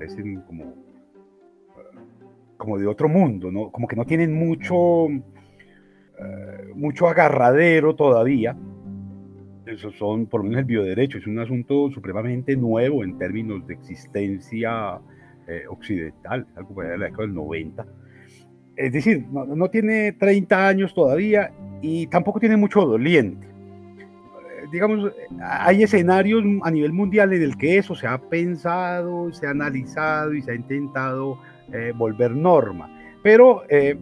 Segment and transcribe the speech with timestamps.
[0.00, 0.74] parecen como,
[2.56, 3.70] como de otro mundo, ¿no?
[3.70, 8.56] como que no tienen mucho, eh, mucho agarradero todavía.
[9.66, 13.74] Eso son, por lo menos el bioderecho, es un asunto supremamente nuevo en términos de
[13.74, 14.98] existencia
[15.46, 17.86] eh, occidental, algo de la década del 90.
[18.76, 23.49] Es decir, no, no, tiene 30 años todavía y tampoco tiene mucho doliente
[24.70, 29.50] digamos, hay escenarios a nivel mundial en el que eso se ha pensado, se ha
[29.50, 31.38] analizado y se ha intentado
[31.72, 32.90] eh, volver norma.
[33.22, 33.96] Pero eh,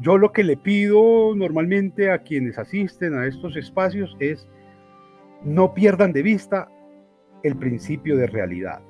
[0.00, 4.46] yo lo que le pido normalmente a quienes asisten a estos espacios es
[5.44, 6.68] no pierdan de vista
[7.42, 8.80] el principio de realidad.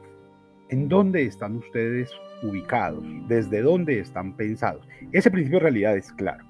[0.71, 2.11] ¿En dónde están ustedes
[2.43, 3.05] ubicados?
[3.29, 4.87] ¿Desde dónde están pensados?
[5.13, 6.45] Ese principio de realidad es claro.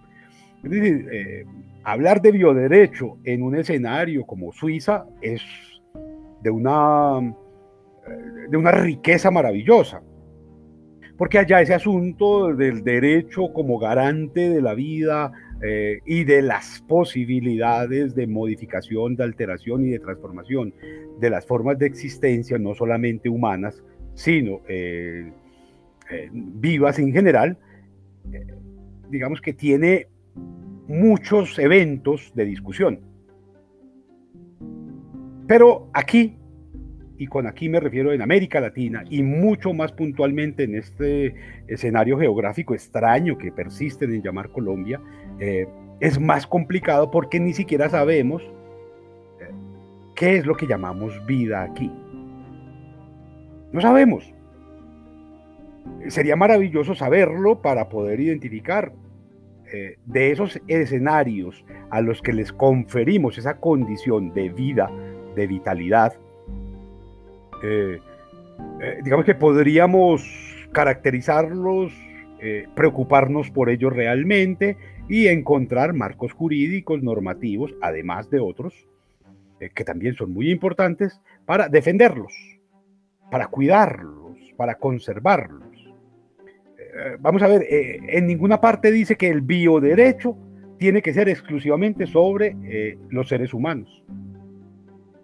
[0.64, 1.44] Es decir, eh,
[1.82, 5.42] hablar de bioderecho en un escenario como Suiza es
[6.42, 10.02] de una, eh, de una riqueza maravillosa,
[11.18, 16.82] porque allá ese asunto del derecho como garante de la vida eh, y de las
[16.88, 20.72] posibilidades de modificación, de alteración y de transformación
[21.20, 23.82] de las formas de existencia, no solamente humanas,
[24.14, 24.60] sino
[26.32, 27.58] vivas en general,
[29.10, 30.08] digamos que tiene
[30.88, 33.00] muchos eventos de discusión.
[35.46, 36.36] Pero aquí,
[37.18, 41.34] y con aquí me refiero en América Latina y mucho más puntualmente en este
[41.68, 45.00] escenario geográfico extraño que persisten en llamar Colombia,
[45.38, 45.66] eh,
[46.00, 49.50] es más complicado porque ni siquiera sabemos eh,
[50.14, 51.90] qué es lo que llamamos vida aquí.
[53.72, 54.32] No sabemos.
[56.08, 58.92] Sería maravilloso saberlo para poder identificar
[59.76, 64.88] eh, de esos escenarios a los que les conferimos esa condición de vida,
[65.34, 66.14] de vitalidad,
[67.60, 67.98] eh,
[68.80, 70.22] eh, digamos que podríamos
[70.70, 71.92] caracterizarlos,
[72.74, 74.76] preocuparnos por ellos realmente
[75.08, 78.86] y encontrar marcos jurídicos, normativos, además de otros,
[79.74, 82.34] que también son muy importantes, para defenderlos,
[83.30, 85.63] para cuidarlos, para conservarlos.
[86.94, 90.36] Eh, vamos a ver, eh, en ninguna parte dice que el bioderecho
[90.78, 94.04] tiene que ser exclusivamente sobre eh, los seres humanos.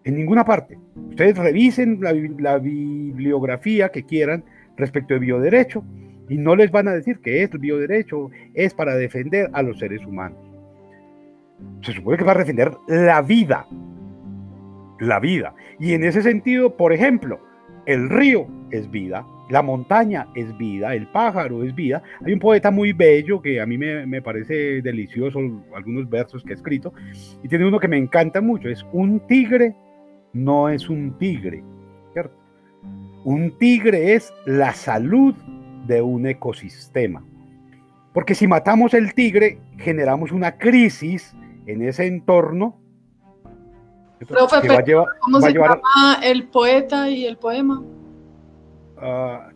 [0.04, 0.78] En ninguna parte.
[1.10, 4.44] Ustedes revisen la, bibliografía que quieran
[4.76, 5.84] respecto de bioderecho
[6.28, 10.04] y no les van a decir que el bioderecho es para defender a los seres
[10.06, 10.38] humanos.
[11.82, 13.66] Se supone que va a defender la vida.
[14.98, 15.54] La vida.
[15.78, 17.40] Y en ese sentido, por ejemplo,
[17.86, 22.02] el río es vida, la montaña es vida, el pájaro es vida.
[22.24, 25.40] Hay un poeta muy bello que a mí me, parece delicioso,
[25.74, 26.92] algunos versos que ha escrito,
[27.42, 29.74] y tiene uno que me encanta mucho, es un tigre
[30.32, 31.64] no es un tigre,
[32.12, 32.34] ¿cierto?
[33.24, 35.34] Un tigre es la salud
[35.86, 37.24] de un ecosistema.
[38.12, 41.34] Porque si matamos el tigre, generamos una crisis
[41.66, 42.76] en ese entorno.
[45.20, 45.80] ¿cómo se llama
[46.22, 47.82] el poeta y el poema?
[49.00, 49.50] Ah,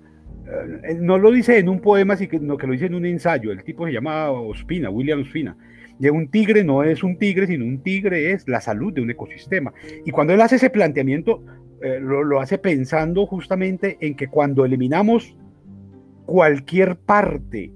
[0.46, 3.52] eh, no lo dice en un poema, sino que lo dice en un ensayo.
[3.52, 5.56] El tipo se llama Ospina, William Ospina.
[6.00, 9.10] Y un tigre no es un tigre, sino un tigre es la salud de un
[9.10, 9.72] ecosistema.
[10.04, 11.44] Y cuando él hace ese planteamiento,
[11.82, 15.36] eh, lo, hace pensando justamente en que cuando eliminamos
[16.26, 17.70] cualquier parte,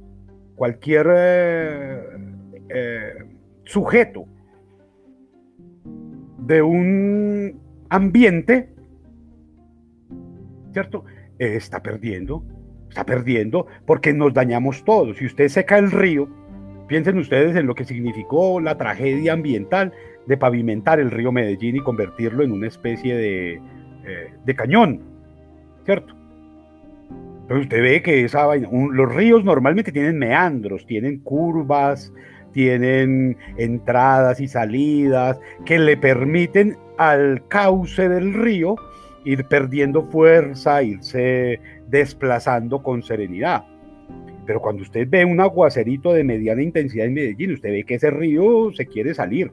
[0.57, 1.07] cualquier
[2.69, 3.13] eh,
[3.65, 4.25] sujeto
[6.39, 8.71] de un ambiente,
[10.73, 11.05] ¿cierto?
[11.39, 12.45] Está perdiendo,
[12.89, 15.17] está perdiendo porque nos dañamos todos.
[15.17, 16.29] Si usted seca el río,
[16.89, 19.93] piensen ustedes en lo que significó la tragedia ambiental
[20.27, 25.03] de pavimentar el río Medellín y convertirlo en una especie de, eh, de cañón,
[25.85, 26.15] ¿cierto?
[27.43, 32.13] Entonces usted ve que esa los ríos normalmente tienen meandros, tienen curvas,
[32.53, 38.77] tienen entradas y salidas que le permiten al cauce del río
[39.29, 43.63] ir perdiendo fuerza, irse desplazando con serenidad.
[44.47, 48.11] Pero cuando usted ve un aguacerito de mediana intensidad en Medellín, usted ve que ese
[48.11, 49.53] río se quiere salir,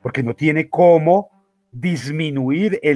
[0.00, 1.28] porque no tiene cómo
[1.70, 2.94] disminuir eh,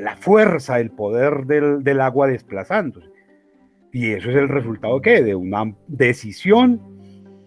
[0.00, 3.08] la fuerza, el poder del, del agua desplazándose.
[3.92, 6.80] Y eso es el resultado que de una decisión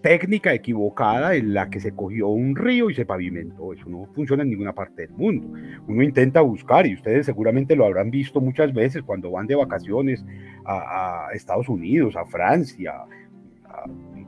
[0.01, 3.73] técnica equivocada en la que se cogió un río y se pavimentó.
[3.73, 5.47] Eso no funciona en ninguna parte del mundo.
[5.87, 10.23] Uno intenta buscar, y ustedes seguramente lo habrán visto muchas veces cuando van de vacaciones
[10.65, 12.93] a, Estados Unidos, a Francia,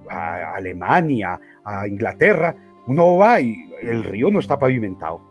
[0.09, 2.55] a, Alemania, a Inglaterra,
[2.87, 5.21] uno va y el río no está pavimentado.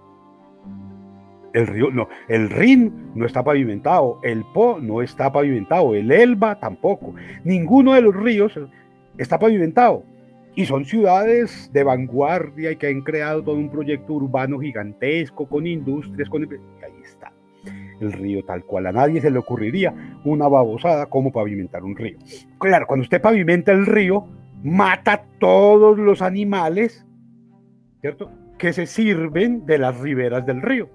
[1.52, 6.60] El río, no, el Rin no está pavimentado, el Po no está pavimentado, el Elba
[6.60, 7.14] tampoco.
[7.42, 8.56] Ninguno de los ríos
[9.18, 10.04] está pavimentado.
[10.54, 15.66] Y son ciudades de vanguardia y que han creado todo un proyecto urbano gigantesco con
[15.66, 16.42] industrias, con...
[16.42, 17.32] ahí está
[18.00, 18.86] el río tal cual.
[18.86, 19.94] A nadie se le ocurriría
[20.24, 22.18] una babosada como pavimentar un río.
[22.58, 24.26] Claro, cuando usted pavimenta el río,
[24.62, 27.06] mata todos los animales,
[28.00, 28.30] ¿cierto?
[28.58, 30.88] Que se sirven de las riberas del río.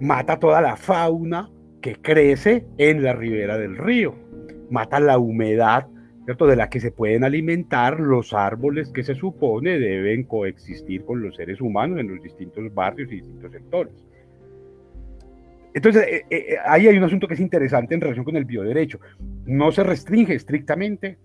[0.00, 1.50] Mata toda la fauna
[1.82, 4.14] que crece en la ribera del río.
[4.70, 5.88] Mata la humedad
[6.36, 11.36] de la que se pueden alimentar los árboles que se supone deben coexistir con los
[11.36, 13.94] seres humanos en los distintos barrios y distintos sectores.
[15.74, 19.00] Entonces, eh, eh, ahí hay un asunto que es interesante en relación con el bioderecho.
[19.46, 21.18] No se restringe estrictamente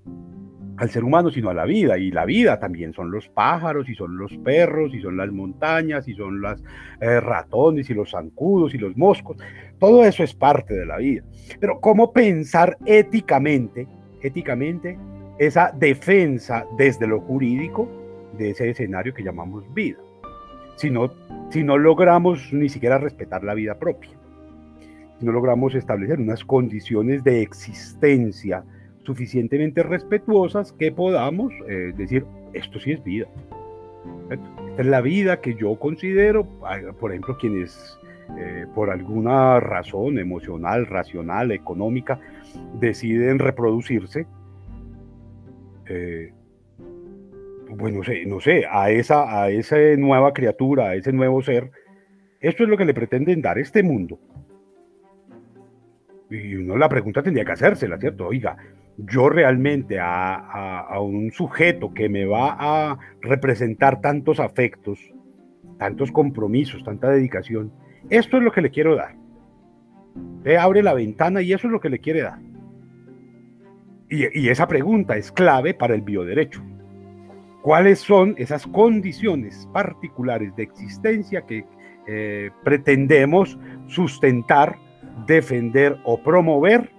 [0.77, 1.97] al ser humano, sino a la vida.
[1.97, 6.07] Y la vida también son los pájaros, y son los perros, y son las montañas,
[6.07, 6.63] y son los
[7.01, 9.37] eh, ratones, y los zancudos, y los moscos.
[9.79, 11.23] Todo eso es parte de la vida.
[11.59, 13.87] Pero ¿cómo pensar éticamente
[14.23, 14.97] éticamente
[15.37, 17.87] esa defensa desde lo jurídico
[18.37, 19.97] de ese escenario que llamamos vida.
[20.75, 21.11] Si no,
[21.49, 24.11] si no logramos ni siquiera respetar la vida propia,
[25.19, 28.63] si no logramos establecer unas condiciones de existencia
[29.03, 33.27] suficientemente respetuosas que podamos eh, decir, esto sí es vida.
[34.29, 36.45] Esta es la vida que yo considero,
[36.99, 37.99] por ejemplo, quienes
[38.37, 42.19] eh, por alguna razón emocional, racional, económica,
[42.79, 44.27] deciden reproducirse,
[45.87, 46.33] eh,
[47.69, 51.71] bueno, no sé, no sé, a esa, a esa nueva criatura, a ese nuevo ser,
[52.39, 54.19] esto es lo que le pretenden dar este mundo.
[56.29, 58.27] Y uno la pregunta tendría que hacérsela, ¿cierto?
[58.27, 58.57] Oiga,
[58.97, 64.99] yo realmente a, un sujeto que me va a representar tantos afectos,
[65.77, 67.71] tantos compromisos, tanta dedicación,
[68.09, 69.15] esto es lo que le quiero dar.
[70.15, 72.39] Usted abre la ventana y eso es lo que le quiere dar.
[74.09, 76.61] Y, esa pregunta es clave para el bioderecho.
[77.63, 81.65] ¿Cuáles son esas condiciones particulares de existencia que
[82.07, 83.57] eh, pretendemos
[83.87, 84.77] sustentar,
[85.25, 86.91] defender o promover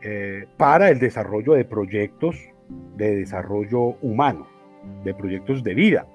[0.00, 2.36] eh, para el desarrollo de proyectos
[2.96, 4.46] de desarrollo humano,
[5.04, 6.06] de proyectos de vida?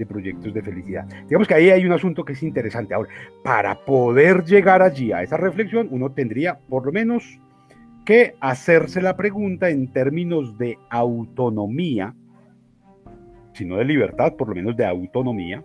[0.00, 1.06] De proyectos de felicidad.
[1.28, 2.94] Digamos que ahí hay un asunto que es interesante.
[2.94, 3.10] Ahora,
[3.44, 7.38] para poder llegar allí a esa reflexión, uno tendría por lo menos
[8.06, 12.14] que hacerse la pregunta en términos de autonomía,
[13.52, 15.62] si no de libertad, por lo menos de autonomía,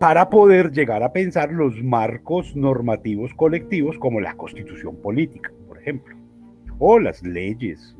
[0.00, 6.16] para poder llegar a pensar los marcos normativos colectivos como la constitución política, por ejemplo,
[6.80, 7.96] o las leyes,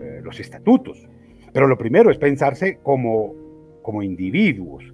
[0.00, 1.08] eh, los estatutos.
[1.52, 3.47] Pero lo primero es pensarse como
[3.88, 4.84] como individuos.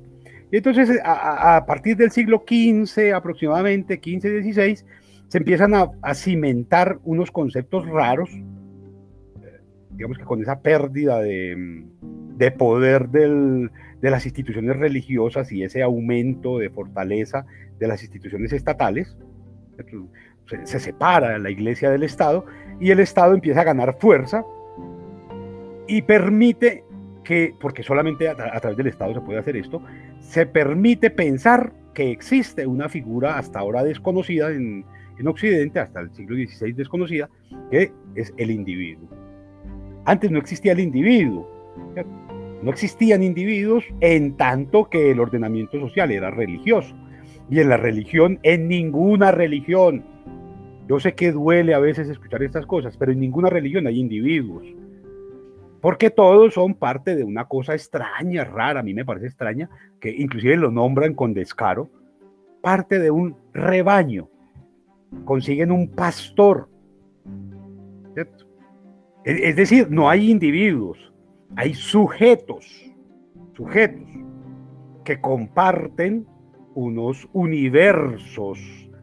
[0.52, 4.85] Y entonces, a, partir del siglo XV, aproximadamente, XV-XVI,
[5.26, 9.61] se empiezan a, cimentar unos conceptos raros, eh,
[9.91, 11.87] digamos que con esa pérdida de,
[12.37, 17.46] de poder del, de las instituciones religiosas y ese aumento de fortaleza
[17.81, 19.17] de las instituciones estatales,
[20.46, 22.46] se, se separa la iglesia del Estado
[22.79, 24.44] y el Estado empieza a ganar fuerza
[25.88, 26.83] y permite
[27.25, 29.82] que, porque solamente a, través del Estado se puede hacer esto,
[30.21, 34.84] se permite pensar que existe una figura hasta ahora desconocida en,
[35.19, 37.29] en Occidente, hasta el siglo XVI desconocida,
[37.70, 39.08] que es el individuo.
[40.05, 41.48] Antes no existía el individuo,
[42.63, 46.94] no existían individuos en tanto que el ordenamiento social era religioso.
[47.51, 50.05] Y en la religión, en ninguna religión,
[50.89, 54.67] yo sé que duele a veces escuchar estas cosas, pero en ninguna religión hay individuos
[55.84, 59.69] porque todos son parte de una cosa extraña, rara, a mí me parece extraña,
[60.00, 61.91] que inclusive lo nombran con descaro,
[62.62, 64.31] parte de un rebaño,
[65.26, 66.70] consiguen un pastor.
[69.26, 71.12] Es decir, no hay individuos,
[71.55, 72.91] hay sujetos,
[73.55, 74.08] sujetos
[75.05, 76.26] que comparten
[76.74, 78.58] unos universos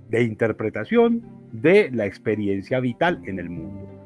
[0.10, 1.22] de interpretación
[1.52, 4.01] de la experiencia vital en el mundo.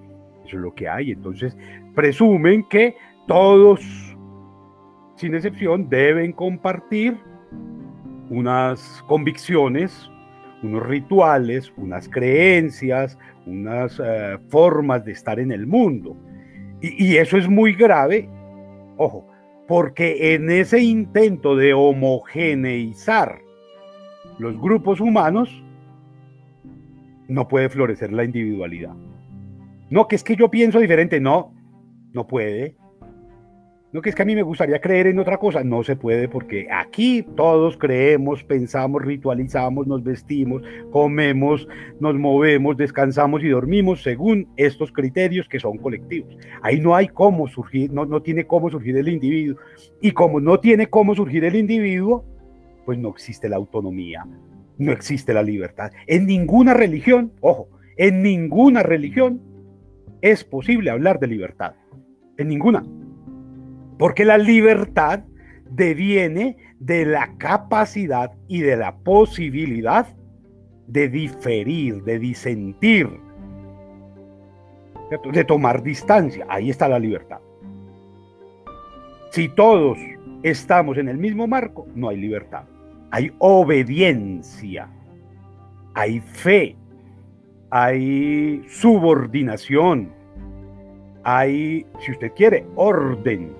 [0.45, 1.11] Eso es lo que hay.
[1.11, 1.57] Entonces,
[1.95, 2.95] presumen que
[3.27, 3.81] todos,
[5.15, 7.17] sin excepción, deben compartir
[8.29, 10.09] unas convicciones,
[10.63, 16.15] unos rituales, unas creencias, unas eh, formas de estar en el mundo.
[16.81, 18.29] Y, y eso es muy grave,
[18.97, 19.27] ojo,
[19.67, 23.39] porque en ese intento de homogeneizar
[24.37, 25.63] los grupos humanos,
[27.27, 28.93] no puede florecer la individualidad.
[29.95, 31.53] No, que es que yo pienso diferente, no,
[32.11, 32.75] no puede.
[33.93, 36.27] No que es que a mí me gustaría creer en otra cosa, no se puede
[36.27, 41.65] porque aquí todos creemos, pensamos, ritualizamos, nos vestimos, comemos,
[42.01, 46.35] nos movemos, descansamos y dormimos según estos criterios que son colectivos.
[46.61, 49.55] Ahí no hay cómo surgir, no, no tiene cómo surgir el individuo.
[50.01, 52.25] Y como no tiene cómo surgir el individuo,
[52.85, 54.27] pues no existe la autonomía,
[54.77, 55.89] no existe la libertad.
[56.05, 59.39] En ninguna religión, ojo, en ninguna religión
[60.25, 61.75] es posible hablar de libertad.
[62.37, 62.83] En ninguna.
[63.99, 65.23] Porque la libertad
[65.69, 70.07] deviene de la capacidad y de la posibilidad
[70.87, 73.07] de diferir, de disentir,
[75.31, 76.43] de tomar distancia.
[76.49, 77.39] Ahí está la libertad.
[79.29, 79.99] Si todos
[80.41, 82.63] estamos en el mismo marco, no hay libertad.
[83.11, 84.89] Hay obediencia,
[85.93, 86.75] hay fe,
[87.69, 90.14] hay subordinación,
[91.25, 93.53] hay, si usted quiere, orden.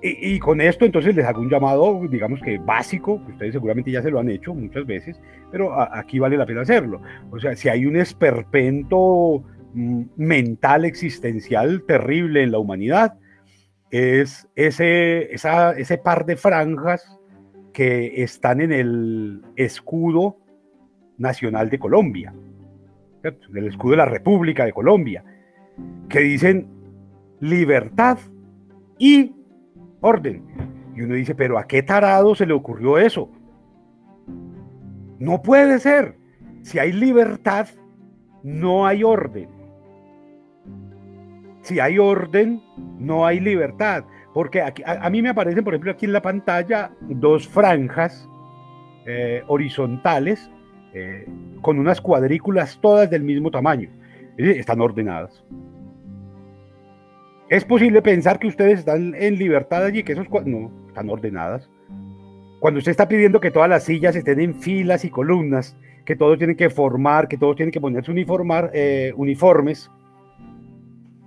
[0.00, 4.00] Y, con esto entonces les hago un llamado, digamos que básico, que ustedes seguramente ya
[4.00, 5.20] se lo han hecho muchas veces,
[5.50, 7.02] pero aquí vale la pena hacerlo.
[7.30, 13.18] O sea, si hay un esperpento mm, mental existencial terrible en la humanidad,
[13.90, 17.18] es ese, ese par de franjas
[17.74, 20.38] que están en el escudo
[21.18, 22.32] nacional de Colombia,
[23.22, 25.24] el escudo de la República de Colombia,
[26.08, 26.74] que dicen
[27.44, 28.18] libertad
[28.98, 29.34] y
[30.00, 30.42] orden.
[30.96, 33.30] Y uno dice, pero ¿a qué tarado se le ocurrió eso?
[35.18, 36.16] No puede ser.
[36.62, 37.68] Si hay libertad,
[38.42, 39.48] no hay orden.
[41.60, 42.62] Si hay orden,
[42.98, 44.04] no hay libertad.
[44.32, 48.28] Porque a, mí me aparecen, por ejemplo, aquí en la pantalla dos franjas
[49.06, 50.50] eh, horizontales
[50.94, 51.26] eh,
[51.60, 53.90] con unas cuadrículas todas del mismo tamaño.
[54.36, 55.44] Están ordenadas.
[57.48, 61.68] Es posible pensar que ustedes están en libertad allí, que esos no están ordenadas.
[62.60, 66.38] Cuando usted está pidiendo que todas las sillas estén en filas y columnas, que todos
[66.38, 69.90] tienen que formar, que todos tienen que ponerse uniformar, eh, uniformes,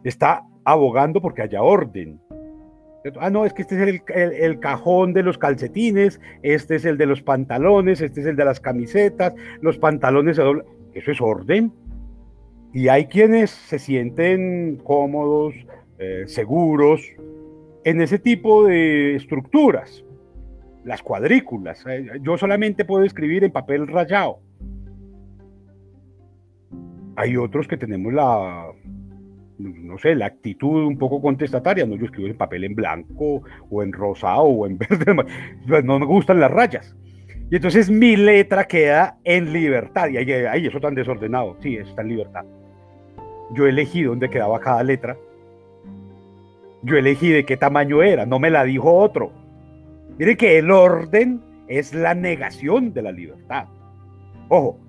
[0.04, 2.20] está abogando porque haya orden.
[3.20, 4.02] Ah, no, es que este es
[4.42, 8.44] el, cajón de los calcetines, este es el de los pantalones, este es el de
[8.44, 10.66] las camisetas, los pantalones se doblan.
[10.94, 11.72] Eso es orden.
[12.74, 15.54] Y hay quienes se sienten cómodos,
[16.00, 17.02] eh, seguros
[17.84, 20.04] en ese tipo de estructuras.
[20.84, 21.86] Las cuadrículas.
[21.88, 24.40] Eh, yo solamente puedo escribir en papel rayado.
[27.16, 28.72] Hay otros que tenemos la,
[29.58, 33.84] no sé, la actitud un poco contestataria, no yo escribo en papel en blanco o
[33.84, 35.16] en rosado o en verde,
[35.68, 36.96] pues no me gustan las rayas.
[37.50, 42.02] Y entonces mi letra queda en libertad, y ahí, eso tan desordenado, sí, eso está
[42.02, 42.46] en libertad.
[43.54, 45.18] Yo elegí dónde quedaba cada letra,
[46.84, 49.32] yo elegí de qué tamaño era, no me la dijo otro.
[50.18, 53.66] Mire que el orden es la negación de la libertad.
[54.50, 54.80] Ojo,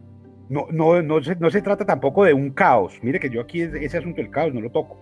[0.48, 2.98] no, no, no, se, no se trata tampoco de un caos.
[3.02, 4.96] Mire que yo aquí ese asunto del caos no lo toco.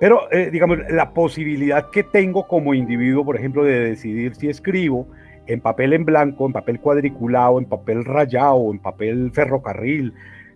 [0.00, 5.06] Pero, eh, digamos, la posibilidad que tengo como individuo, por ejemplo, de decidir si escribo
[5.46, 10.12] en papel en blanco, en papel cuadriculado, en papel rayado, en papel ferrocarril,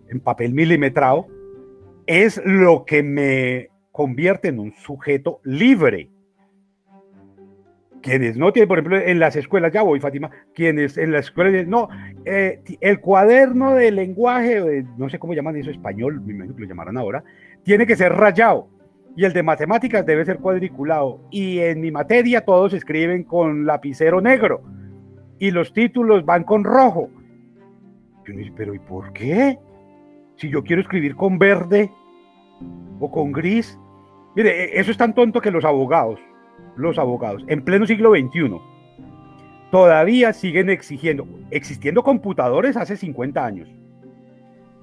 [0.09, 1.27] en papel milimetrado,
[2.07, 6.11] es lo que me convierte en un sujeto libre
[8.03, 11.65] quienes no tienen, por ejemplo, en las escuelas, ya voy, Fátima, quienes en las escuelas,
[11.65, 11.89] no,
[12.23, 16.67] eh, el cuaderno de lenguaje, no sé cómo llaman eso, español, me imagino que lo
[16.67, 17.23] llamarán ahora,
[17.63, 18.69] tiene que ser rayado
[19.15, 21.19] y el de matemáticas debe ser cuadriculado.
[21.31, 24.61] Y en mi materia todos escriben con lapicero negro
[25.39, 27.09] y los títulos van con rojo.
[28.27, 29.57] Yo me dice, pero ¿y por qué?
[30.35, 31.89] Si yo quiero escribir con verde
[32.99, 33.77] o con gris.
[34.37, 36.19] Mire, e, eso es tan tonto que los abogados,
[36.75, 38.61] los abogados, en pleno siglo XXI,
[39.71, 43.67] todavía siguen exigiendo, existiendo computadores hace 50 años,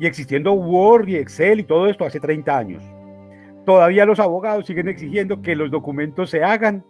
[0.00, 2.82] y existiendo Word y Excel y todo esto hace 30 años.
[3.64, 6.84] Todavía los abogados siguen exigiendo que los documentos se hagan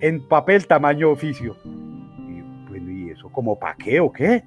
[0.00, 1.56] en papel tamaño oficio.
[1.64, 4.42] Y bueno, ¿y eso como para qué o qué?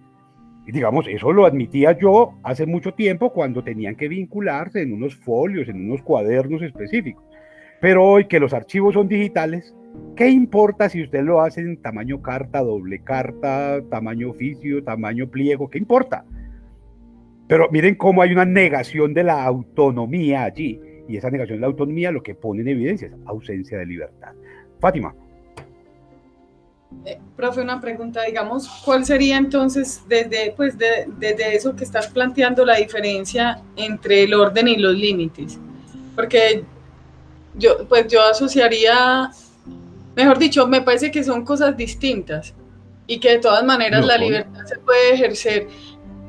[0.67, 5.15] Y digamos, eso lo admitía yo hace mucho tiempo cuando tenían que vincularse en unos
[5.15, 7.30] folios, en unos cuadernos específicos.
[7.81, 9.73] Pero hoy que los archivos son digitales,
[10.15, 15.69] ¿Qué importa si usted lo hace en tamaño carta, doble carta, tamaño oficio, tamaño pliego?
[15.69, 16.25] ¿Qué importa?
[17.47, 20.79] Pero miren cómo hay una negación de la autonomía allí.
[21.07, 24.33] Y esa negación de la autonomía lo que pone en evidencia es ausencia de libertad.
[24.79, 25.15] Fátima.
[27.05, 32.65] Eh, profe, una pregunta, digamos, ¿cuál sería entonces, desde, pues desde eso que estás planteando,
[32.65, 35.57] la diferencia entre el orden y los límites?
[36.15, 36.63] Porque
[37.55, 39.31] yo, pues yo asociaría,
[40.15, 42.53] mejor dicho, me parece que son cosas distintas
[43.07, 45.67] y que de todas maneras la libertad se puede ejercer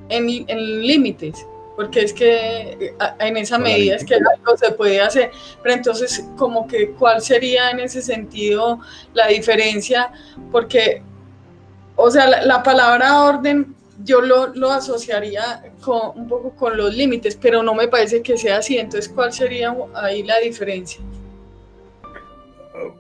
[0.09, 5.31] en, en límites porque es que en esa medida es que algo se puede hacer.
[5.63, 8.81] Pero entonces, como que, ¿cuál sería en ese sentido
[9.15, 10.13] la diferencia?
[10.51, 11.03] Porque,
[11.97, 17.37] o sea, la, palabra orden yo lo, lo, asociaría con, un poco con los límites,
[17.41, 18.79] pero no me parece que sea así.
[18.79, 21.03] Entonces, ¿cuál sería ahí la diferencia?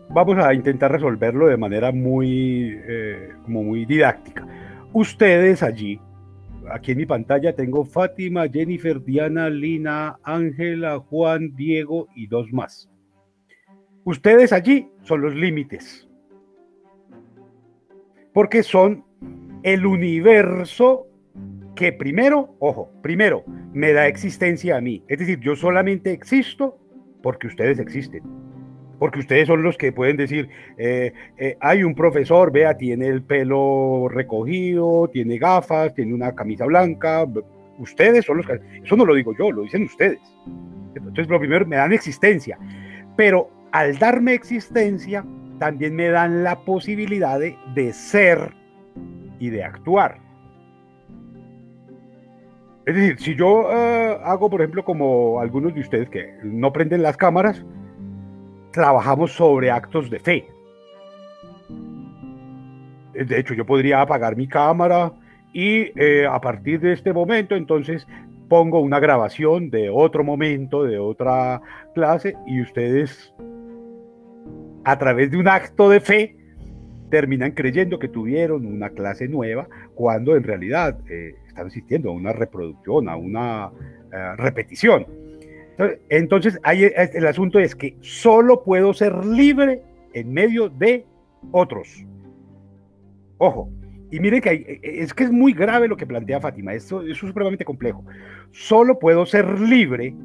[0.09, 4.47] Vamos a intentar resolverlo de manera muy, eh, como muy didáctica.
[4.93, 5.99] Ustedes allí
[6.71, 12.89] aquí en mi pantalla tengo Fátima, Jennifer, Diana, Lina, Ángela, Juan, Diego y dos más.
[14.05, 16.09] Ustedes allí son los límites.
[18.33, 19.05] Porque son
[19.63, 21.07] el universo
[21.75, 25.03] que primero, ojo, primero me da existencia a mí.
[25.09, 26.79] Es decir, yo solamente existo
[27.23, 28.23] porque ustedes existen
[29.03, 33.21] porque ustedes son los que pueden decir, eh, eh, hay un profesor, vea, tiene el
[33.21, 37.27] pelo recogido, tiene gafas, tiene una camisa blanca,
[37.79, 40.21] ustedes son los que, eso no lo digo yo, lo dicen ustedes.
[40.95, 42.57] Entonces, lo primero, me dan existencia,
[43.17, 45.25] pero al darme existencia,
[45.59, 48.55] también me dan la posibilidad de, ser
[49.43, 50.19] y de actuar.
[52.87, 57.03] Es decir, si yo eh, hago, por ejemplo, como algunos de ustedes que no prenden
[57.03, 57.65] las cámaras,
[58.71, 60.47] trabajamos sobre actos de fe.
[63.15, 65.13] De hecho, yo podría apagar mi cámara
[65.53, 68.07] y eh, a partir de este momento, entonces
[68.49, 71.61] pongo una grabación de otro momento, de otra
[71.97, 73.35] clase, y ustedes,
[74.85, 76.37] a través de un acto de fe,
[77.13, 82.33] terminan creyendo que tuvieron una clase nueva, cuando en realidad eh, están asistiendo a una
[82.33, 83.71] reproducción, a una
[84.11, 85.07] eh, repetición.
[86.09, 89.83] Entonces, el asunto es que solo puedo ser libre
[90.15, 91.05] en medio de
[91.51, 92.03] otros.
[93.37, 93.69] Ojo,
[94.11, 97.03] y miren que e, e, es que es muy grave lo que plantea Fátima, esto,
[97.03, 98.07] es supremamente complejo.
[98.53, 100.17] Solo puedo ser libre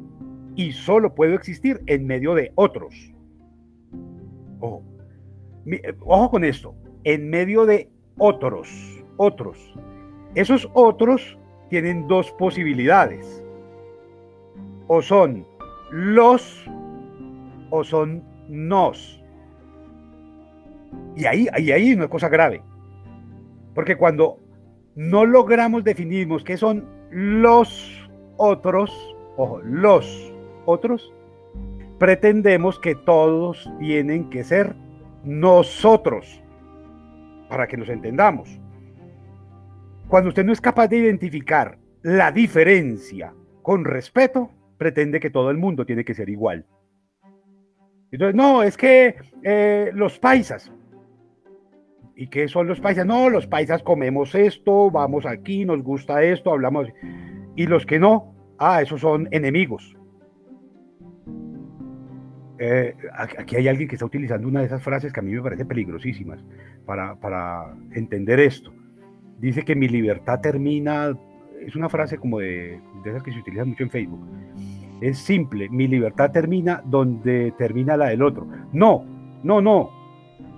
[0.56, 3.14] y solo puedo existir en medio de otros.
[4.62, 4.84] Ojo,
[6.06, 8.70] ojo con esto, en medio de otros,
[9.18, 9.74] otros.
[10.36, 11.38] Esos otros
[11.70, 13.44] tienen dos posibilidades
[14.88, 15.46] o son
[15.92, 16.66] los
[17.70, 19.22] o son nos.
[21.16, 22.62] Y ahí, ahí hay una cosa grave.
[23.74, 24.40] Porque cuando
[24.96, 28.92] no logramos definirnos qué son los otros,
[29.36, 30.34] ojo, los
[30.66, 31.14] otros,
[31.98, 34.76] pretendemos que todos tienen que ser
[35.24, 36.42] nosotros,
[37.50, 38.60] para que nos entendamos.
[40.08, 45.58] Cuando usted no es capaz de identificar la diferencia con respeto, pretende que todo el
[45.58, 46.66] mundo tiene que ser igual.
[48.12, 50.72] Entonces, no, es que eh, los paisas.
[52.16, 53.06] ¿Y qué son los paisas?
[53.06, 56.88] No, los paisas comemos esto, vamos aquí, nos gusta esto, hablamos.
[57.56, 59.97] Y los que no, ah, esos son enemigos.
[62.60, 62.96] Eh,
[63.38, 65.66] aquí hay alguien que está utilizando una de esas frases que a mí me parece
[65.66, 66.44] peligrosísimas
[66.86, 68.74] para, para entender esto.
[69.40, 71.16] Dice que mi libertad termina
[71.66, 74.26] es una frase como de, de esas que se utilizan mucho en Facebook.
[75.02, 78.48] Es simple, mi libertad termina donde termina la del otro.
[78.74, 79.06] No,
[79.44, 79.92] no, no.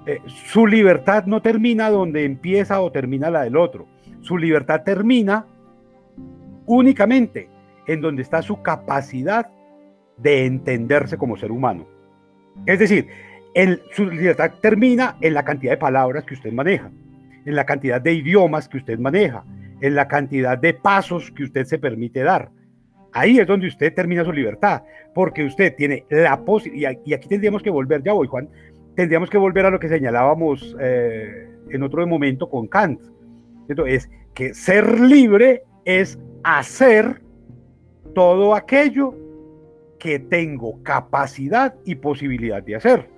[0.06, 3.88] Eh, su libertad no termina donde empieza o termina la del otro.
[4.22, 5.46] Su libertad termina
[6.66, 7.50] únicamente
[7.88, 9.52] en donde está su capacidad
[10.22, 11.88] de entenderse como ser humano.
[12.66, 13.08] Es decir,
[13.92, 16.92] su libertad termina en la cantidad de palabras que usted maneja,
[17.46, 19.44] en la cantidad de idiomas que usted maneja,
[19.82, 22.50] en la cantidad de pasos que usted se permite dar.
[23.12, 24.84] Ahí es donde usted termina su libertad,
[25.16, 28.50] porque usted tiene la posibilidad, y aquí tendríamos que volver, ya voy Juan,
[28.96, 33.02] tendríamos que volver a lo que señalábamos eh, en otro momento con Kant.
[33.68, 37.22] Entonces, que ser libre es hacer
[38.14, 39.16] todo aquello
[40.00, 43.10] que tengo capacidad y posibilidad de hacer.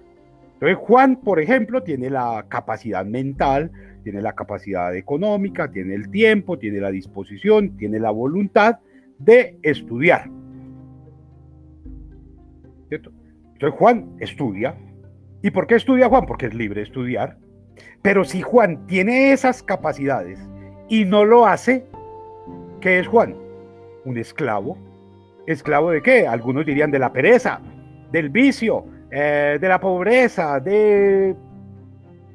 [0.53, 3.71] Entonces, Juan, por ejemplo, tiene la capacidad mental,
[4.03, 8.79] tiene la capacidad económica, tiene el tiempo, tiene la disposición, tiene la voluntad
[9.17, 10.29] de estudiar.
[12.89, 14.75] Entonces Juan estudia.
[15.41, 16.25] ¿Y por qué estudia Juan?
[16.25, 17.37] Porque es libre de estudiar.
[18.01, 20.39] Pero si Juan tiene esas capacidades
[20.89, 21.85] y no lo hace,
[22.79, 23.35] ¿qué es Juan?
[24.05, 24.77] Un esclavo.
[25.47, 26.27] ¿Esclavo de qué?
[26.27, 27.59] Algunos dirían de la pereza,
[28.11, 31.35] del vicio, eh, de la pobreza, de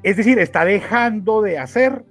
[0.03, 2.05] es decir, está dejando de hacer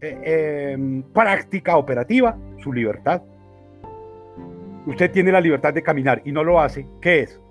[0.00, 3.22] eh, em, práctica operativa su libertad.
[4.86, 6.86] Usted tiene la libertad de caminar y no lo hace.
[7.00, 7.42] ¿Qué es?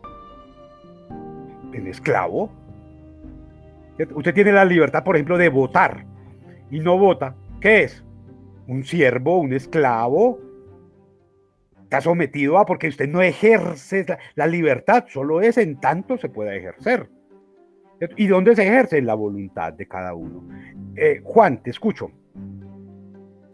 [1.74, 2.50] en esclavo.
[4.16, 6.06] Usted tiene la libertad, por ejemplo, de votar
[6.70, 7.36] y no vota.
[7.60, 8.04] ¿Qué es?
[8.68, 10.40] Un siervo, un esclavo.
[11.92, 16.56] Está sometido a porque usted no ejerce la, libertad, solo es en tanto se pueda
[16.56, 17.10] ejercer.
[18.16, 19.02] ¿Y dónde se ejerce?
[19.02, 20.48] la voluntad de cada uno.
[20.96, 22.10] Eh, Juan, te escucho.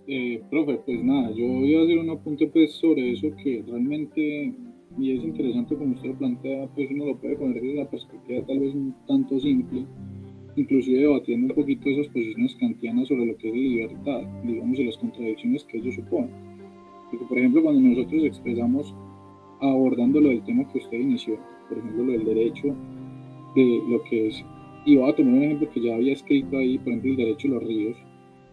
[0.05, 4.53] Eh, profe, pues nada, yo voy a hacer un apunte pues sobre eso que realmente,
[4.99, 8.45] y es interesante como usted lo plantea, pues uno lo puede poner desde la perspectiva
[8.45, 9.83] tal vez un tanto simple,
[10.55, 14.97] inclusive debatiendo un poquito esas posiciones kantianas sobre lo que es libertad, digamos, y las
[14.97, 16.46] contradicciones que ello supone.
[17.09, 18.93] Porque, por ejemplo, cuando nosotros expresamos
[19.59, 21.37] abordando lo del tema que usted inició,
[21.69, 22.75] por ejemplo, lo del derecho
[23.55, 24.45] de lo que es,
[24.85, 27.47] y voy a tomar un ejemplo que ya había escrito ahí, por ejemplo, el derecho
[27.47, 27.97] a los ríos,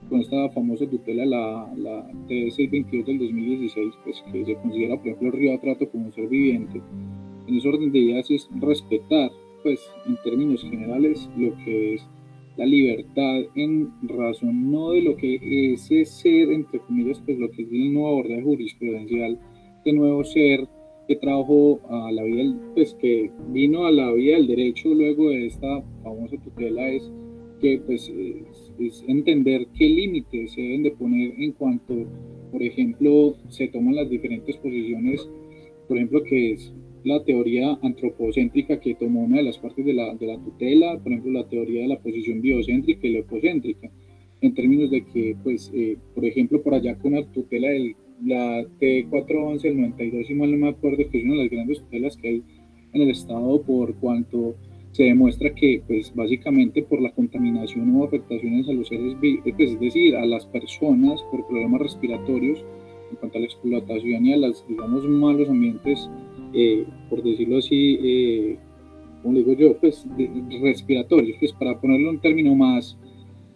[0.08, 5.28] con esta famosa tutela, la, la T622 del 2016, pues que se considera, por ejemplo,
[5.28, 6.80] el río Atrato como un ser viviente.
[7.46, 9.30] En ese orden de ideas es respetar,
[9.62, 12.06] pues, en términos generales, lo que es
[12.56, 17.62] la libertad en razón no de lo que ese ser, entre comillas, pues lo que
[17.62, 19.38] es el nuevo abordaje jurisprudencial,
[19.84, 20.68] de nuevo ser
[21.08, 25.46] que trajo a la vida, pues que vino a la vida del derecho luego de
[25.46, 27.12] esta famosa tutela es
[27.60, 28.10] que pues
[28.78, 31.94] es, entender qué límites se deben de poner en cuanto,
[32.50, 35.28] por ejemplo, se toman las diferentes posiciones,
[35.88, 36.72] por ejemplo, que es
[37.04, 41.12] la teoría antropocéntrica que tomó una de las partes de la, de la tutela, por
[41.12, 43.90] ejemplo, la teoría de la posición biocéntrica y la ecocéntrica,
[44.40, 48.62] en términos de que, pues, eh, por ejemplo, por allá con la tutela de la
[48.80, 52.16] T411, el 92, si mal no me acuerdo, que es una de las grandes tutelas
[52.16, 52.42] que hay
[52.94, 54.56] en el Estado por cuanto
[54.92, 59.72] se demuestra que, pues, básicamente por la contaminación o afectaciones a los seres vivos, pues,
[59.72, 62.64] es decir, a las personas por problemas respiratorios,
[63.10, 66.08] en cuanto a la explotación y a los, digamos, malos ambientes
[66.54, 68.58] eh, por decirlo así, eh,
[69.22, 70.06] como digo yo, pues
[70.62, 72.96] respiratorios, pues para ponerlo en un término más,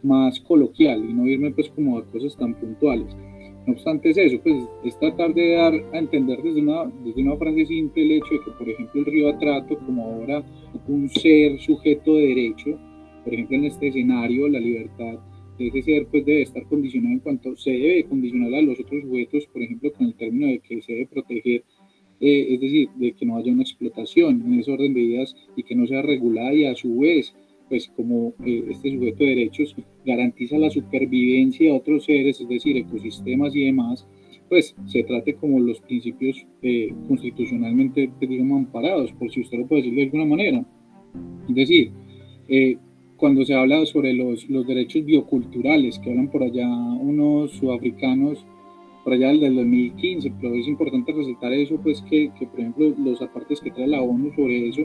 [0.02, 3.14] más coloquial y no irme pues como a cosas tan puntuales.
[3.66, 7.36] No obstante es eso, pues es tratar de dar a entender desde una, desde una
[7.36, 10.42] frase simple el hecho de que, por ejemplo, el río Atrato, como ahora
[10.86, 12.78] un ser sujeto de derecho,
[13.24, 15.18] por ejemplo, en este escenario, la libertad
[15.58, 19.02] de ese ser pues debe estar condicionada en cuanto se debe condicionar a los otros
[19.02, 21.64] sujetos, por ejemplo, con el término de que se debe proteger
[22.20, 25.62] eh, es decir, de que no haya una explotación en ese orden de ideas y
[25.62, 27.34] que no sea regulada y a su vez,
[27.68, 32.76] pues como eh, este sujeto de derechos garantiza la supervivencia de otros seres, es decir,
[32.76, 34.06] ecosistemas y demás,
[34.48, 39.66] pues se trate como los principios eh, constitucionalmente, pues, digamos, amparados, por si usted lo
[39.66, 40.66] puede decir de alguna manera.
[41.48, 41.92] Es decir,
[43.16, 48.46] cuando se habla sobre los, los derechos bioculturales, que hablan por allá unos sudafricanos,
[49.08, 53.22] por allá del 2015, pero es importante resaltar eso, pues que, que, por ejemplo los
[53.22, 54.82] apartes que trae la ONU sobre eso,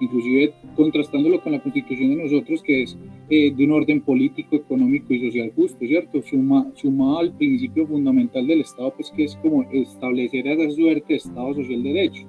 [0.00, 5.14] inclusive contrastándolo con la constitución de nosotros, que es eh, de un orden político, económico
[5.14, 6.20] y social justo, ¿cierto?
[6.20, 11.14] Suma, sumado al principio fundamental del Estado, pues que es como establecer esa suerte de
[11.18, 12.26] Estado social de derecho,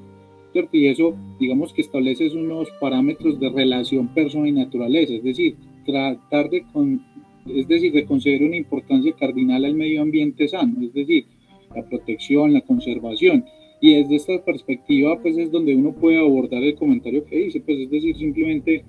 [0.52, 0.78] ¿cierto?
[0.78, 5.56] Y eso, digamos que establece unos parámetros de relación persona y naturaleza, es decir,
[5.88, 7.04] tratar de con,
[7.48, 11.26] es decir, de conceder una importancia cardinal al medio ambiente sano, es decir,
[11.76, 13.46] la protección, la conservación.
[13.82, 17.80] Y desde esta perspectiva, pues es donde uno puede abordar el comentario que dice, pues
[17.80, 18.84] es decir, simplemente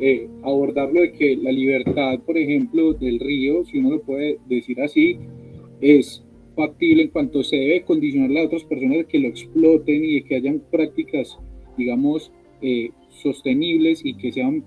[0.00, 4.80] eh, abordarlo de que la libertad, por ejemplo, del río, si uno lo puede decir
[4.80, 5.18] así,
[5.80, 10.36] es factible en cuanto se debe condicionar a otras personas que lo exploten y que
[10.36, 11.38] hayan prácticas,
[11.76, 12.32] digamos,
[12.62, 14.64] eh, sostenibles y que sean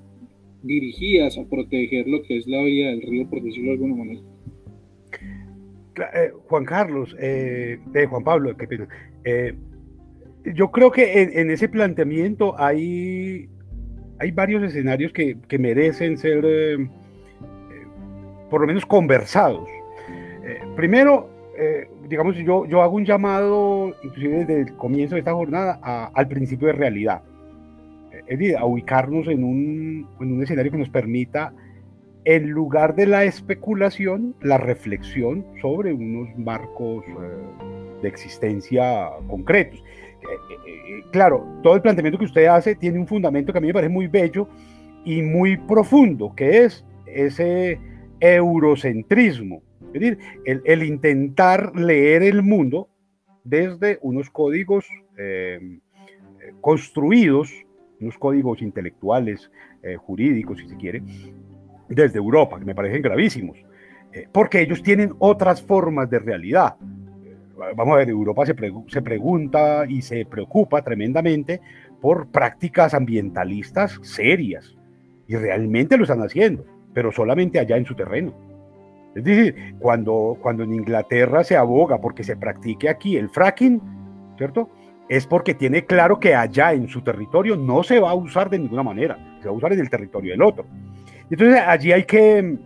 [0.64, 4.22] dirigidas a proteger lo que es la vida del río, por decirlo de alguna manera.
[6.14, 8.88] Eh, Juan Carlos, eh, eh, Juan Pablo, qué pena.
[10.56, 13.50] yo creo que en, ese planteamiento hay,
[14.20, 16.42] hay varios escenarios que, que merecen ser
[18.50, 19.68] por lo menos conversados.
[20.76, 21.30] primero,
[22.08, 25.80] digamos, yo, yo hago un llamado, inclusive desde el comienzo de esta jornada,
[26.14, 27.22] al principio de realidad
[28.32, 31.54] es decir, a ubicarnos en un, en un escenario que nos permita,
[32.24, 39.80] en lugar de la especulación, la reflexión sobre unos marcos eh, de existencia concretos.
[39.80, 43.68] Eh, eh, claro, todo el planteamiento que usted hace tiene un fundamento que a mí
[43.68, 44.48] me parece muy bello
[45.04, 47.82] y muy profundo, que es ese
[48.22, 52.88] eurocentrismo, es decir, el, el intentar leer el mundo
[53.44, 54.88] desde unos códigos
[56.62, 57.52] construidos
[58.02, 59.52] unos códigos intelectuales,
[59.84, 61.04] eh, jurídicos, si se quiere,
[61.88, 63.58] desde Europa, que me parecen gravísimos,
[64.12, 66.76] eh, porque ellos tienen otras formas de realidad.
[67.24, 67.36] Eh,
[67.76, 68.56] vamos a ver, Europa se,
[68.88, 71.62] se pregunta y se preocupa tremendamente
[72.02, 74.76] por prácticas ambientalistas serias.
[75.28, 78.34] Y realmente lo están haciendo, pero solamente allá en su terreno.
[79.16, 83.82] Es decir, cuando, cuando en Inglaterra se aboga porque se practique aquí el fracking,
[84.38, 84.70] ¿cierto?
[85.12, 88.58] Es porque tiene claro que allá en su territorio no se va a usar de
[88.58, 90.66] ninguna manera, se va a usar en el territorio del otro.
[91.30, 92.58] Entonces allí hay que,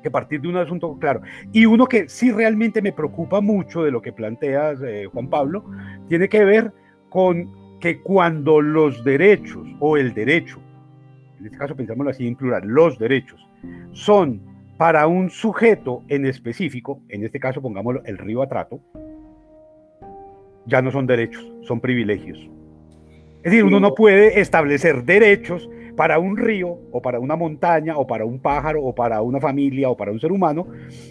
[0.00, 1.20] que partir de un asunto claro.
[1.50, 5.64] Y uno que sí realmente me preocupa mucho de lo que planteas, eh, Juan Pablo,
[6.06, 6.72] tiene que ver
[7.08, 10.60] con que cuando los derechos o el derecho,
[11.40, 13.44] en este caso pensámoslo así en plural, los derechos
[13.90, 14.40] son
[14.76, 18.80] para un sujeto en específico, en este caso pongámoslo el río Atrato,
[20.68, 22.38] ya no son derechos, son privilegios.
[23.42, 28.06] Es decir, uno no puede establecer derechos para un río o para una montaña o
[28.06, 30.66] para un pájaro o para una familia o para un ser humano,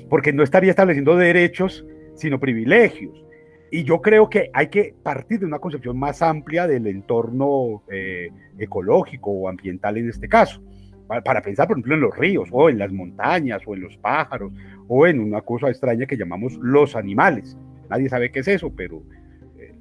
[0.09, 3.23] porque no estaría estableciendo derechos, sino privilegios.
[3.69, 8.29] Y yo creo que hay que partir de una concepción más amplia del entorno eh,
[8.57, 10.61] ecológico o ambiental en este caso,
[11.07, 14.53] para, pensar, por ejemplo, en los ríos o en las montañas o en los pájaros
[14.87, 17.57] o en una cosa extraña que llamamos los animales.
[17.89, 19.03] Nadie sabe qué es eso, pero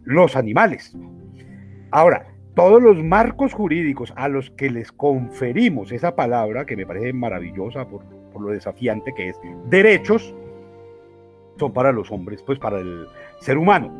[0.06, 0.96] los animales.
[1.90, 7.12] Ahora, todos los marcos jurídicos a los que les conferimos esa palabra, que me parece
[7.12, 9.36] maravillosa por, por lo desafiante que es,
[9.68, 10.34] derechos,
[11.58, 13.06] son para los hombres, pues para el
[13.40, 13.92] ser humano.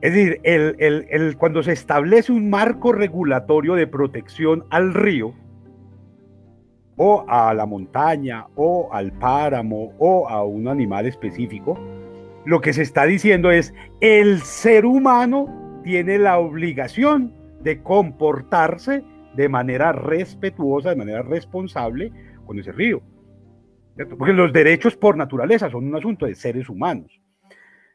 [0.00, 5.34] Es decir, el, el, cuando se establece un marco regulatorio de protección al río,
[6.96, 11.78] o a la montaña, o al páramo, o a un animal específico,
[12.46, 19.02] lo que se está diciendo es, el ser humano tiene la obligación de comportarse
[19.34, 22.12] de manera respetuosa, de manera responsable
[22.46, 23.02] con ese río.
[24.16, 27.20] Porque los derechos por naturaleza son un asunto de seres humanos.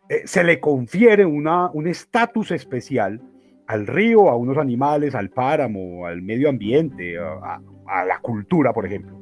[0.09, 3.21] Eh, se le confiere una, un estatus especial
[3.67, 7.61] al río, a unos animales, al páramo, al medio ambiente, a,
[8.05, 9.20] la cultura, por ejemplo.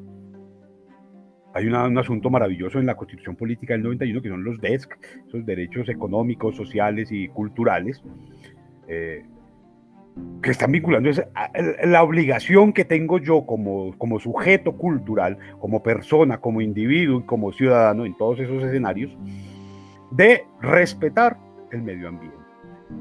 [1.53, 5.45] Hay un asunto maravilloso en la Constitución Política del 91 que son los DESC, esos
[5.45, 8.03] derechos económicos, sociales y culturales.
[8.87, 9.23] Eh,
[10.41, 11.21] que están vinculando es
[11.83, 17.51] la obligación que tengo yo como, como sujeto cultural, como persona, como individuo y como
[17.51, 19.15] ciudadano en todos esos escenarios,
[20.11, 21.37] de respetar
[21.71, 22.38] el medio ambiente.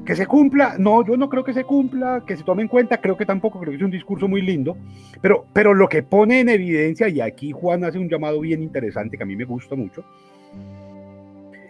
[0.05, 3.01] Que se cumpla, no, yo no creo que se cumpla, que se tome en cuenta,
[3.01, 4.77] creo que tampoco, creo que es un discurso muy lindo,
[5.21, 9.17] pero, pero lo que pone en evidencia, y aquí Juan hace un llamado bien interesante
[9.17, 10.03] que a mí me gusta mucho,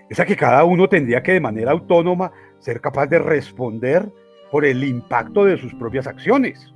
[0.10, 4.10] es a que cada uno tendría que de manera autónoma ser capaz de responder
[4.52, 6.74] por el impacto de sus propias acciones.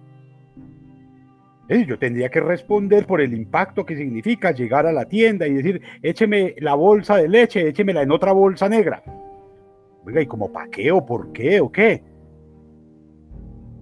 [1.69, 5.81] Yo tendría que responder por el impacto que significa llegar a la tienda y decir,
[6.03, 9.01] écheme la bolsa de leche, échemela en otra bolsa negra.
[10.05, 12.03] Oiga, ¿y como para qué o por qué o qué?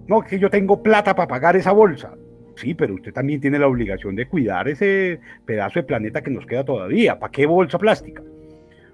[0.06, 2.14] No, que yo tengo plata para pagar esa bolsa.
[2.56, 6.46] Sí, pero usted también tiene la obligación de cuidar ese pedazo de planeta que nos
[6.46, 7.18] queda todavía.
[7.18, 8.22] ¿Para qué bolsa plástica?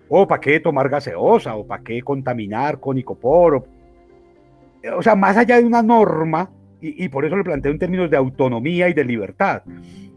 [0.09, 1.57] ¿O para qué tomar gaseosa?
[1.57, 3.67] ¿O para qué contaminar con icopor?
[4.97, 8.17] o sea, más allá de una norma, y, por eso lo planteo en términos de
[8.17, 9.63] autonomía y de libertad.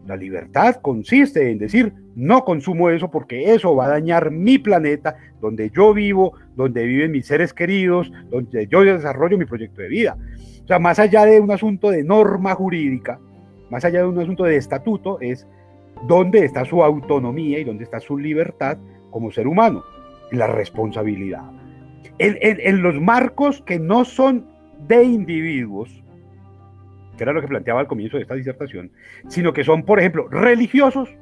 [0.06, 5.16] La libertad consiste en decir, no consumo eso porque eso va a dañar mi planeta,
[5.40, 10.16] donde yo vivo, donde viven mis seres queridos, donde yo desarrollo mi proyecto de vida.
[10.64, 13.20] O sea, más allá de un asunto de norma jurídica,
[13.70, 15.46] más allá de un asunto de estatuto, es
[16.08, 18.78] dónde está su autonomía y dónde está su libertad
[19.10, 19.84] como ser humano,
[20.32, 21.44] la responsabilidad.
[22.18, 24.46] en los marcos que no son
[24.86, 26.01] de individuos,
[27.16, 28.90] que era lo que planteaba al comienzo de esta disertación,
[29.28, 31.14] sino que son, por ejemplo, religiosos,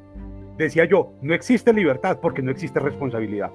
[0.56, 3.50] decía yo, no existe libertad porque no existe responsabilidad.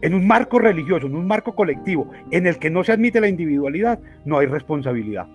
[0.00, 3.28] En un marco religioso, en un marco colectivo, en el que no se admite la
[3.28, 5.28] individualidad, no hay responsabilidad,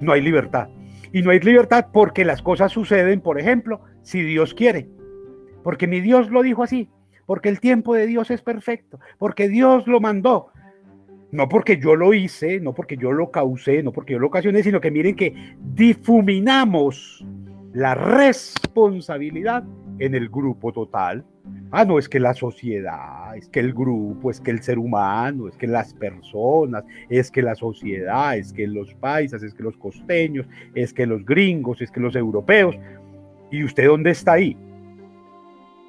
[0.00, 0.68] no hay libertad.
[1.12, 4.88] Y no hay libertad porque las cosas suceden, por ejemplo, si Dios quiere.
[5.62, 6.88] Porque mi Dios lo dijo así,
[7.26, 10.48] porque el tiempo de Dios es perfecto, porque Dios lo mandó,
[11.34, 14.62] no porque yo lo hice, no porque yo lo causé, no porque yo lo ocasioné,
[14.62, 17.26] sino que miren que difuminamos
[17.72, 19.64] la responsabilidad
[19.98, 21.24] en el grupo total.
[21.72, 25.48] Ah, no, es que la sociedad, es que el grupo, es que el ser humano,
[25.48, 29.76] es que las personas, es que la sociedad, es que los paisas, es que los
[29.76, 32.76] costeños, es que los gringos, es que los europeos.
[33.50, 34.56] ¿Y usted dónde está ahí?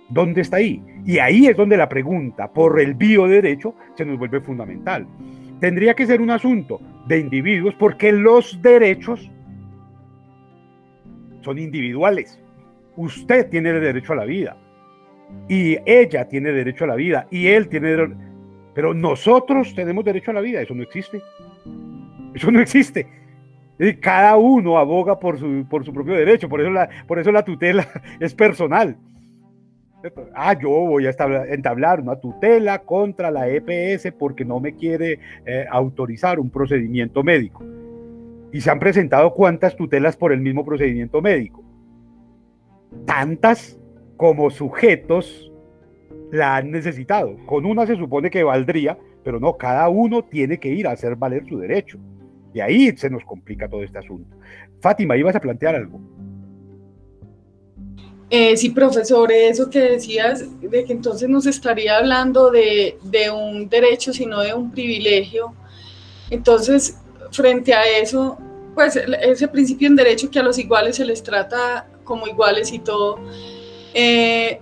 [0.09, 0.83] ¿Dónde está ahí?
[1.05, 5.07] Y ahí es donde la pregunta por el bioderecho se nos vuelve fundamental.
[5.59, 9.31] Tendría que ser un asunto de individuos porque los derechos
[11.41, 12.39] son individuales.
[12.97, 14.57] Usted tiene derecho a la vida
[15.47, 18.15] y ella tiene derecho a la vida y él tiene
[18.75, 21.21] pero nosotros tenemos derecho a la vida, eso no existe.
[22.33, 23.07] Eso no existe.
[24.01, 27.43] Cada uno aboga por su, por su propio derecho, por eso, la, por eso la
[27.43, 27.87] tutela
[28.19, 28.97] es personal.
[30.33, 31.15] Ah, yo voy a
[31.49, 37.63] entablar una tutela contra la EPS porque no me quiere eh, autorizar un procedimiento médico.
[38.51, 41.63] Y se han presentado cuántas tutelas por el mismo procedimiento médico.
[43.05, 43.79] Tantas
[44.17, 45.51] como sujetos
[46.31, 47.35] la han necesitado.
[47.45, 51.15] Con una se supone que valdría, pero no, cada uno tiene que ir a hacer
[51.15, 51.97] valer su derecho.
[52.53, 54.37] Y ahí se nos complica todo este asunto.
[54.79, 55.99] Fátima, ibas a plantear algo.
[58.29, 63.69] Eh, sí, profesor, eso que decías, de que entonces nos estaría hablando de, de un
[63.69, 65.53] derecho, sino de un privilegio.
[66.29, 66.97] Entonces,
[67.31, 68.38] frente a eso,
[68.73, 72.79] pues ese principio en derecho que a los iguales se les trata como iguales y
[72.79, 73.19] todo,
[73.93, 74.59] eh,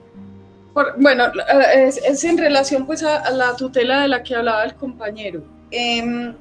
[0.97, 1.25] bueno,
[1.75, 6.33] es, en relación pues a, la tutela de la que hablaba el compañero, em,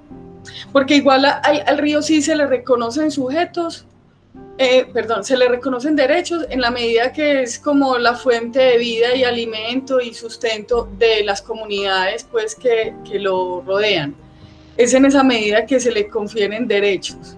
[0.73, 3.87] porque igual al, río sí se le reconocen sujetos,
[4.59, 8.79] eh, perdón, se le reconocen derechos en la medida que es como la fuente de
[8.79, 14.15] vida y alimento y sustento de las comunidades pues que, que lo rodean.
[14.77, 17.37] Es en esa medida que se le confieren derechos.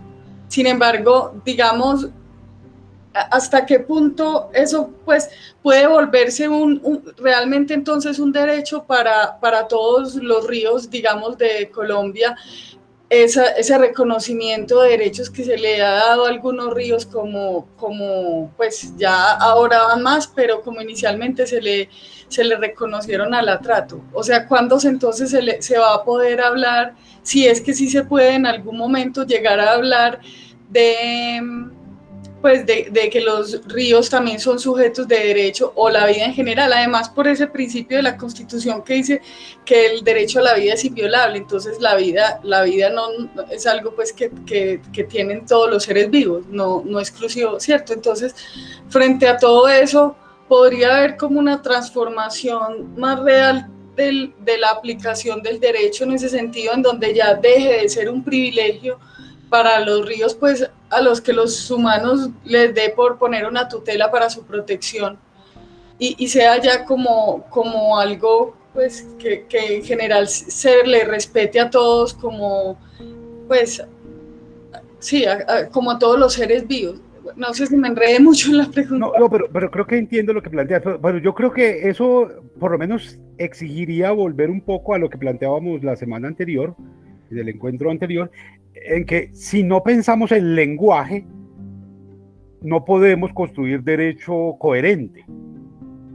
[0.49, 2.09] Sin embargo, digamos,
[3.15, 5.31] hasta qué punto eso pues
[5.63, 6.81] puede volverse un,
[7.17, 12.37] realmente entonces un derecho para, para, todos los ríos, digamos, de Colombia,
[13.23, 18.97] ese reconocimiento de derechos que se le ha dado a algunos ríos como, como pues
[18.97, 21.89] ya ahora van más, pero como inicialmente se le,
[22.29, 24.01] se le reconocieron al atrato.
[24.13, 28.05] O sea, ¿cuándo entonces se, se va a poder hablar, si es que sí se
[28.05, 30.21] puede en algún momento llegar a hablar
[30.71, 31.41] de
[32.45, 36.75] pues de, que los ríos también son sujetos de derecho o la vida en general,
[36.75, 39.23] además por ese principio de la Constitución que dice
[39.65, 43.07] que el derecho a la vida es inviolable, entonces la vida, la vida no
[43.51, 47.95] es algo pues que, que, tienen todos los seres vivos, no, no exclusivo, ¿cierto?
[47.95, 48.35] Entonces,
[48.91, 50.15] frente a todo eso,
[50.47, 56.29] podría haber como una transformación más real del, de la aplicación del derecho en ese
[56.29, 58.99] sentido, en donde ya deje de ser un privilegio
[59.49, 64.11] para los ríos, pues a los que los humanos les dé por poner una tutela
[64.11, 65.19] para su protección
[65.99, 71.71] y, sea ya como, como algo pues que, que, en general se le respete a
[71.71, 72.77] todos como
[73.47, 73.83] pues
[74.99, 75.25] sí,
[75.71, 77.01] como a todos los seres vivos.
[77.37, 79.07] No sé si me enredé mucho en la pregunta.
[79.19, 80.83] No, pero, pero creo que entiendo lo que planteas.
[81.01, 82.29] Bueno, yo creo que eso
[82.59, 86.77] por lo menos exigiría volver un poco a lo que planteábamos la semana anterior,
[87.31, 88.31] del encuentro anterior,
[88.75, 91.27] en que si no pensamos el lenguaje,
[92.63, 95.25] no podemos construir derecho coherente.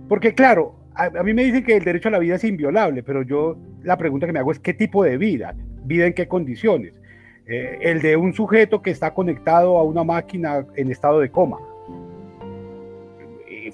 [0.08, 3.22] Porque claro, a, mí me dicen que el derecho a la vida es inviolable, pero
[3.22, 7.00] yo la pregunta que me hago es qué tipo de vida, vida en qué condiciones.
[7.46, 11.58] Eh, el de un sujeto que está conectado a una máquina en estado de coma.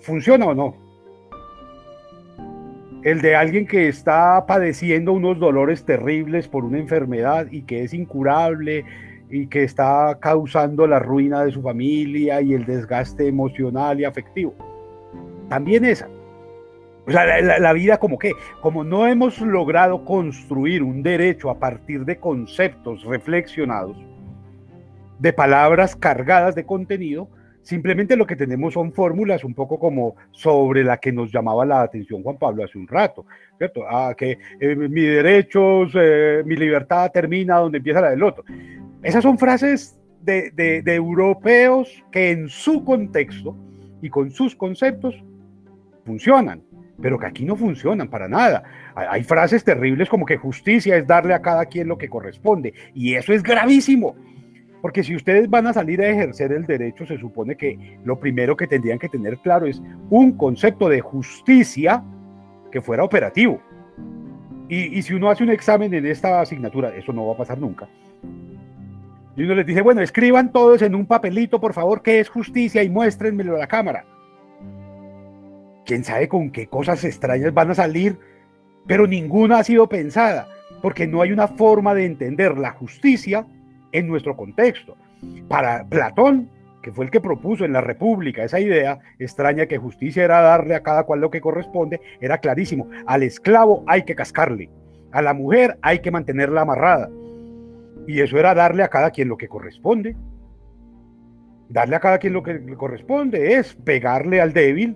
[0.02, 0.85] ¿Funciona o no?
[3.06, 7.94] El de alguien que está padeciendo unos dolores terribles por una enfermedad y que es
[7.94, 8.84] incurable
[9.30, 14.56] y que está causando la ruina de su familia y el desgaste emocional y afectivo.
[15.50, 16.10] También esa.
[17.06, 22.06] O sea, la, vida como que, como no hemos logrado construir un derecho a partir
[22.06, 23.96] de conceptos reflexionados,
[25.20, 27.30] de palabras cargadas de contenido,
[27.66, 31.82] Simplemente lo que tenemos son fórmulas un poco como sobre la que nos llamaba la
[31.82, 33.26] atención Juan Pablo hace un rato,
[33.58, 33.82] ¿cierto?
[33.90, 38.44] Ah, que eh, mi derechos, eh, mi libertad termina donde empieza la del otro.
[39.02, 43.58] Esas son frases de, de, europeos que en su contexto
[44.00, 45.16] y con sus conceptos
[46.06, 46.62] funcionan,
[47.02, 48.62] pero que aquí no funcionan para nada.
[48.94, 53.16] Hay frases terribles como que justicia es darle a cada quien lo que corresponde, y
[53.16, 54.16] eso es gravísimo
[54.86, 58.56] porque si ustedes van a salir a ejercer el derecho, se supone que lo primero
[58.56, 62.04] que tendrían que tener claro es un concepto de justicia
[62.72, 63.60] que fuera operativo.
[64.70, 67.90] Y, si uno hace un examen en esta asignatura, eso no va a pasar nunca.
[69.36, 72.84] Y uno les dice, bueno, escriban todos en un papelito, por favor, qué es justicia
[72.84, 74.06] y muéstrenmelo a la cámara.
[75.84, 78.20] Quién sabe con qué cosas extrañas van a salir,
[78.86, 80.48] pero ninguna ha sido pensada,
[80.84, 83.48] porque no hay una forma de entender la justicia
[83.98, 84.98] en nuestro contexto.
[85.48, 86.50] Para Platón,
[86.84, 90.76] que fue el que propuso en la República esa idea extraña que justicia era darle
[90.76, 92.90] a cada cual lo que corresponde, era clarísimo.
[93.08, 94.70] Al esclavo hay que cascarle,
[95.12, 97.10] a la mujer hay que mantenerla amarrada.
[98.08, 100.16] Y eso era darle a cada quien lo que corresponde.
[101.70, 104.96] Darle a cada quien lo que corresponde es pegarle al débil,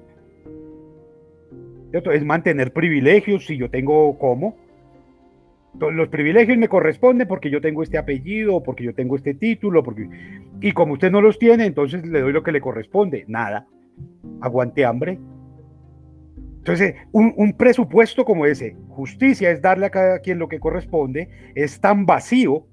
[1.91, 4.55] es mantener privilegios si yo tengo como,
[5.79, 10.09] Los privilegios me corresponden porque yo tengo este apellido, porque yo tengo este título, porque...
[10.61, 13.25] y como usted no los tiene, entonces le doy lo que le corresponde.
[13.27, 13.67] Nada.
[14.41, 15.19] Aguante hambre.
[16.57, 21.29] Entonces, un, un, presupuesto como ese, justicia es darle a cada quien lo que corresponde,
[21.55, 22.65] es tan vacío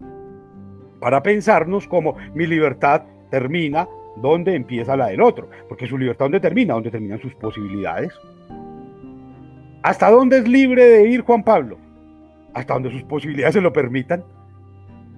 [1.00, 3.86] para pensarnos como mi libertad termina
[4.16, 8.12] donde empieza la del otro, porque su libertad donde termina, donde terminan sus posibilidades.
[9.82, 11.78] ¿Hasta dónde es libre de ir Juan Pablo?
[12.54, 14.24] Hasta donde sus posibilidades se lo permitan.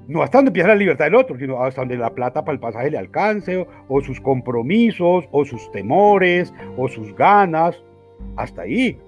[0.07, 2.61] No hasta donde empieza la libertad del otro, sino hasta donde la plata para el
[2.61, 7.83] pasaje le alcance, o, sus compromisos, o sus temores, o sus ganas.
[8.37, 8.99] Hasta ahí.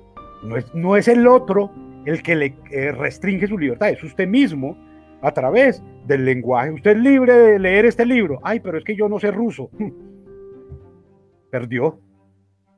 [0.42, 1.70] No es, no es el otro
[2.04, 4.76] el que le eh, restringe su libertad, es usted mismo
[5.22, 6.72] a través del lenguaje.
[6.72, 8.38] Usted es libre de leer este libro.
[8.42, 9.70] Ay, pero es que yo no sé ruso.
[11.50, 12.00] Perdió.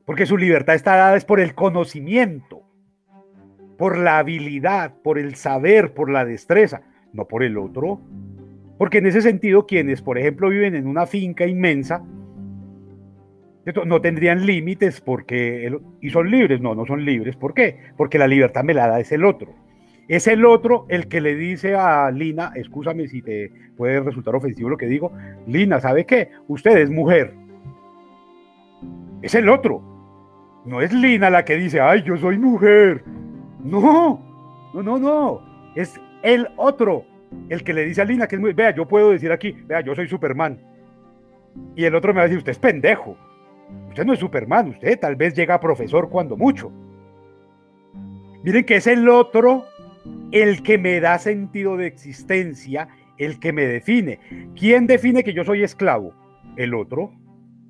[0.05, 2.63] Porque su libertad está dada es por el conocimiento,
[3.77, 7.99] por la habilidad, por el saber, por la destreza, no por el otro.
[8.77, 12.03] Porque en ese sentido, quienes, por ejemplo, viven en una finca inmensa,
[13.85, 17.35] no tendrían límites porque y son libres, no, no son libres.
[17.37, 17.77] ¿Por qué?
[17.95, 19.53] Porque la libertad me la da es el otro.
[20.09, 24.69] Es el otro el que le dice a Lina, escúchame si te puede resultar ofensivo
[24.69, 25.13] lo que digo,
[25.47, 26.29] Lina, ¿sabe qué?
[26.47, 27.33] Usted es mujer.
[29.21, 29.81] Es el otro.
[30.65, 33.03] No es Lina la que dice, ay, yo soy mujer.
[33.63, 34.21] No,
[34.73, 35.41] no, no, no.
[35.75, 37.05] Es el otro
[37.49, 39.81] el que le dice a Lina que es muy, vea, yo puedo decir aquí, vea,
[39.81, 40.59] yo soy Superman.
[41.75, 43.17] Y el otro me va a decir, usted es pendejo.
[43.89, 46.71] Usted no es Superman, usted tal vez llega a profesor cuando mucho.
[48.43, 49.65] Miren que es el otro
[50.31, 54.19] el que me da sentido de existencia, el que me define.
[54.55, 56.13] ¿Quién define que yo soy esclavo?
[56.57, 57.11] El otro,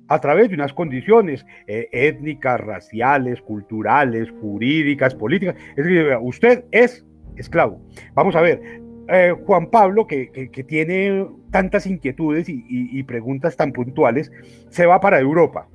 [0.08, 5.56] a través de unas condiciones eh, étnicas, raciales, culturales, jurídicas, políticas.
[5.76, 7.04] Es decir, usted es
[7.36, 7.80] esclavo.
[8.14, 8.60] Vamos a ver,
[9.08, 14.30] eh, Juan Pablo, que, tiene tantas inquietudes y, preguntas tan puntuales,
[14.68, 15.68] se va para Europa.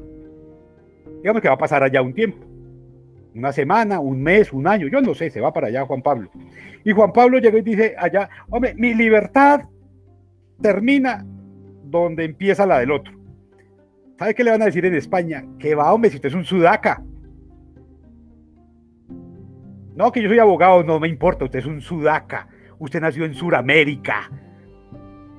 [1.21, 2.49] Digamos que va a pasar allá un tiempo
[3.35, 6.29] una semana, un mes, un año, yo no sé, se va para allá Juan Pablo.
[6.83, 9.61] Y Juan Pablo llega y dice allá, hombre, mi libertad
[10.61, 11.25] termina
[11.83, 13.18] donde empieza la del otro.
[14.19, 15.45] ¿Sabe qué le van a decir en España?
[15.57, 17.01] Que va, hombre, si usted es un sudaca.
[19.95, 22.49] No, que yo soy abogado, no me importa, usted es un sudaca.
[22.79, 24.29] Usted nació en Sudamérica.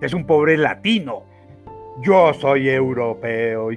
[0.01, 1.24] Es un pobre latino.
[2.03, 3.68] Yo soy europeo.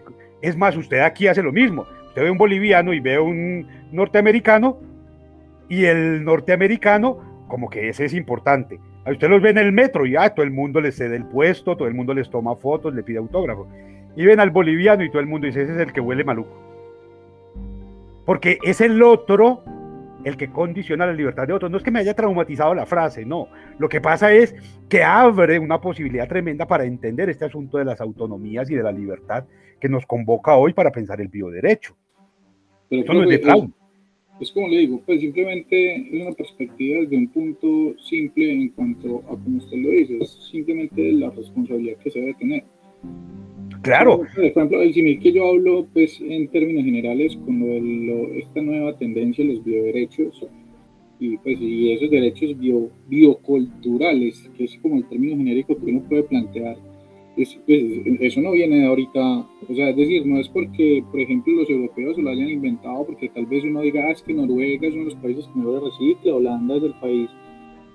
[0.41, 1.85] Es más, usted aquí hace lo mismo.
[2.07, 4.79] Usted ve un boliviano y ve un norteamericano
[5.67, 8.79] y el norteamericano como que ese es importante.
[9.05, 11.75] Usted los ve en el metro y ya todo el mundo le cede el puesto,
[11.75, 13.67] todo el mundo les toma fotos, le pide autógrafo.
[14.15, 16.55] Y ven al boliviano y todo el mundo dice, ese es el que huele maluco.
[18.25, 19.63] Porque es el otro
[20.23, 21.69] el que condiciona la libertad de otros.
[21.69, 23.47] No es que me haya traumatizado la frase, no.
[23.77, 24.55] Lo que pasa es
[24.89, 28.91] que abre una posibilidad tremenda para entender este asunto de las autonomías y de la
[28.91, 29.45] libertad
[29.79, 31.95] que nos convoca hoy para pensar el bioderecho.
[32.89, 33.41] Pero es
[34.39, 39.19] Es, como le digo, pues simplemente es una perspectiva desde un punto simple en cuanto
[39.27, 42.63] a como usted lo dice, es simplemente la responsabilidad que se debe tener.
[43.83, 44.21] Claro.
[44.33, 47.61] Por ejemplo, el simil que yo hablo, pues en términos generales, con
[48.37, 50.45] esta nueva tendencia de los bioderechos
[51.19, 56.01] y, pues, y esos derechos bio, bioculturales, que es como el término genérico que uno
[56.09, 56.77] puede plantear
[57.35, 61.53] pues, eso no viene de ahorita, o sea, es decir, no es porque, por ejemplo,
[61.53, 64.93] los europeos lo hayan inventado, porque tal vez uno diga, ah, es que Noruega es
[64.93, 67.29] uno de los países que mejor recicla, Holanda es el país,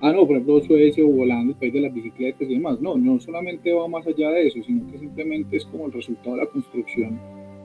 [0.00, 2.80] ah, no, por ejemplo, Suecia o Holanda, el país de las bicicletas y demás.
[2.80, 6.36] No, no solamente va más allá de eso, sino que simplemente es como el resultado
[6.36, 7.20] de la construcción,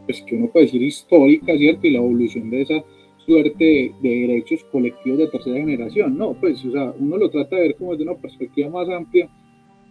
[0.06, 1.88] pues que uno puede decir histórica, ¿cierto?
[1.88, 2.84] Y la evolución de esa
[3.18, 6.18] suerte de, derechos colectivos de tercera generación.
[6.18, 9.30] No, pues, o sea, uno lo trata de ver como desde una perspectiva más amplia,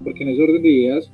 [0.02, 1.10] porque en ese orden de ideas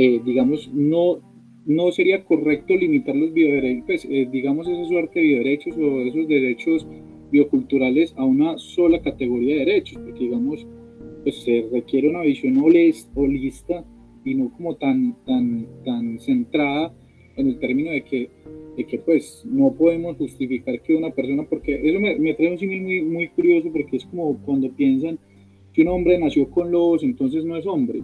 [0.00, 1.18] eh, digamos, no,
[1.66, 6.28] no sería correcto limitar los bioderechos, pues, eh, digamos, esa suerte de bioderechos o esos
[6.28, 6.86] derechos
[7.30, 10.66] bioculturales a una sola categoría de derechos, porque, digamos,
[11.22, 13.84] pues se requiere una visión holista
[14.24, 16.94] y no como tan, tan, tan centrada
[17.36, 18.30] en el término de que,
[18.76, 22.58] de que pues no podemos justificar que una persona, porque eso me, me trae un
[22.58, 25.18] símil muy, muy curioso porque es como cuando piensan
[25.72, 28.02] que un hombre nació con lobos, entonces no es hombre,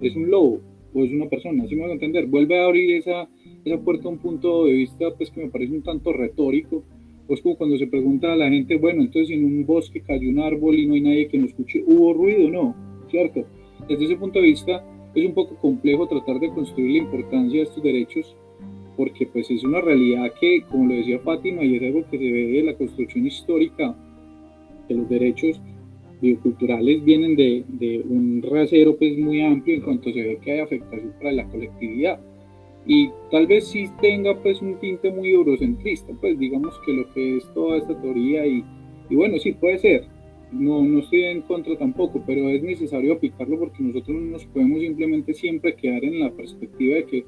[0.00, 0.60] es un lobo
[0.94, 3.28] o es una persona, así me voy a entender, vuelve a abrir esa,
[3.64, 6.84] esa puerta a un punto de vista pues que me parece un tanto retórico,
[7.26, 10.40] pues como cuando se pregunta a la gente, bueno, entonces en un bosque cayó un
[10.40, 12.48] árbol y no hay nadie que nos escuche, ¿hubo ruido?
[12.50, 12.74] No,
[13.10, 13.44] ¿cierto?
[13.88, 17.64] Desde ese punto de vista es un poco complejo tratar de construir la importancia de
[17.64, 18.36] estos derechos
[18.96, 22.32] porque pues es una realidad que, como lo decía Fátima, y es algo que se
[22.32, 23.94] ve de la construcción histórica
[24.88, 25.60] de los derechos,
[26.20, 30.60] bioculturales vienen de, de, un rasero pues muy amplio en cuanto se ve que hay
[30.60, 32.18] afectación para la colectividad
[32.86, 37.36] y tal vez sí tenga pues un tinte muy eurocentrista pues digamos que lo que
[37.38, 38.64] es toda esta teoría y,
[39.10, 40.04] y bueno sí puede ser
[40.52, 44.80] no, no estoy en contra tampoco pero es necesario aplicarlo porque nosotros no nos podemos
[44.80, 47.24] simplemente siempre quedar en la perspectiva de que,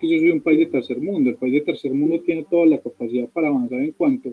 [0.00, 2.66] que yo soy un país de tercer mundo el país de tercer mundo tiene toda
[2.66, 4.32] la capacidad para avanzar en cuanto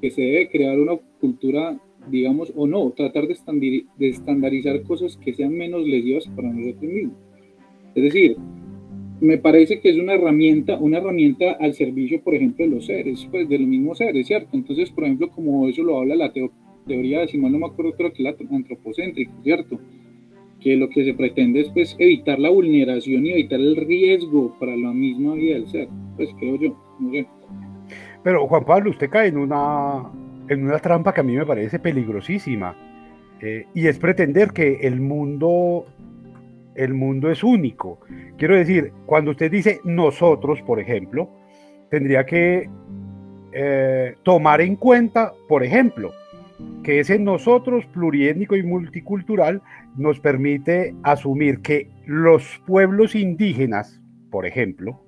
[0.00, 1.78] que se debe crear una cultura
[2.10, 7.16] digamos, o no, tratar de, estandarizar cosas que sean menos lesivas para nosotros mismos.
[7.94, 8.36] Es decir,
[9.20, 13.26] me parece que es una herramienta, una herramienta al servicio, por ejemplo, de los seres,
[13.30, 14.50] pues de los mismos seres, ¿cierto?
[14.52, 16.32] Entonces, por ejemplo, como eso lo habla la
[16.86, 19.78] teoría, si mal no me acuerdo, creo que la antropocéntrica, ¿cierto?
[20.60, 24.76] Que lo que se pretende es pues, evitar la vulneración y evitar el riesgo para
[24.76, 27.26] la misma vida del ser, pues creo yo, no sé.
[28.22, 30.10] Pero Juan Pablo, usted cae en una
[30.48, 32.76] en una trampa que a mí me parece peligrosísima.
[33.40, 35.86] Eh, y es pretender que el mundo,
[36.76, 38.00] el mundo es único.
[38.36, 41.30] Quiero decir, cuando usted dice nosotros, por ejemplo,
[41.90, 42.68] tendría que
[43.52, 46.12] eh, tomar en cuenta, por ejemplo,
[46.82, 49.62] que ese nosotros pluriétnico y multicultural
[49.96, 54.00] nos permite asumir que los pueblos indígenas,
[54.30, 55.02] por ejemplo,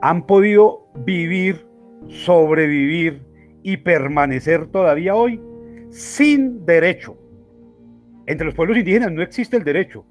[0.00, 1.66] han podido vivir
[2.08, 3.22] sobrevivir
[3.62, 5.40] y permanecer todavía hoy
[5.90, 7.16] sin derecho.
[8.26, 10.04] Entre los pueblos indígenas no existe el derecho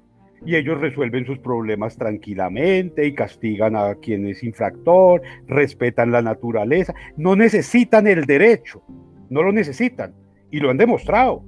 [0.44, 6.94] y ellos resuelven sus problemas tranquilamente y castigan a quien es infractor, respetan la naturaleza,
[7.16, 8.82] no necesitan el derecho,
[9.30, 10.14] no lo necesitan
[10.50, 11.44] y lo han demostrado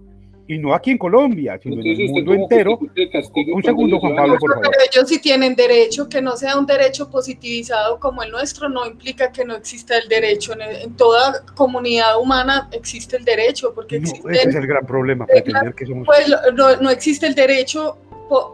[0.47, 2.79] y no aquí en Colombia, sino en el mundo entero.
[2.79, 4.71] Un segundo, Juan Pablo, por favor.
[4.71, 8.87] Pero ellos sí tienen derecho, que no sea un derecho positivizado como el nuestro, no
[8.87, 10.53] implica que no exista el derecho.
[10.59, 15.87] En, toda comunidad humana existe el derecho, porque ese es el gran problema, pretender que
[15.87, 16.07] somos...
[16.07, 17.99] Pues no, no existe el derecho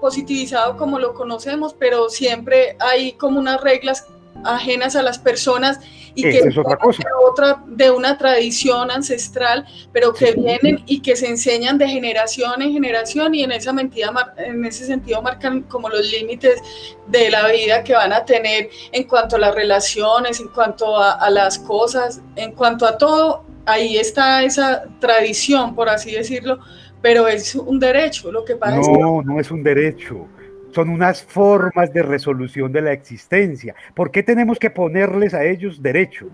[0.00, 4.06] positivizado como lo conocemos, pero siempre hay como unas reglas
[4.44, 5.80] ajenas a las personas
[6.14, 7.02] y que es otra cosa.
[7.22, 12.72] otra de una tradición ancestral, pero que vienen y que se enseñan de generación en
[12.72, 16.60] generación y en esa mentira, en ese sentido marcan como los límites
[17.06, 21.28] de la vida que van a tener en cuanto a las relaciones, en cuanto a,
[21.30, 26.58] las cosas, en cuanto a todo, ahí está esa tradición, por así decirlo,
[27.02, 30.26] pero es un derecho, lo que pasa no, no es un derecho
[30.72, 33.74] son unas formas de resolución de la existencia.
[33.94, 36.28] ¿Por qué tenemos que ponerles a ellos derecho?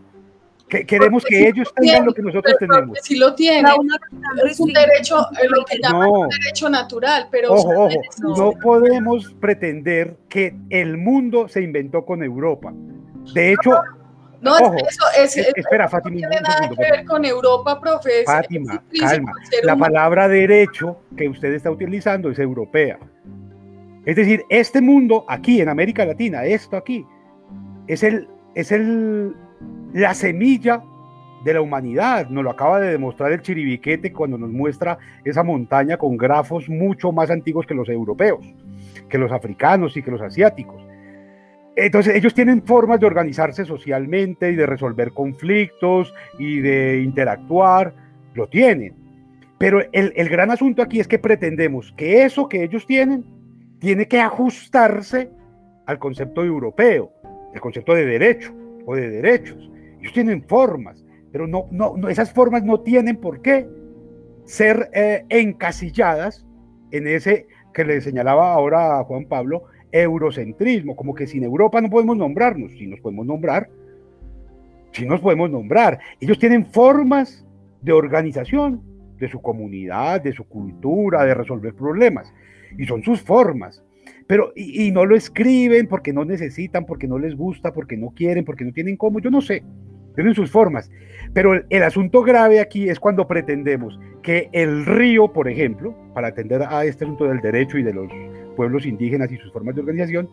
[0.69, 2.99] Que, queremos que ellos tengan lo que nosotros tenemos.
[3.03, 3.67] Si lo tienen,
[4.51, 8.01] es un derecho, lo que llaman derecho natural, pero ojo, ojo,
[8.37, 12.73] no podemos pretender que el mundo se inventó con Europa.
[13.33, 13.81] De hecho,
[14.41, 16.21] no, ojo, eso es, espera, Fátima.
[16.23, 18.25] No tiene nada que ver con Europa, profesor.
[18.27, 19.33] Fátima, calma.
[19.63, 22.99] La palabra derecho que usted está utilizando es europea.
[24.07, 27.05] Es decir, este mundo aquí en América Latina, esto aquí,
[27.89, 29.35] es, el, es el,
[29.93, 30.81] la semilla
[31.45, 32.29] de la humanidad.
[32.29, 37.11] Nos lo acaba de demostrar el chiribiquete cuando nos muestra esa montaña con grafos mucho
[37.11, 38.47] más antiguos que los europeos,
[39.09, 40.81] que los africanos y que los asiáticos.
[41.75, 47.93] Entonces ellos tienen formas de organizarse socialmente y de resolver conflictos y de interactuar,
[48.35, 48.95] lo tienen.
[49.59, 53.36] Pero el, el gran asunto aquí es que pretendemos que eso que ellos tienen
[53.79, 55.31] tiene que ajustarse
[55.87, 57.13] al concepto europeo,
[57.55, 58.53] el concepto de derecho
[58.85, 59.71] o de derechos.
[60.01, 63.69] Ellos tienen formas, pero no, no, esas formas no tienen por qué
[64.45, 66.47] ser eh, encasilladas
[66.91, 72.17] en ese que le señalaba ahora Juan Pablo, eurocentrismo, como que sin Europa no podemos
[72.17, 73.69] nombrarnos, si nos podemos nombrar,
[74.93, 75.99] si nos podemos nombrar.
[76.21, 77.45] Ellos tienen formas
[77.83, 78.83] de organización
[79.19, 82.33] de su comunidad, de su cultura, de resolver problemas
[82.79, 83.83] y son sus formas.
[84.27, 88.45] Pero, y, no lo escriben porque no necesitan, porque no les gusta, porque no quieren,
[88.45, 89.63] porque no tienen cómo, yo no sé,
[90.15, 90.91] tienen sus formas.
[91.33, 96.63] Pero el, asunto grave aquí es cuando pretendemos que el río, por ejemplo, para atender
[96.63, 98.09] a este asunto del derecho y de los
[98.57, 100.29] pueblos indígenas y sus formas de organización,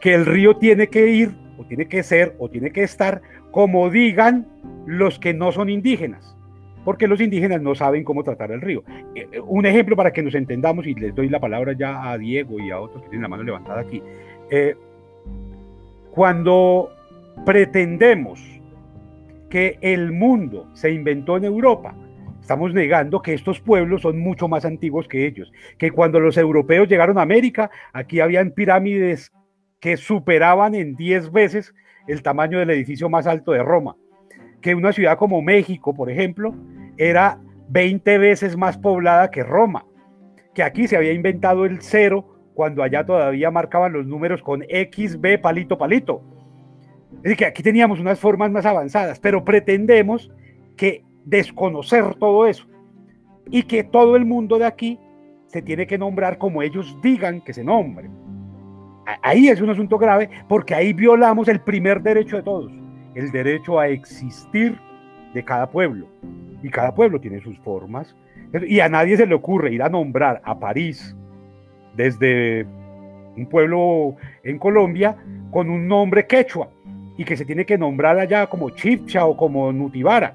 [0.00, 3.90] que el río tiene que ir, o tiene que ser, o tiene que estar como
[3.90, 4.48] digan
[4.86, 6.36] los que no son indígenas
[6.84, 8.82] porque los indígenas no saben cómo tratar el río.
[9.14, 12.18] Eh, eh, un ejemplo para que nos entendamos, y les doy la palabra ya a
[12.18, 14.02] Diego y a otros que tienen la mano levantada aquí.
[14.50, 14.76] Eh,
[16.10, 16.90] cuando
[17.44, 18.40] pretendemos
[19.48, 21.94] que el mundo se inventó en Europa,
[22.40, 26.88] estamos negando que estos pueblos son mucho más antiguos que ellos, que cuando los europeos
[26.88, 29.32] llegaron a América, aquí habían pirámides
[29.80, 31.74] que superaban en 10 veces
[32.06, 33.96] el tamaño del edificio más alto de Roma
[34.62, 36.54] que una ciudad como México, por ejemplo,
[36.96, 37.38] era
[37.68, 39.84] 20 veces más poblada que Roma,
[40.54, 45.20] que aquí se había inventado el cero cuando allá todavía marcaban los números con X,
[45.20, 46.22] B, palito, palito.
[47.16, 50.30] Es decir, que aquí teníamos unas formas más avanzadas, pero pretendemos
[50.76, 52.66] que desconocer todo eso
[53.50, 54.98] y que todo el mundo de aquí
[55.46, 58.10] se tiene que nombrar como ellos digan que se nombre.
[59.22, 62.72] Ahí es un asunto grave porque ahí violamos el primer derecho de todos,
[63.14, 64.78] el derecho a existir
[65.34, 66.06] de cada pueblo.
[66.62, 68.14] Y cada pueblo tiene sus formas.
[68.66, 71.16] Y a nadie se le ocurre ir a nombrar a París
[71.96, 72.66] desde
[73.36, 75.16] un pueblo en Colombia
[75.50, 76.68] con un nombre quechua
[77.16, 80.34] y que se tiene que nombrar allá como Chipcha o como Nutibara.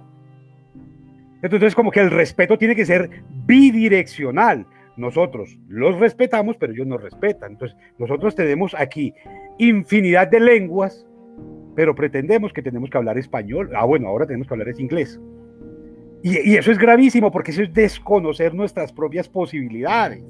[1.41, 3.09] Entonces como que el respeto tiene que ser
[3.45, 4.65] bidireccional.
[4.95, 7.53] Nosotros los respetamos, pero ellos nos respetan.
[7.53, 9.13] Entonces nosotros tenemos aquí
[9.59, 11.05] infinidad de lenguas,
[11.77, 13.69] pero pretendemos que tenemos que hablar español.
[13.75, 15.21] Ah, bueno, ahora tenemos que hablar inglés.
[16.23, 20.23] Y, y eso es gravísimo porque eso es desconocer nuestras propias posibilidades.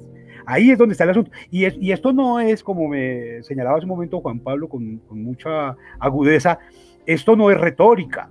[0.44, 1.30] Ahí es donde está el asunto.
[1.50, 5.74] Y, esto no es, como me señalaba hace un momento Juan Pablo con, con mucha
[5.98, 6.58] agudeza,
[7.06, 8.28] esto no es retórica.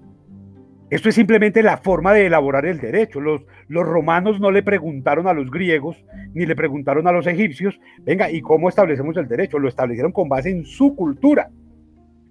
[0.91, 3.19] Esto es simplemente la forma de elaborar el derecho.
[3.19, 5.97] Los, los, romanos no le preguntaron a los griegos
[6.35, 9.57] ni le preguntaron a los egipcios, venga, ¿y cómo establecemos el derecho?
[9.57, 11.49] Lo establecieron con base en su cultura,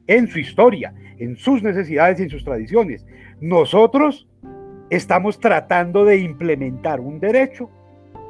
[0.07, 3.07] en su historia, en sus necesidades y en sus tradiciones.
[3.41, 4.29] Nosotros
[4.91, 7.71] estamos tratando de implementar un derecho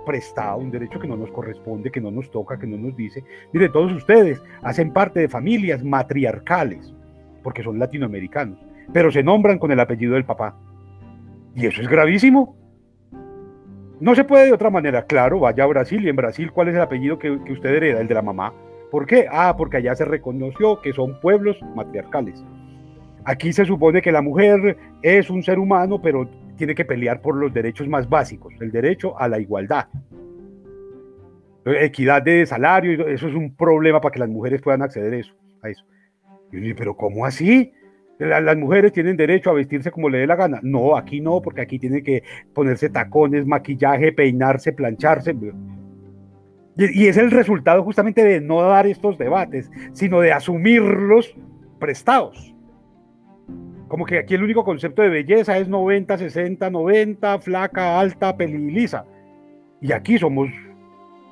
[0.07, 3.25] prestado, un derecho que no nos corresponde, que no nos toca, que no nos dice.
[3.53, 6.95] Mire, todos ustedes hacen parte de familias matriarcales,
[7.43, 8.59] porque son latinoamericanos,
[8.93, 10.57] pero se nombran con el apellido del papá.
[11.55, 12.57] Y eso es gravísimo.
[13.99, 16.75] No se puede de otra manera, claro, vaya a Brasil y en Brasil, ¿cuál es
[16.75, 18.01] el apellido que, que usted hereda?
[18.01, 18.53] El de la mamá.
[18.91, 19.27] ¿Por qué?
[19.31, 22.45] Ah, porque allá se reconoció que son pueblos matriarcales.
[23.25, 27.37] Aquí se supone que la mujer es un ser humano, pero tiene que pelear por
[27.37, 29.89] los derechos más básicos, el derecho a la igualdad.
[31.65, 35.35] Equidad de salario, eso es un problema para que las mujeres puedan acceder a eso.
[35.63, 35.85] A eso.
[36.77, 37.73] pero ¿cómo así?
[38.19, 40.61] Las mujeres tienen derecho a vestirse como le dé la gana.
[40.63, 42.23] No, aquí no, porque aquí tienen que
[42.55, 45.35] ponerse tacones, maquillaje, peinarse, plancharse.
[46.79, 51.35] Y es el resultado justamente de no dar estos debates, sino de asumirlos
[51.79, 52.55] prestados.
[53.89, 59.07] Como que aquí el único concepto de belleza es 90, 60, 90, flaca, alta, pelilisa.
[59.81, 60.51] Y aquí somos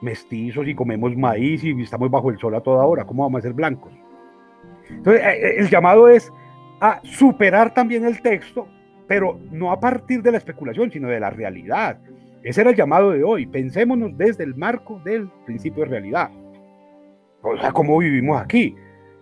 [0.00, 3.04] mestizos y comemos maíz y estamos bajo el sol a toda hora.
[3.04, 3.92] ¿Cómo vamos a ser blancos?
[4.88, 6.32] Entonces, eh, eh, el llamado es
[6.80, 8.68] a superar también el texto,
[9.06, 11.98] pero no a partir de la especulación, sino de la realidad.
[12.44, 13.46] Ese era el llamado de hoy.
[13.46, 16.30] Pensémonos desde el marco del principio de realidad.
[17.42, 18.76] O sea, cómo vivimos aquí.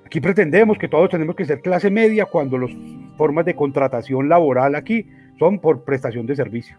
[0.05, 2.71] Aquí pretendemos que todos tenemos que ser clase media cuando las
[3.17, 5.07] formas de contratación laboral aquí
[5.39, 6.77] son por prestación de servicio.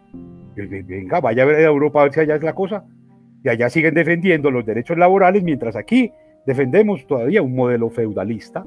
[0.56, 2.84] Venga, vaya a ver a Europa a ver si allá es la cosa.
[3.42, 6.12] Y allá siguen defendiendo los derechos laborales mientras aquí
[6.46, 8.66] defendemos todavía un modelo feudalista.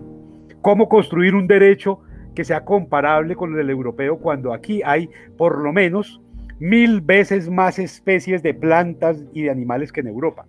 [0.62, 2.01] ¿Cómo construir un derecho
[2.35, 6.22] que sea comparable con el europeo cuando aquí hay por lo menos
[6.59, 10.46] mil veces más especies de plantas y de animales que en Europa?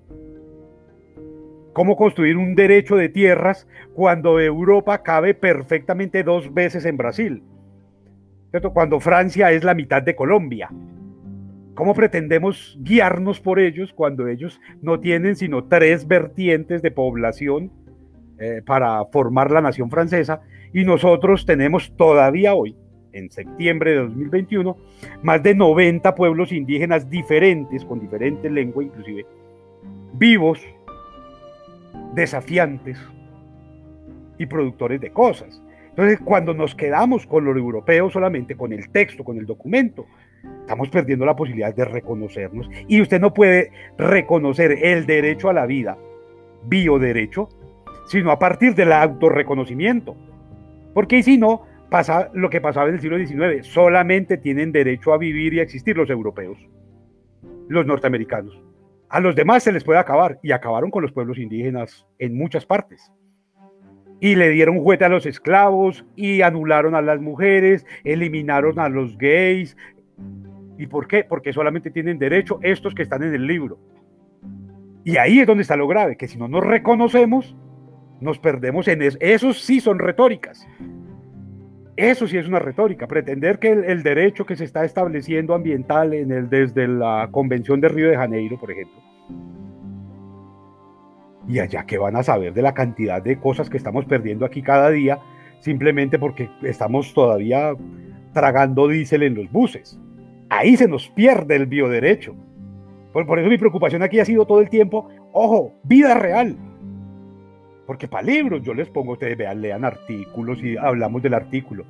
[1.77, 7.43] cómo construir un derecho de tierras cuando Europa cabe perfectamente dos veces en Brasil.
[8.73, 10.71] Cuando Francia es la mitad de Colombia.
[11.75, 17.71] ¿Cómo pretendemos guiarnos por ellos cuando ellos no tienen sino tres vertientes de población
[18.39, 20.41] eh, para formar la nación francesa
[20.73, 22.75] y nosotros tenemos todavía hoy,
[23.17, 24.77] en septiembre de 2021,
[25.23, 29.25] más de 90 pueblos indígenas diferentes, con diferente lengua inclusive,
[30.13, 30.59] vivos
[32.13, 32.97] desafiantes
[34.37, 35.61] y productores de cosas.
[35.89, 40.05] Entonces, cuando nos quedamos con lo europeo solamente, con el texto, con el documento,
[40.61, 42.69] estamos perdiendo la posibilidad de reconocernos.
[42.87, 45.97] Y usted no puede reconocer el derecho a la vida,
[46.67, 47.49] bioderecho,
[48.07, 50.15] sino a partir del autorreconocimiento.
[50.93, 53.65] Porque si no, pasa lo que pasaba en el siglo XIX.
[53.65, 56.57] Solamente tienen derecho a vivir y a existir los europeos,
[57.67, 58.61] los norteamericanos.
[59.09, 62.65] A los demás se les puede acabar y acabaron con los pueblos indígenas en muchas
[62.65, 63.11] partes.
[64.19, 69.17] Y le dieron juguete a los esclavos y anularon a las mujeres, eliminaron a los
[69.17, 69.77] gays.
[70.77, 71.23] ¿Y por qué?
[71.23, 73.79] Porque solamente tienen derecho estos que están en el libro.
[75.05, 77.55] Y ahí es donde está lo grave, que si no nos reconocemos,
[78.19, 79.17] nos perdemos en eso.
[79.21, 80.67] Esos sí son retóricas.
[81.97, 86.31] Eso sí es una retórica, pretender que el, derecho que se está estableciendo ambiental en
[86.31, 89.01] el, desde la Convención de Río de Janeiro, por ejemplo,
[91.47, 94.61] y allá que van a saber de la cantidad de cosas que estamos perdiendo aquí
[94.61, 95.17] cada día,
[95.59, 97.73] simplemente porque estamos todavía
[98.31, 99.99] tragando diésel en los buses.
[100.49, 102.35] ahí se nos pierde el bioderecho.
[103.11, 106.55] Por, por eso mi preocupación aquí ha sido todo el tiempo, ojo, vida real.
[107.87, 111.85] Porque para libros yo les pongo, ustedes vean, lean artículos y hablamos del artículo.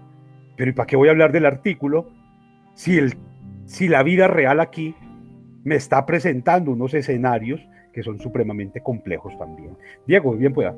[0.55, 2.11] Pero ¿y para qué voy a hablar del artículo
[2.75, 3.15] si, el,
[3.65, 4.95] si la vida real aquí
[5.63, 7.59] me está presentando unos escenarios
[7.91, 9.75] que son supremamente complejos también?
[10.05, 10.75] Diego, bien pueda.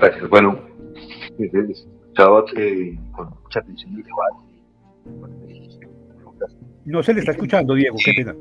[0.00, 0.28] gracias.
[0.28, 0.58] Bueno,
[1.38, 4.36] escuchaba eh, con mucha atención el debate.
[6.84, 8.34] No se le está escuchando, Diego, qué pena.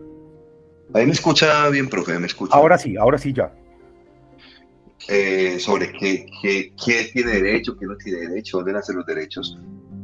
[0.94, 2.56] Ahí me escucha bien, profe, me escucha.
[2.56, 3.52] Ahora sí, ahora sí ya.
[5.10, 9.58] Eh, sobre qué, qué, qué, tiene derecho, qué no tiene derecho, dónde nacen los derechos.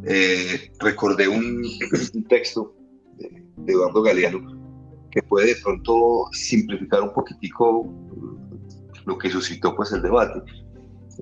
[0.05, 1.63] Eh, recordé un,
[2.13, 2.75] un texto
[3.17, 4.59] de, de, Eduardo Galeano
[5.11, 7.91] que puede de pronto simplificar un poquitico
[9.05, 10.41] lo que suscitó pues el debate.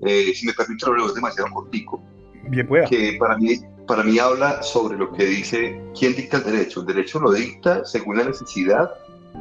[0.05, 2.03] Eh, si me permite, lo es demasiado cortico.
[2.49, 2.85] Bien pueda.
[2.85, 6.81] Que para mí, para mí habla sobre lo que dice quién dicta el derecho.
[6.81, 8.91] El derecho lo dicta según la necesidad,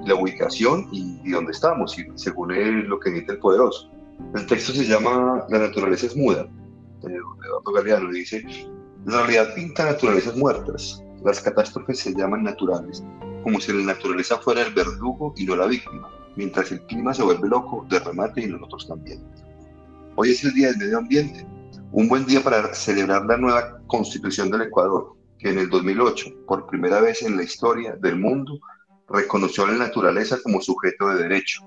[0.05, 3.90] la ubicación y, y dónde estamos, y según el, lo que dicta el poderoso.
[4.34, 6.49] El texto se llama La naturaleza es muda,
[7.03, 8.44] Eduardo Galeano, dice,
[9.05, 13.05] la realidad pinta naturalezas muertas, las catástrofes se llaman naturales,
[13.42, 17.22] como si la naturaleza fuera el verdugo y no la víctima, mientras el clima se
[17.22, 19.22] vuelve loco, de remate y nosotros también.
[20.16, 21.47] Hoy es el Día del Medio Ambiente,
[21.92, 26.66] un buen día para celebrar la nueva constitución del Ecuador, que en el 2008, por
[26.66, 28.59] primera vez en la historia del mundo,
[29.09, 31.62] reconoció a la naturaleza como sujeto de derecho.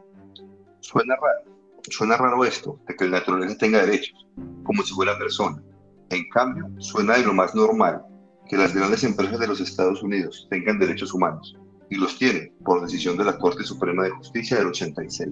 [0.80, 1.56] Suena raro,
[1.90, 4.28] suena raro esto, de que la naturaleza tenga derechos,
[4.64, 5.62] como si fuera persona.
[6.10, 8.04] En cambio, suena de lo más normal
[8.48, 11.56] que las grandes empresas de los Estados Unidos tengan derechos humanos,
[11.90, 15.30] y los tienen por decisión de la Corte Suprema de Justicia del 86.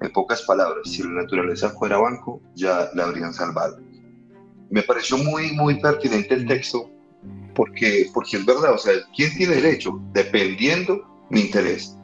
[0.00, 3.78] En pocas palabras, si la naturaleza fuera banco, ya la habrían salvado.
[4.70, 6.90] Me pareció muy, muy pertinente el texto
[7.54, 10.00] porque, porque es verdad, o sea, ¿quién tiene derecho?
[10.12, 11.96] Dependiendo mi interés.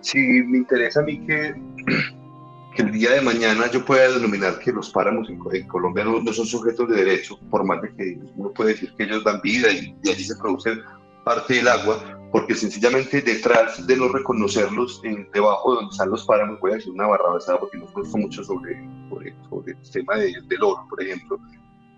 [0.00, 1.54] Si me interesa a mí que,
[2.76, 6.20] que el día de mañana yo pueda denominar que los páramos en, en Colombia no,
[6.20, 9.40] no, son sujetos de derecho, por más de que uno puede decir que ellos dan
[9.40, 10.76] vida y allí se produce
[11.24, 11.98] parte del agua,
[12.30, 16.92] porque sencillamente detrás de no reconocerlos, debajo de donde están los páramos, voy a decir
[16.92, 21.02] una barrabasada porque no conozco mucho sobre, sobre, sobre el tema de, del oro, por
[21.02, 21.40] ejemplo,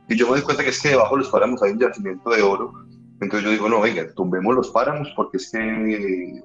[0.09, 2.31] y yo me doy cuenta que es que debajo de los páramos hay un yacimiento
[2.31, 2.73] de oro,
[3.21, 6.41] entonces yo digo, no, venga, tumbemos los páramos porque es que,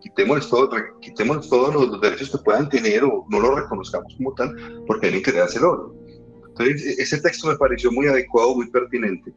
[0.00, 4.14] quitémosles, todo, re, quitémosles todos los, los, derechos que puedan tener o no los reconozcamos
[4.16, 4.54] como tal
[4.86, 5.94] porque alguien que hacer oro.
[6.48, 9.32] Entonces, e, ese texto me pareció muy adecuado, muy pertinente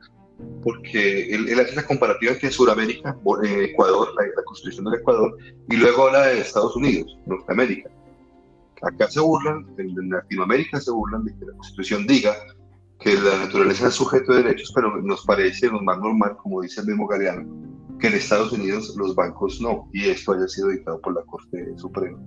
[0.63, 5.35] porque él, él, hace esa comparativa entre Sudamérica, eh, Ecuador, la, la, constitución del Ecuador,
[5.67, 7.89] y luego habla de Estados Unidos, Norteamérica.
[8.83, 12.35] Acá se burlan, en Latinoamérica se burlan de que la constitución diga
[12.99, 16.81] que la naturaleza es sujeto de derechos, pero nos parece lo más normal, como dice
[16.81, 17.47] el mismo Galeano,
[17.99, 21.73] que en Estados Unidos los bancos no, y esto haya sido dictado por la Corte
[21.77, 22.17] Suprema.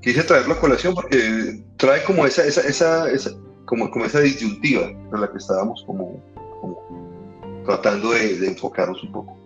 [0.00, 3.30] Quise traerlo a colación porque trae como esa, esa, esa, esa
[3.66, 6.22] como, como esa disyuntiva de la que estábamos como,
[6.60, 9.36] como tratando de, de, enfocarnos un poco.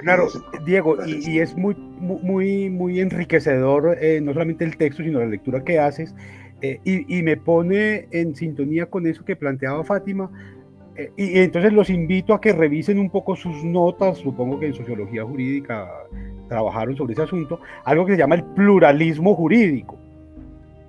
[0.00, 0.28] Claro,
[0.64, 5.26] Diego, y, y, es muy, muy, muy enriquecedor eh, no solamente el texto, sino la
[5.26, 6.14] lectura que haces,
[6.62, 10.30] eh, y, me pone en sintonía con eso que planteaba Fátima.
[10.96, 14.66] Eh, y, y, entonces los invito a que revisen un poco sus notas, supongo que
[14.66, 15.88] en sociología jurídica
[16.48, 19.98] trabajaron sobre ese asunto, algo que se llama el pluralismo jurídico,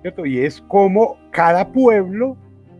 [0.00, 0.24] ¿cierto?
[0.24, 2.36] Y es como cada pueblo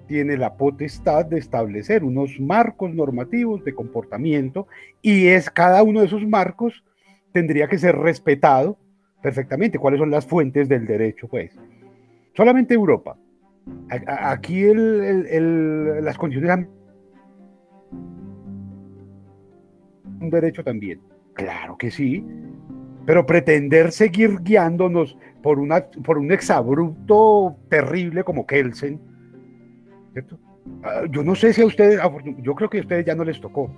[0.07, 4.67] tiene la potestad de establecer unos marcos normativos de comportamiento
[5.03, 6.83] y es cada uno de esos marcos
[7.33, 8.79] tendría que ser respetado
[9.23, 9.79] perfectamente.
[9.79, 11.29] ¿Cuáles son las fuentes del derecho?
[11.29, 11.55] Pues
[12.39, 13.19] solamente Europa.
[13.91, 16.69] Aquí las condiciones han
[20.21, 21.01] un derecho también.
[21.33, 22.25] Claro que sí,
[23.07, 29.01] pero pretender seguir guiándonos por, una, por un exabrupto terrible como Kelsen.
[30.85, 32.01] Ah, yo no sé si a ustedes,
[32.41, 33.69] yo creo que a ustedes ya no les tocó,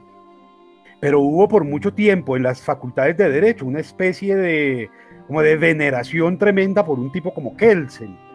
[1.00, 4.90] pero hubo por mucho tiempo en las facultades de derecho una especie de,
[5.26, 8.29] como de veneración tremenda por un tipo como Kelsen.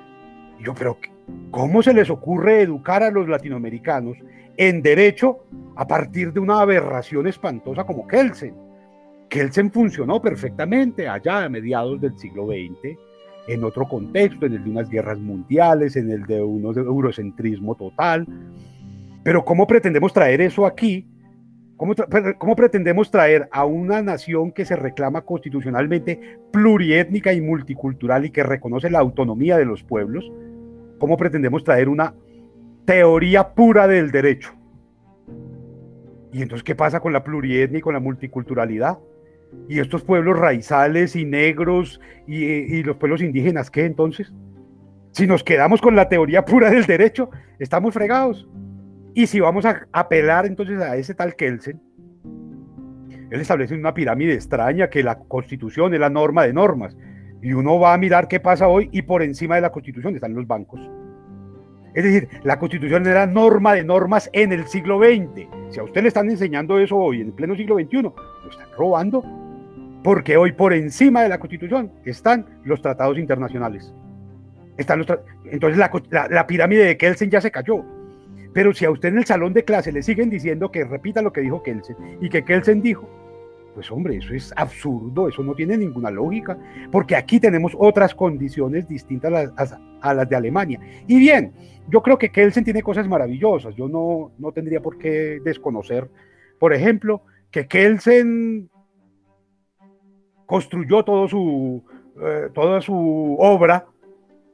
[0.59, 0.97] Y yo, pero
[1.51, 4.17] ¿cómo se les ocurre educar a los latinoamericanos
[4.57, 5.45] en derecho
[5.75, 8.55] a partir de una aberración espantosa como Kelsen?
[9.29, 12.97] Kelsen funcionó perfectamente allá a mediados del siglo XX
[13.47, 18.25] en otro contexto, en el de unas guerras mundiales, en el de un eurocentrismo total.
[19.23, 21.07] Pero ¿cómo pretendemos traer eso aquí?
[21.77, 21.93] ¿Cómo,
[22.37, 28.43] ¿Cómo, pretendemos traer a una nación que se reclama constitucionalmente pluriétnica y multicultural y que
[28.43, 30.31] reconoce la autonomía de los pueblos?
[30.99, 32.13] ¿Cómo pretendemos traer una
[32.85, 34.53] teoría pura del derecho?
[36.31, 38.99] ¿Y entonces qué pasa con la plurietnia y con la multiculturalidad?
[39.69, 44.33] ¿Y estos pueblos raizales y negros y, y los pueblos indígenas qué entonces?
[45.11, 48.49] Si nos quedamos con la teoría pura del derecho, estamos fregados.
[49.13, 51.81] Y si vamos a apelar entonces a ese tal Kelsen,
[53.31, 56.97] él establece una pirámide extraña que la constitución es la norma de normas.
[57.45, 60.33] Y uno va a mirar qué pasa hoy y por encima de la constitución están
[60.33, 60.79] los bancos.
[61.93, 65.47] Es decir, la constitución era norma de normas en el siglo XX.
[65.69, 68.15] Si a usted le están enseñando eso hoy en el pleno siglo XXI, lo
[68.49, 69.23] están robando.
[70.03, 73.93] Porque hoy por encima de la constitución están los tratados internacionales.
[74.77, 75.05] Están
[75.45, 77.85] Entonces la, la pirámide de Kelsen ya se cayó.
[78.55, 81.31] Pero si a usted en el salón de clase le siguen diciendo que repita lo
[81.31, 83.07] que dijo Kelsen y que Kelsen dijo,
[83.75, 86.57] pues hombre, eso es absurdo, eso no tiene ninguna lógica,
[86.91, 89.51] porque aquí tenemos otras condiciones distintas
[90.01, 90.79] a las, de Alemania.
[91.05, 91.51] Y bien,
[91.89, 96.09] yo creo que Kelsen tiene cosas maravillosas, yo no, no tendría por qué desconocer,
[96.57, 97.21] por ejemplo,
[97.51, 98.69] que Kelsen
[100.45, 101.83] construyó todo su,
[102.21, 103.85] eh, toda su obra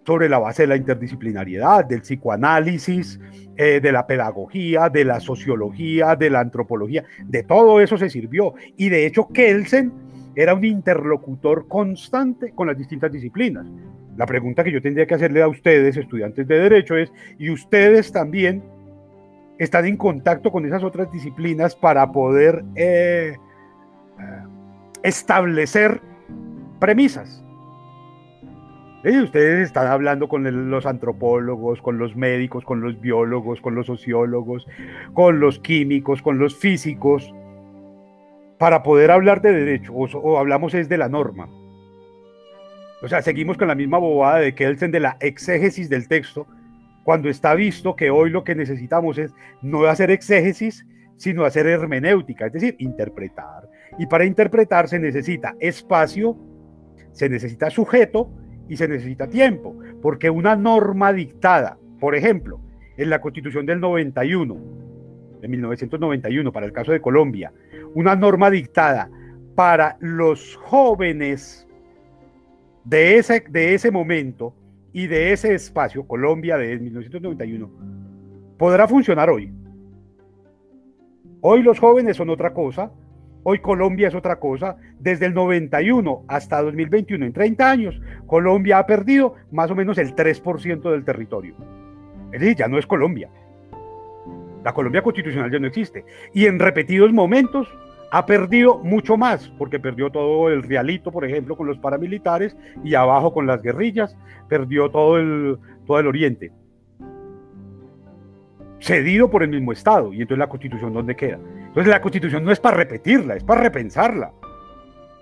[0.06, 3.20] sobre la base de la interdisciplinariedad, del psicoanálisis,
[3.56, 8.56] eh, de la pedagogía, de la sociología, de la antropología, de todo eso se sirvió.
[8.78, 9.92] Y de hecho Kelsen
[10.36, 13.68] era un interlocutor constante con las distintas disciplinas.
[14.18, 18.12] La pregunta que yo tendría que hacerle a ustedes, estudiantes de derecho, es, ¿y ustedes
[18.12, 18.64] también
[19.58, 23.36] están en contacto con esas otras disciplinas para poder eh,
[24.20, 24.44] eh,
[25.04, 26.02] establecer
[26.80, 27.44] premisas?
[29.10, 34.68] Ustedes están hablando con los antropólogos, con los médicos, con los biólogos, con los sociólogos,
[35.14, 37.34] con los químicos, con los físicos,
[38.60, 41.50] para poder hablar de derecho, o, hablamos es de la norma.
[43.02, 46.46] O sea, seguimos con la misma bobada de Kelsen de la exégesis del texto,
[47.04, 49.34] cuando está visto que hoy lo que necesitamos es
[49.64, 50.86] no hacer exégesis,
[51.18, 53.68] sino hacer hermenéutica, es decir, interpretar.
[53.98, 56.38] Y para interpretar se necesita espacio,
[57.14, 58.32] se necesita sujeto
[58.72, 62.62] y se necesita tiempo, porque una norma dictada, por ejemplo,
[62.96, 64.58] en la Constitución del 91,
[65.42, 67.52] de 1991, para el caso de Colombia,
[67.96, 69.10] una norma dictada
[69.56, 71.68] para los jóvenes
[72.86, 74.56] de ese, de ese momento
[74.94, 77.70] y de ese espacio, Colombia de 1991,
[78.58, 79.52] podrá funcionar hoy.
[81.42, 82.90] Hoy los jóvenes son otra cosa,
[83.44, 84.78] Hoy Colombia es otra cosa.
[85.00, 90.16] Desde el 91 hasta 2021, en 30 años, Colombia ha perdido más o menos el
[90.16, 91.56] 3% del territorio.
[92.32, 93.30] Es decir, ya no es Colombia.
[94.64, 96.06] La Colombia constitucional ya no existe.
[96.34, 97.68] Y en repetidos momentos
[98.12, 102.94] ha perdido mucho más, porque perdió todo el realito, por ejemplo, con los paramilitares y
[102.94, 104.18] abajo con las guerrillas,
[104.50, 106.52] perdió todo el, todo el oriente.
[108.80, 110.14] Cedido por el mismo Estado.
[110.14, 111.40] Y entonces la constitución, ¿dónde queda?
[111.72, 114.34] Entonces la constitución no es para repetirla, es para repensarla.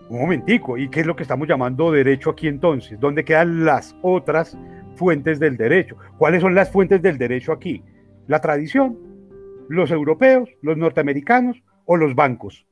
[0.09, 2.99] Un momentico, ¿y qué es lo que estamos llamando derecho aquí entonces?
[2.99, 4.57] ¿Dónde quedan las otras
[4.95, 5.95] fuentes del derecho?
[6.17, 7.83] ¿Cuáles son las fuentes del derecho aquí?
[8.25, 8.97] ¿La tradición?
[9.67, 10.49] ¿Los europeos?
[10.63, 11.61] ¿Los norteamericanos?
[11.85, 12.65] ¿O los bancos?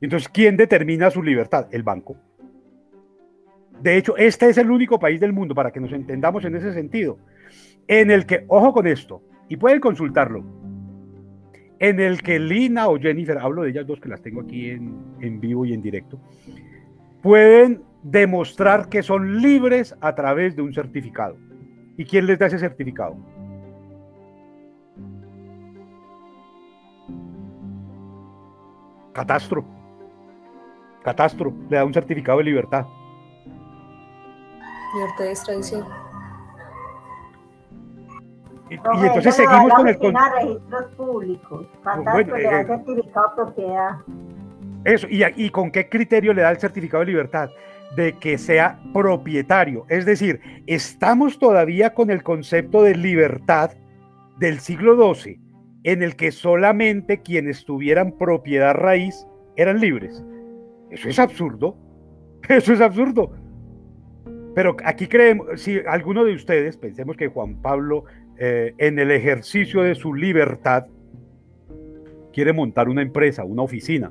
[0.00, 1.66] Entonces, ¿quién determina su libertad?
[1.72, 2.14] El banco.
[3.80, 6.72] De hecho, este es el único país del mundo, para que nos entendamos en ese
[6.72, 7.18] sentido,
[7.88, 10.44] en el que, ojo con esto, y pueden consultarlo,
[11.78, 15.16] en el que Lina o Jennifer, hablo de ellas dos que las tengo aquí en,
[15.20, 16.18] en vivo y en directo,
[17.22, 21.36] pueden demostrar que son libres a través de un certificado.
[21.96, 23.16] ¿Y quién les da ese certificado?
[29.14, 29.64] Catastro.
[31.02, 32.86] Catastro le da un certificado de libertad.
[34.94, 36.03] Libertad de extradición.
[38.74, 39.98] Y, entonces seguimos con el...
[39.98, 40.14] Con...
[40.14, 41.66] registros públicos,
[42.12, 43.90] bueno, le da eh, certificado de propiedad.
[44.84, 47.50] Eso, y, ¿y con qué criterio le da el certificado de libertad?
[47.96, 49.86] De que sea propietario.
[49.88, 53.70] Es decir, estamos todavía con el concepto de libertad
[54.38, 55.40] del siglo XII,
[55.84, 60.24] en el que solamente quienes tuvieran propiedad raíz eran libres.
[60.90, 61.76] Eso es absurdo.
[62.48, 63.32] Eso es absurdo.
[64.54, 68.04] Pero aquí creemos, si alguno de ustedes, pensemos que Juan Pablo
[68.38, 70.86] eh, en el ejercicio de su libertad,
[72.32, 74.10] quiere montar una empresa, una oficina,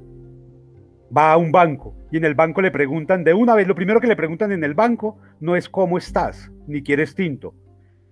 [1.16, 4.00] va a un banco y en el banco le preguntan de una vez, lo primero
[4.00, 7.54] que le preguntan en el banco no es cómo estás, ni quieres tinto,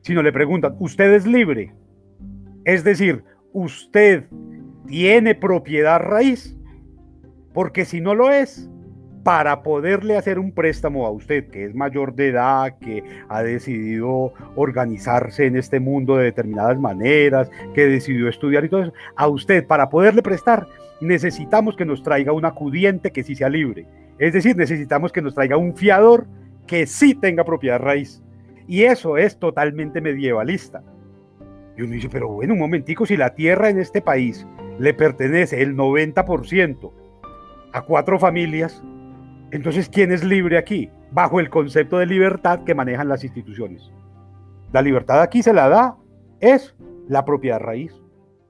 [0.02, 1.74] sino le preguntan, ¿usted es libre?
[2.66, 4.26] Es decir, ¿usted
[4.88, 6.58] tiene propiedad raíz?
[7.54, 8.71] Porque si no lo es,
[9.24, 14.34] para poderle hacer un préstamo a usted, que es mayor de edad, que ha decidido
[14.56, 19.66] organizarse en este mundo de determinadas maneras, que decidió estudiar y todo eso, a usted,
[19.68, 20.68] para poderle prestar,
[21.02, 23.86] necesitamos que nos traiga un acudiente que sí sea libre.
[24.18, 26.28] Es decir, necesitamos que nos traiga un fiador
[26.68, 28.22] que sí tenga propiedad raíz.
[28.68, 30.84] Y eso es totalmente medievalista.
[31.78, 34.48] Y uno dice, pero bueno, un momentico, si la tierra en este país
[34.80, 36.92] le pertenece el 90%
[37.74, 38.84] a cuatro familias,
[39.52, 40.90] entonces, ¿quién es libre aquí?
[41.12, 43.92] Bajo el concepto de libertad que manejan las instituciones.
[44.72, 45.98] La libertad aquí se la da,
[46.40, 46.74] es
[47.10, 47.94] la propiedad raíz.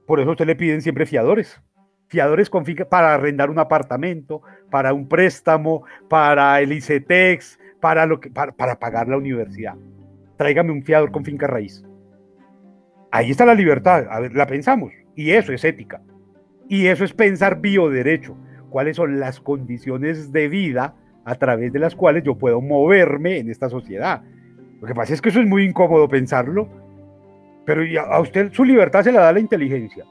[0.06, 1.60] Por eso usted le piden siempre fiadores.
[2.08, 8.08] Fiadores con para arrendar un apartamento, para un préstamo, para el ICETEX, para,
[8.56, 9.76] para pagar la universidad.
[10.38, 11.84] Tráigame un fiador con finca raíz.
[13.12, 14.94] Ahí está la libertad, a ver, la pensamos.
[15.16, 16.02] Y eso es ética.
[16.70, 18.38] Y eso es pensar bioderecho
[18.72, 20.96] cuáles son las condiciones de vida
[21.26, 24.24] a través de las cuales yo puedo moverme en esta sociedad.
[24.82, 26.68] Lo que pasa es que eso es muy incómodo pensarlo,
[27.66, 30.06] pero a usted su libertad se la da la inteligencia.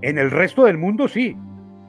[0.00, 1.36] En el resto del mundo sí,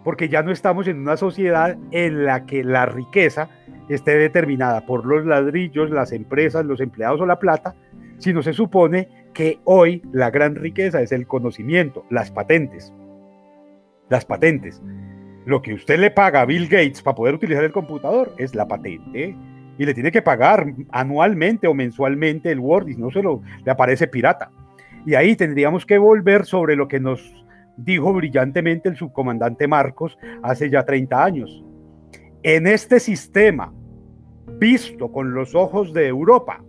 [0.04, 3.50] porque ya no estamos en una sociedad en la que la riqueza
[3.88, 7.76] esté determinada por los ladrillos, las empresas, los empleados o la plata,
[8.18, 12.94] sino se supone que hoy la gran riqueza es el conocimiento, las patentes.
[14.10, 14.82] Las patentes.
[15.46, 18.68] Lo que usted le paga a Bill Gates para poder utilizar el computador es la
[18.68, 19.36] patente.
[19.78, 23.72] Y le tiene que pagar anualmente o mensualmente el Word y no se lo le
[23.72, 24.50] aparece pirata.
[25.06, 27.22] Y ahí tendríamos que volver sobre lo que nos
[27.78, 31.64] dijo brillantemente el subcomandante Marcos hace ya 30 años.
[32.42, 33.74] En este sistema,
[34.60, 36.64] visto con los ojos de Europa,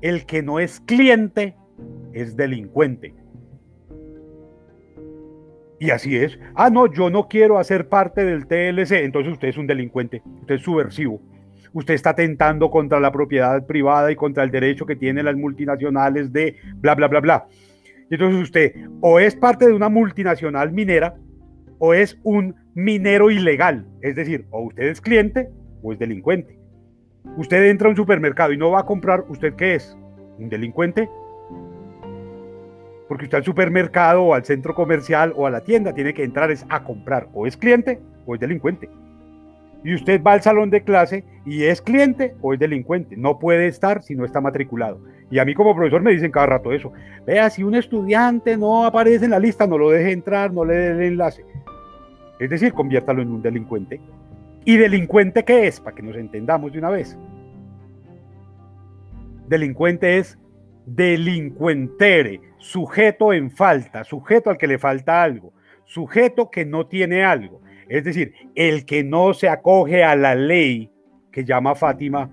[0.00, 1.56] el que no es cliente
[2.12, 3.14] es delincuente.
[5.84, 6.38] Y así es.
[6.54, 9.04] Ah, no, yo no quiero hacer parte del TLC.
[9.04, 11.20] Entonces usted es un delincuente, usted es subversivo.
[11.74, 16.32] Usted está atentando contra la propiedad privada y contra el derecho que tienen las multinacionales
[16.32, 17.46] de bla, bla, bla, bla.
[18.08, 21.16] Y entonces usted o es parte de una multinacional minera
[21.78, 23.86] o es un minero ilegal.
[24.00, 25.50] Es decir, o usted es cliente
[25.82, 26.58] o es delincuente.
[27.36, 29.94] Usted entra a un supermercado y no va a comprar, ¿usted qué es?
[30.38, 31.10] ¿Un delincuente?
[33.14, 36.50] Porque usted al supermercado o al centro comercial o a la tienda tiene que entrar
[36.50, 37.28] es a comprar.
[37.32, 38.90] O es cliente o es delincuente.
[39.84, 43.16] Y usted va al salón de clase y es cliente o es delincuente.
[43.16, 44.98] No puede estar si no está matriculado.
[45.30, 46.92] Y a mí como profesor me dicen cada rato eso.
[47.24, 50.74] Vea, si un estudiante no aparece en la lista, no lo deje entrar, no le
[50.74, 51.44] dé el enlace.
[52.40, 54.00] Es decir, conviértalo en un delincuente.
[54.64, 55.78] ¿Y delincuente qué es?
[55.78, 57.16] Para que nos entendamos de una vez.
[59.46, 60.36] Delincuente es
[60.86, 65.52] delincuentere, sujeto en falta, sujeto al que le falta algo,
[65.84, 67.60] sujeto que no tiene algo.
[67.88, 70.90] Es decir, el que no se acoge a la ley
[71.30, 72.30] que llama Fátima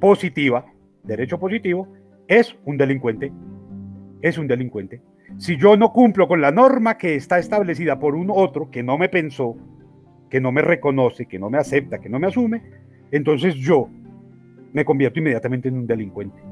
[0.00, 0.66] positiva,
[1.04, 1.86] derecho positivo,
[2.26, 3.32] es un delincuente.
[4.20, 5.00] Es un delincuente.
[5.38, 8.98] Si yo no cumplo con la norma que está establecida por un otro que no
[8.98, 9.56] me pensó,
[10.28, 12.60] que no me reconoce, que no me acepta, que no me asume,
[13.12, 13.88] entonces yo
[14.72, 16.42] me convierto inmediatamente en un delincuente.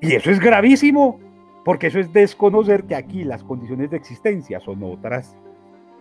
[0.00, 1.27] Y eso es gravísimo,
[1.68, 5.36] porque eso es desconocer que aquí las condiciones de existencia son otras,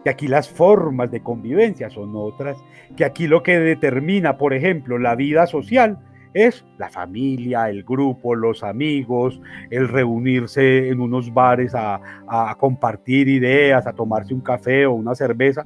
[0.01, 2.57] que aquí las formas de convivencia son otras,
[2.95, 5.99] que aquí lo que determina, por ejemplo, la vida social
[6.34, 11.99] es la familia, el grupo, los amigos, el reunirse en unos bares a,
[12.30, 15.65] a, compartir ideas, a tomarse un café o una cerveza.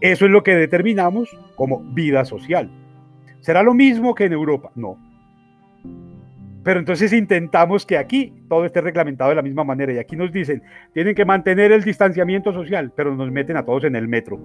[0.00, 2.70] Eso es lo que determinamos como vida social.
[3.40, 4.70] ¿Será lo mismo que en Europa?
[4.76, 5.09] No.
[6.62, 9.92] Pero entonces intentamos que aquí todo esté reglamentado de la misma manera.
[9.92, 13.84] Y aquí nos dicen, tienen que mantener el distanciamiento social, pero nos meten a todos
[13.84, 14.38] en el metro.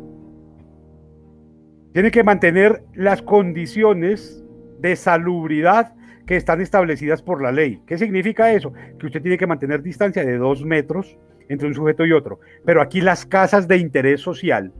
[1.93, 4.43] Tienen que mantener las condiciones
[4.79, 5.93] de salubridad
[6.25, 7.81] que están establecidas por la ley.
[7.85, 8.73] ¿Qué significa eso?
[8.99, 11.17] Que usted tiene que mantener distancia de dos metros
[11.49, 12.39] entre un sujeto y otro.
[12.65, 14.73] Pero aquí las casas de interés social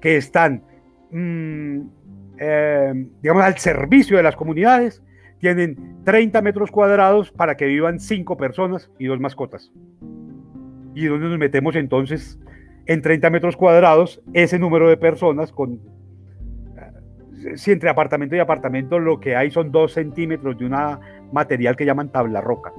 [0.00, 0.62] que están,
[1.10, 1.80] mm,
[2.38, 5.02] eh, digamos, al servicio de las comunidades,
[5.40, 9.72] tienen 30 metros cuadrados para que vivan 5 personas y dos mascotas.
[10.94, 12.38] ¿Y dónde nos metemos entonces
[12.86, 15.80] en 30 metros cuadrados ese número de personas con...
[16.76, 20.76] Eh, si entre apartamento y apartamento lo que hay son 2 centímetros de un
[21.32, 22.72] material que llaman tabla roca.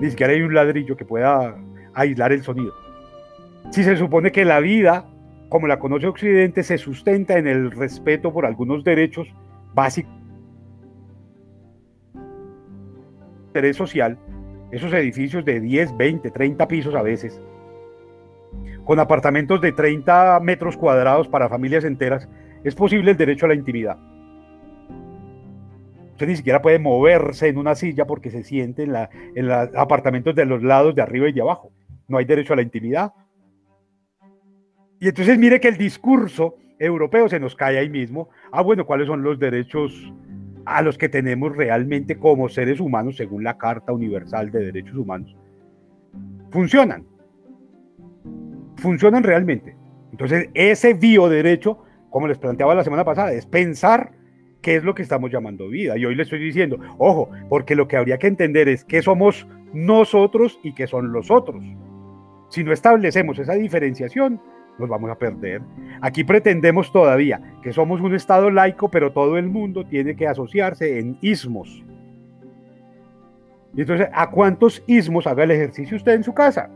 [0.00, 1.56] Ni siquiera hay un ladrillo que pueda
[1.94, 2.74] aislar el sonido.
[3.70, 5.06] Si se supone que la vida,
[5.48, 9.32] como la conoce Occidente, se sustenta en el respeto por algunos derechos
[9.72, 10.23] básicos
[13.54, 14.18] interés social,
[14.72, 17.40] esos edificios de 10, 20, 30 pisos a veces,
[18.84, 22.28] con apartamentos de 30 metros cuadrados para familias enteras,
[22.64, 23.96] es posible el derecho a la intimidad.
[26.10, 28.92] Usted ni siquiera puede moverse en una silla porque se siente en,
[29.36, 31.70] en los apartamentos de los lados de arriba y de abajo.
[32.08, 33.12] No hay derecho a la intimidad.
[34.98, 38.30] Y entonces mire que el discurso europeo se nos cae ahí mismo.
[38.50, 40.12] Ah, bueno, ¿cuáles son los derechos
[40.66, 45.36] a los que tenemos realmente como seres humanos según la Carta Universal de Derechos Humanos?
[46.50, 47.04] Funcionan.
[48.76, 49.76] Funcionan realmente.
[50.10, 54.12] Entonces, ese bioderecho, como les planteaba la semana pasada, es pensar
[54.62, 55.96] qué es lo que estamos llamando vida.
[55.98, 59.46] Y hoy le estoy diciendo, ojo, porque lo que habría que entender es qué somos
[59.72, 61.62] nosotros y qué son los otros.
[62.48, 64.40] Si no establecemos esa diferenciación,
[64.78, 65.62] nos vamos a perder.
[66.00, 70.98] Aquí pretendemos todavía que somos un Estado laico, pero todo el mundo tiene que asociarse
[70.98, 71.84] en ismos.
[73.76, 76.70] Y entonces, ¿a cuántos ismos haga el ejercicio usted en su casa?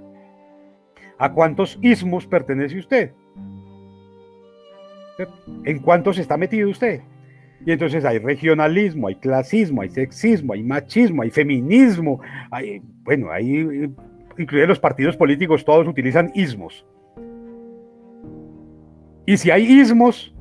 [1.19, 3.13] ¿A cuántos ismos pertenece usted?
[5.65, 7.01] ¿En cuántos está metido usted?
[7.67, 12.21] Y entonces hay regionalismo, hay clasismo, hay sexismo, hay machismo, hay feminismo,
[12.51, 13.93] hay, bueno, hay,
[14.37, 16.87] incluye los partidos políticos, todos utilizan ismos.
[19.29, 20.35] Y si hay ismos,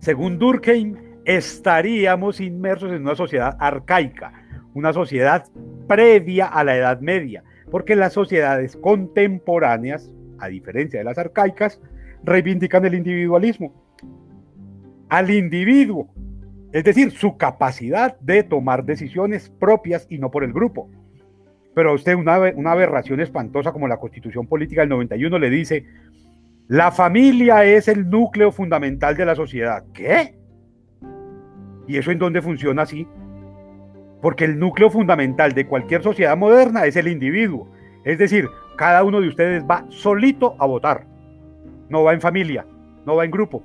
[0.00, 4.32] según Durkheim, estaríamos inmersos en una sociedad arcaica,
[4.74, 5.46] una sociedad
[5.86, 11.80] previa a la Edad Media, porque las sociedades contemporáneas, a diferencia de las arcaicas,
[12.24, 13.72] reivindican el individualismo.
[15.08, 16.10] Al individuo
[16.72, 20.90] es decir, su capacidad de tomar decisiones propias y no por el grupo.
[21.76, 25.86] Pero a usted una, una aberración espantosa como la constitución política del 91 le dice,
[26.70, 29.82] la familia es el núcleo fundamental de la sociedad.
[29.92, 30.36] ¿Qué?
[31.88, 33.08] ¿Y eso en dónde funciona así?
[34.22, 37.68] Porque el núcleo fundamental de cualquier sociedad moderna es el individuo.
[38.04, 41.08] Es decir, cada uno de ustedes va solito a votar.
[41.88, 42.64] No va en familia,
[43.04, 43.64] no va en grupo.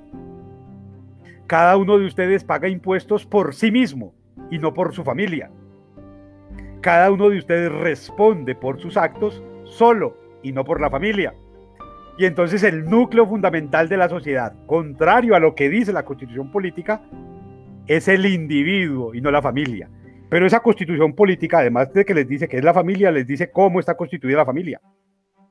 [1.46, 4.14] Cada uno de ustedes paga impuestos por sí mismo
[4.50, 5.48] y no por su familia.
[6.80, 11.32] Cada uno de ustedes responde por sus actos solo y no por la familia.
[12.18, 16.50] Y entonces el núcleo fundamental de la sociedad, contrario a lo que dice la constitución
[16.50, 17.02] política,
[17.86, 19.90] es el individuo y no la familia.
[20.28, 23.50] Pero esa constitución política, además de que les dice que es la familia, les dice
[23.50, 24.80] cómo está constituida la familia.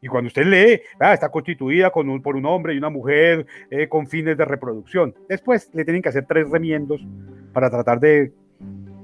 [0.02, 3.46] Y cuando usted lee, ah, está constituida con un, por un hombre y una mujer
[3.70, 5.16] eh, con fines de reproducción.
[5.30, 7.06] Después le tienen que hacer tres remiendos
[7.54, 8.34] para tratar de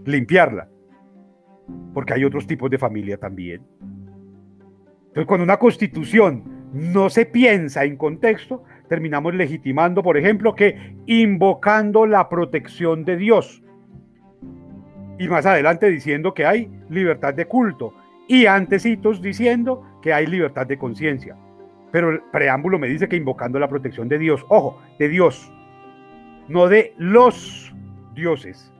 [0.05, 0.67] limpiarla.
[1.93, 3.61] Porque hay otros tipos de familia también.
[5.07, 12.05] Entonces, cuando una constitución no se piensa en contexto, terminamos legitimando, por ejemplo, que invocando
[12.05, 13.63] la protección de Dios.
[15.17, 17.93] Y más adelante diciendo que hay libertad de culto.
[18.27, 21.35] Y antecitos diciendo que hay libertad de conciencia.
[21.91, 25.51] Pero el preámbulo me dice que invocando la protección de Dios, ojo, de Dios,
[26.47, 27.73] no de los
[28.15, 28.73] dioses,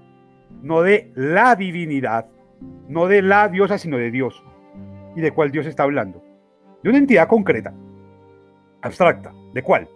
[0.62, 2.28] no de la divinidad,
[2.88, 4.44] no de la diosa, sino de Dios.
[5.16, 6.24] ¿Y de cuál Dios está hablando?
[6.84, 7.74] De una entidad concreta,
[8.82, 9.34] abstracta.
[9.54, 9.88] ¿De cuál?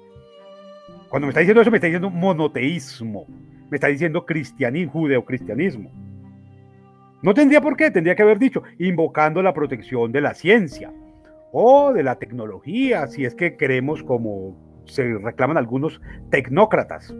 [1.09, 3.25] Cuando me está diciendo eso, me está diciendo monoteísmo,
[3.69, 5.91] me está diciendo cristianismo, judeocristianismo.
[7.21, 10.91] No tendría por qué, tendría que haber dicho invocando la protección de la ciencia,
[11.57, 17.15] o de la tecnología, si es que queremos como se reclaman algunos tecnócratas,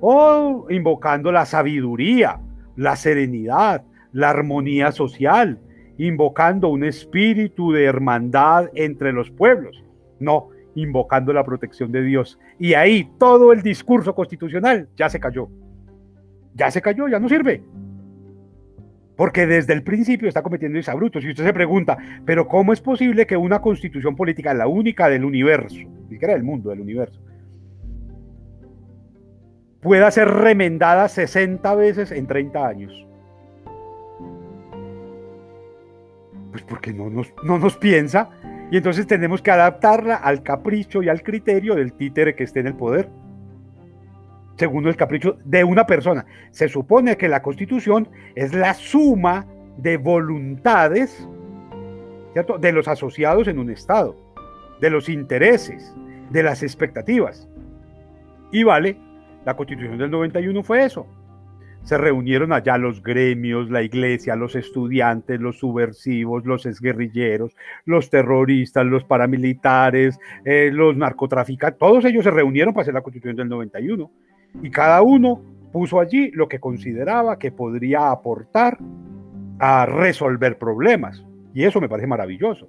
[0.00, 2.40] o invocando la sabiduría,
[2.74, 5.60] la serenidad, la armonía social,
[5.98, 9.82] invocando un espíritu de hermandad entre los pueblos,
[10.18, 12.38] no invocando la protección de Dios.
[12.58, 15.48] Y ahí todo el discurso constitucional ya se cayó.
[16.54, 17.62] Ya se cayó, ya no sirve.
[19.16, 21.24] Porque desde el principio está cometiendo exabrutos.
[21.24, 25.24] Y usted se pregunta, pero ¿cómo es posible que una constitución política, la única del
[25.24, 27.20] universo, ni siquiera del mundo, del universo,
[29.80, 33.06] pueda ser remendada 60 veces en 30 años?
[36.52, 38.30] Pues porque no nos, no nos piensa
[38.70, 42.68] y entonces tenemos que adaptarla al capricho y al criterio del títere que esté en
[42.68, 43.08] el poder
[44.56, 46.24] según el capricho de una persona.
[46.50, 49.46] Se supone que la constitución es la suma
[49.76, 51.26] de voluntades
[52.60, 54.16] de los asociados en un Estado,
[54.80, 55.94] de los intereses,
[56.30, 57.48] de las expectativas.
[58.50, 58.96] Y vale,
[59.44, 61.06] la constitución del 91 fue eso.
[61.84, 68.86] Se reunieron allá los gremios, la iglesia, los estudiantes, los subversivos, los exguerrilleros, los terroristas,
[68.86, 74.10] los paramilitares, eh, los narcotraficantes, todos ellos se reunieron para hacer la constitución del 91
[74.62, 75.42] y cada uno
[75.72, 78.78] puso allí lo que consideraba que podría aportar
[79.58, 81.24] a resolver problemas.
[81.54, 82.68] Y eso me parece maravilloso.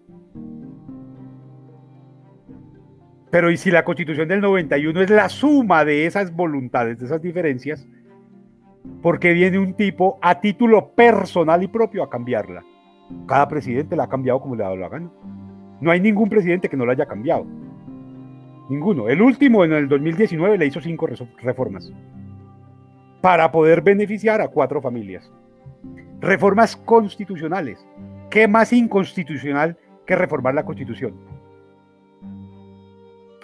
[3.29, 7.21] Pero y si la constitución del 91 es la suma de esas voluntades, de esas
[7.21, 7.87] diferencias,
[9.01, 12.63] ¿por qué viene un tipo a título personal y propio a cambiarla?
[13.27, 15.11] Cada presidente la ha cambiado como le ha dado la gana.
[15.81, 17.45] No hay ningún presidente que no la haya cambiado.
[18.69, 19.09] Ninguno.
[19.09, 21.07] El último en el 2019 le hizo cinco
[21.41, 21.91] reformas
[23.21, 25.29] para poder beneficiar a cuatro familias.
[26.19, 27.85] Reformas constitucionales.
[28.29, 31.13] ¿Qué más inconstitucional que reformar la constitución?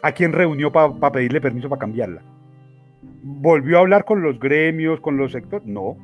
[0.01, 2.21] ¿A quién reunió para pedirle permiso para cambiarla?
[3.21, 5.67] ¿Volvió a hablar con los gremios, con los sectores?
[5.67, 5.97] No.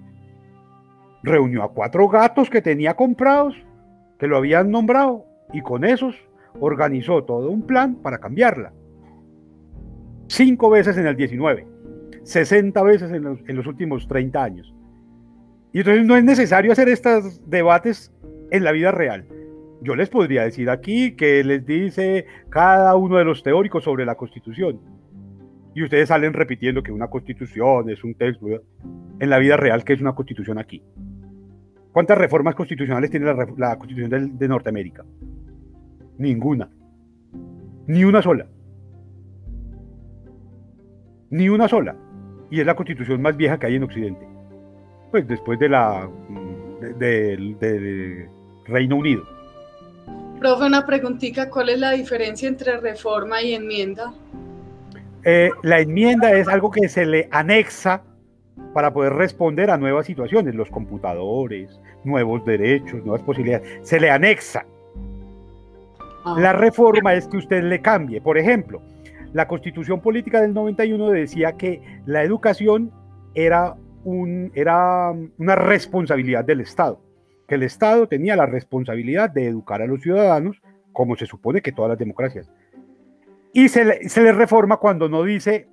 [1.23, 3.55] Reunió a cuatro gatos que tenía comprados,
[4.19, 6.15] que lo habían nombrado, y con esos
[6.59, 8.73] organizó todo un plan para cambiarla.
[10.27, 11.67] Cinco veces en el 19,
[12.23, 13.23] 60 veces en
[13.55, 14.73] los, últimos 30 años.
[15.71, 18.11] Y entonces no es necesario hacer estos debates
[18.51, 19.25] en la vida real.
[19.81, 24.15] Yo les podría decir aquí que les dice cada uno de los teóricos sobre la
[24.15, 24.79] constitución.
[25.75, 28.47] Y ustedes salen repitiendo que una constitución es un texto.
[29.19, 30.81] En la vida real, que es una constitución aquí?
[31.91, 33.25] ¿Cuántas reformas constitucionales tiene
[33.57, 35.05] la, constitución de Norteamérica?
[36.17, 36.69] Ninguna.
[37.87, 38.47] Ni una sola.
[41.29, 41.95] Ni una sola.
[42.49, 44.25] Y es la constitución más vieja que hay en Occidente.
[45.11, 46.09] Pues después de la
[46.97, 48.27] del
[48.65, 49.23] Reino Unido.
[50.39, 54.13] Profe, una preguntita, ¿cuál es la diferencia entre reforma y enmienda?
[55.25, 58.03] Eh, la enmienda es algo que se le anexa
[58.73, 64.65] para poder responder a nuevas situaciones, los computadores, nuevos derechos, nuevas posibilidades, se le anexa.
[66.23, 66.35] Ah.
[66.37, 68.21] La reforma es que usted le cambie.
[68.21, 68.81] Por ejemplo,
[69.33, 72.91] la constitución política del 91 decía que la educación
[73.33, 77.01] era, un, era una responsabilidad del Estado
[77.47, 80.61] que el Estado tenía la responsabilidad de educar a los ciudadanos,
[80.91, 82.49] como se supone que todas las democracias.
[83.55, 85.69] Y se le, reforma cuando no dice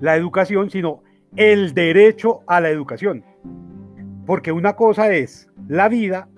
[0.00, 1.02] la educación, sino
[1.36, 3.22] el derecho a la educación.
[4.24, 6.30] Porque una cosa es la vida,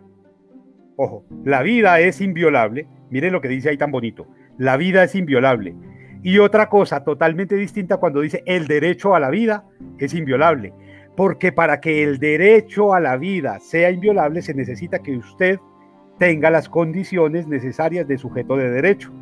[0.97, 4.27] ojo, la vida es inviolable, miren lo que dice ahí tan bonito,
[4.59, 5.77] la vida es inviolable.
[6.25, 9.67] Y otra cosa totalmente distinta cuando dice el derecho a la vida
[9.99, 10.75] es inviolable
[11.17, 15.61] porque para que el derecho a la vida sea inviolable se necesita que usted
[16.19, 19.13] tenga las condiciones necesarias de sujeto de derecho.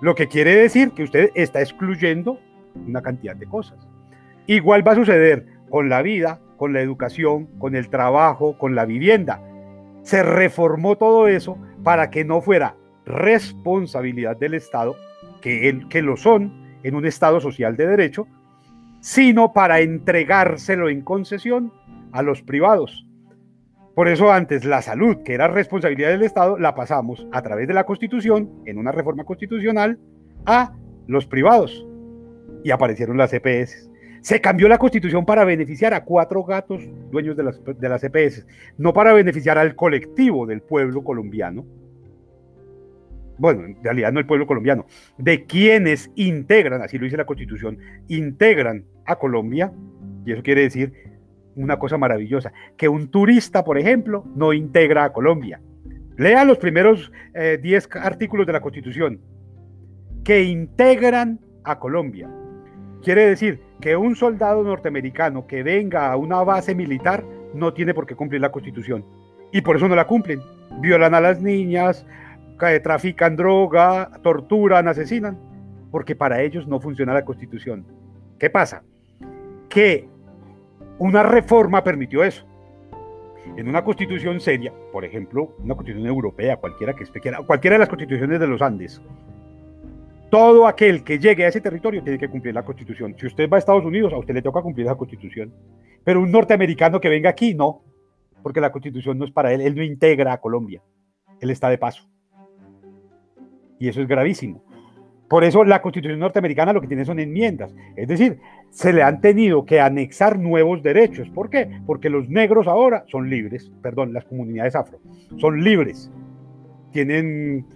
[0.00, 2.38] Lo que quiere decir que usted está excluyendo
[2.86, 3.78] una cantidad de cosas.
[4.46, 8.84] Igual va a suceder con la vida, con la educación, con el trabajo, con la
[8.84, 9.42] vivienda.
[10.02, 14.96] Se reformó todo eso para que no fuera responsabilidad del Estado,
[15.40, 18.26] que, lo son en un Estado social de derecho,
[19.00, 21.72] sino para entregárselo en concesión
[22.12, 23.07] a los privados.
[23.98, 27.74] Por eso antes la salud, que era responsabilidad del Estado, la pasamos a través de
[27.74, 29.98] la Constitución, en una reforma constitucional,
[30.46, 30.72] a
[31.08, 31.84] los privados.
[32.62, 33.90] Y aparecieron las EPS.
[34.20, 38.46] Se cambió la Constitución para beneficiar a cuatro gatos dueños de las, de las EPS,
[38.76, 41.66] no para beneficiar al colectivo del pueblo colombiano,
[43.36, 47.78] bueno, en realidad no el pueblo colombiano, de quienes integran, así lo dice la Constitución,
[48.06, 49.72] integran a Colombia,
[50.24, 51.17] y eso quiere decir
[51.58, 55.60] una cosa maravillosa, que un turista, por ejemplo, no integra a Colombia.
[56.16, 59.20] Lea los primeros 10 eh, artículos de la Constitución,
[60.24, 62.28] que integran a Colombia.
[63.02, 67.24] Quiere decir que un soldado norteamericano que venga a una base militar
[67.54, 69.04] no tiene por qué cumplir la Constitución.
[69.52, 70.40] Y por eso no la cumplen.
[70.80, 72.04] Violan a las niñas,
[72.82, 75.38] trafican droga, torturan, asesinan,
[75.90, 77.86] porque para ellos no funciona la constitución.
[78.38, 78.82] ¿Qué pasa?
[79.68, 80.08] Que
[80.98, 82.44] una reforma permitió eso.
[83.56, 87.88] En una constitución seria, por ejemplo, una constitución europea, cualquiera que esté, cualquiera de las
[87.88, 89.00] constituciones de los Andes,
[90.30, 93.14] todo aquel que llegue a ese territorio tiene que cumplir la constitución.
[93.18, 95.52] Si usted va a Estados Unidos, a usted le toca cumplir la constitución.
[96.04, 97.82] Pero un norteamericano que venga aquí, no,
[98.42, 100.82] porque la constitución no es para él, él no integra a Colombia,
[101.40, 102.08] él está de paso.
[103.78, 104.62] Y eso es gravísimo.
[105.28, 107.74] Por eso la constitución norteamericana lo que tiene son enmiendas.
[107.96, 111.28] Es decir, se le han tenido que anexar nuevos derechos.
[111.30, 111.68] ¿Por qué?
[111.86, 115.00] Porque los negros ahora son libres, perdón, las comunidades afro,
[115.38, 116.10] son libres.
[116.92, 117.66] Tienen,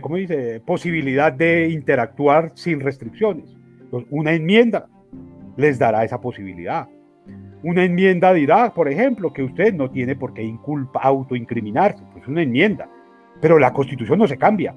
[0.00, 3.56] ¿cómo dice?, posibilidad de interactuar sin restricciones.
[4.10, 4.88] una enmienda
[5.56, 6.88] les dará esa posibilidad.
[7.62, 12.02] Una enmienda dirá, por ejemplo, que usted no tiene por qué inculpa, autoincriminarse.
[12.12, 12.88] Pues una enmienda.
[13.40, 14.74] Pero la constitución no se cambia.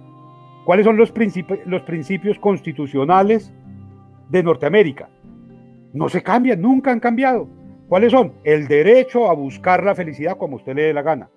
[0.66, 1.14] ¿Cuáles son los,
[1.66, 3.54] los principios constitucionales
[4.30, 5.10] de Norteamérica?
[5.94, 7.48] No se cambian, nunca han cambiado.
[7.88, 8.34] ¿Cuáles son?
[8.44, 11.30] El derecho a buscar la felicidad como usted le dé la gana.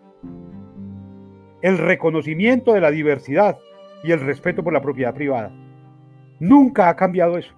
[1.60, 3.58] El reconocimiento de la diversidad
[4.02, 5.52] y el respeto por la propiedad privada.
[6.40, 7.54] Nunca ha cambiado eso.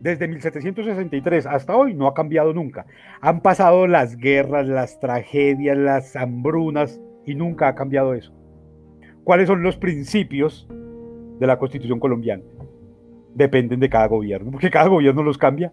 [0.00, 2.84] Desde 1763 hasta hoy no ha cambiado nunca.
[3.22, 8.34] Han pasado las guerras, las tragedias, las hambrunas y nunca ha cambiado eso.
[9.24, 10.68] ¿Cuáles son los principios
[11.38, 12.42] de la constitución colombiana?
[13.34, 15.72] Dependen de cada gobierno, porque cada gobierno los cambia.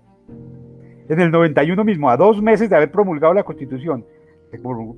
[1.09, 4.05] En el 91 mismo, a dos meses de haber promulgado la constitución,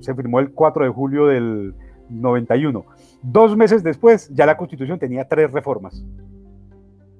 [0.00, 1.74] se firmó el 4 de julio del
[2.10, 2.84] 91,
[3.22, 6.04] dos meses después ya la constitución tenía tres reformas.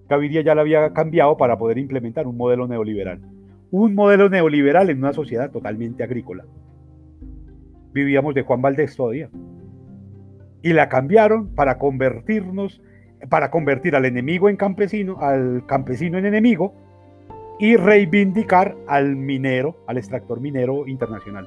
[0.09, 3.21] Gaviria ya la había cambiado para poder implementar un modelo neoliberal.
[3.71, 6.45] Un modelo neoliberal en una sociedad totalmente agrícola.
[7.93, 9.31] Vivíamos de Juan Valdés todavía.
[10.63, 12.83] Y la cambiaron para convertirnos,
[13.29, 16.75] para convertir al enemigo en campesino, al campesino en enemigo,
[17.59, 21.47] y reivindicar al minero, al extractor minero internacional.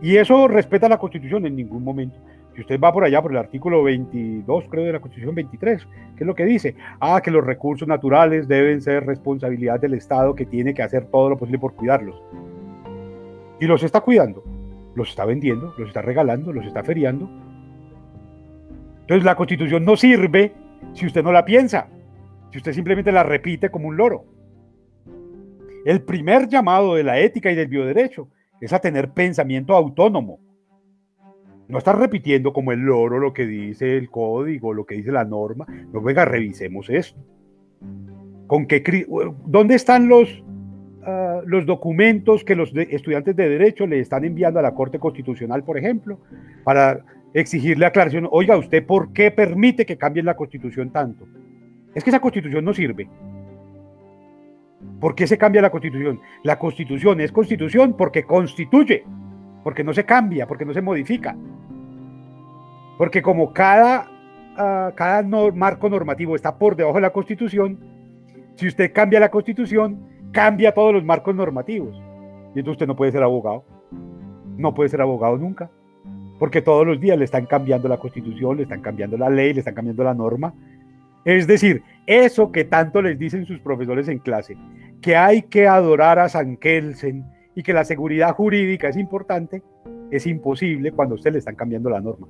[0.00, 2.18] Y eso respeta la Constitución en ningún momento.
[2.54, 5.86] Si usted va por allá por el artículo 22, creo, de la Constitución 23,
[6.16, 6.76] ¿qué es lo que dice?
[7.00, 11.30] Ah, que los recursos naturales deben ser responsabilidad del Estado que tiene que hacer todo
[11.30, 12.22] lo posible por cuidarlos.
[13.60, 14.44] Y los está cuidando,
[14.94, 17.28] los está vendiendo, los está regalando, los está feriando.
[19.00, 20.52] Entonces la Constitución no sirve
[20.92, 21.88] si usted no la piensa,
[22.50, 24.24] si usted simplemente la repite como un loro.
[25.84, 28.28] El primer llamado de la ética y del bioderecho
[28.60, 30.38] es a tener pensamiento autónomo
[31.68, 35.24] no estás repitiendo como el loro lo que dice el código, lo que dice la
[35.24, 35.66] norma.
[35.92, 37.18] No, venga, revisemos esto.
[38.46, 39.06] ¿Con qué,
[39.46, 40.44] ¿Dónde están los,
[41.02, 45.64] ah, los documentos que los estudiantes de Derecho le están enviando a la Corte Constitucional,
[45.64, 46.18] por ejemplo,
[46.64, 47.02] para
[47.34, 48.28] exigirle aclaración?
[48.30, 51.26] Oiga, ¿usted por qué permite que cambien la Constitución tanto?
[51.94, 53.08] Es que esa Constitución no sirve.
[55.00, 56.20] ¿Por qué se cambia la Constitución?
[56.42, 59.04] La Constitución es Constitución porque constituye
[59.64, 61.34] porque no se cambia, porque no se modifica.
[62.98, 64.06] Porque como cada,
[64.56, 67.78] ah, cada marco normativo está por debajo de la Constitución,
[68.54, 71.96] si usted cambia la Constitución, cambia todos los marcos normativos.
[72.54, 73.64] Y entonces usted no puede ser abogado.
[74.56, 75.70] No puede ser abogado nunca.
[76.38, 79.60] Porque todos los días le están cambiando la Constitución, le están cambiando la ley, le
[79.60, 80.54] están cambiando la norma.
[81.24, 84.56] Es decir, eso que tanto les dicen sus profesores en clase,
[85.00, 87.24] que hay que adorar a San Kelsen,
[87.54, 89.62] y que la seguridad jurídica es importante,
[90.10, 92.26] es imposible cuando a usted le están cambiando la norma.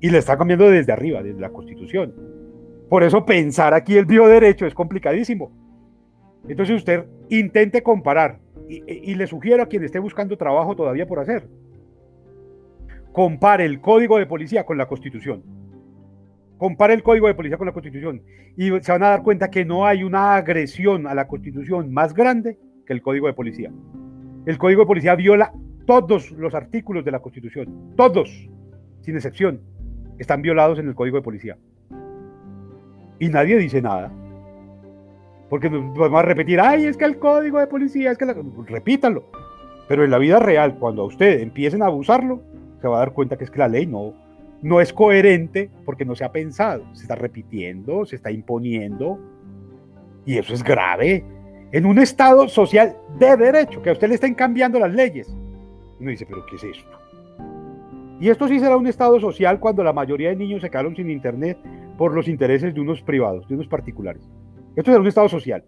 [0.00, 2.14] Y le está cambiando desde arriba, desde la Constitución.
[2.88, 5.50] Por eso pensar aquí el bioderecho es complicadísimo.
[6.48, 8.38] Entonces usted intente comparar,
[8.68, 11.46] y, le sugiero a quien esté buscando trabajo todavía por hacer,
[13.16, 15.42] compare el código de policía con la Constitución.
[16.58, 18.20] Compare el código de policía con la Constitución
[18.58, 22.12] y se van a dar cuenta que no hay una agresión a la Constitución más
[22.12, 23.72] grande que el código de policía.
[24.44, 25.50] El Código de Policía viola
[25.86, 28.28] todos los artículos de la Constitución, todos,
[29.00, 29.62] sin excepción,
[30.18, 31.56] están violados en el Código de Policía.
[33.18, 34.12] Y nadie dice nada.
[35.48, 38.36] Porque vamos a repetir, ay, es que el Código de Policía, es que la...
[38.66, 39.24] repítanlo.
[39.88, 42.42] Pero en la vida real, cuando a usted empiecen a abusarlo,
[42.88, 44.14] va a dar cuenta que es que la ley no,
[44.62, 49.18] no es coherente porque no se ha pensado, se está repitiendo, se está imponiendo.
[50.24, 51.24] Y eso es grave
[51.72, 55.28] en un Estado social de derecho, que a usted le estén cambiando las leyes.
[56.00, 56.90] Uno dice, pero ¿qué es esto?
[58.20, 61.10] Y esto sí será un Estado social cuando la mayoría de niños se quedaron sin
[61.10, 61.58] Internet
[61.98, 64.22] por los intereses de unos privados, de unos particulares.
[64.74, 65.64] Esto será un Estado social.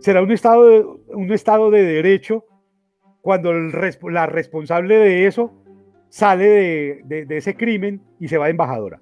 [0.00, 2.44] Será un Estado de, un estado de derecho
[3.20, 5.52] cuando la responsable de eso
[6.10, 9.00] sale de, ese crimen y se va de embajadora.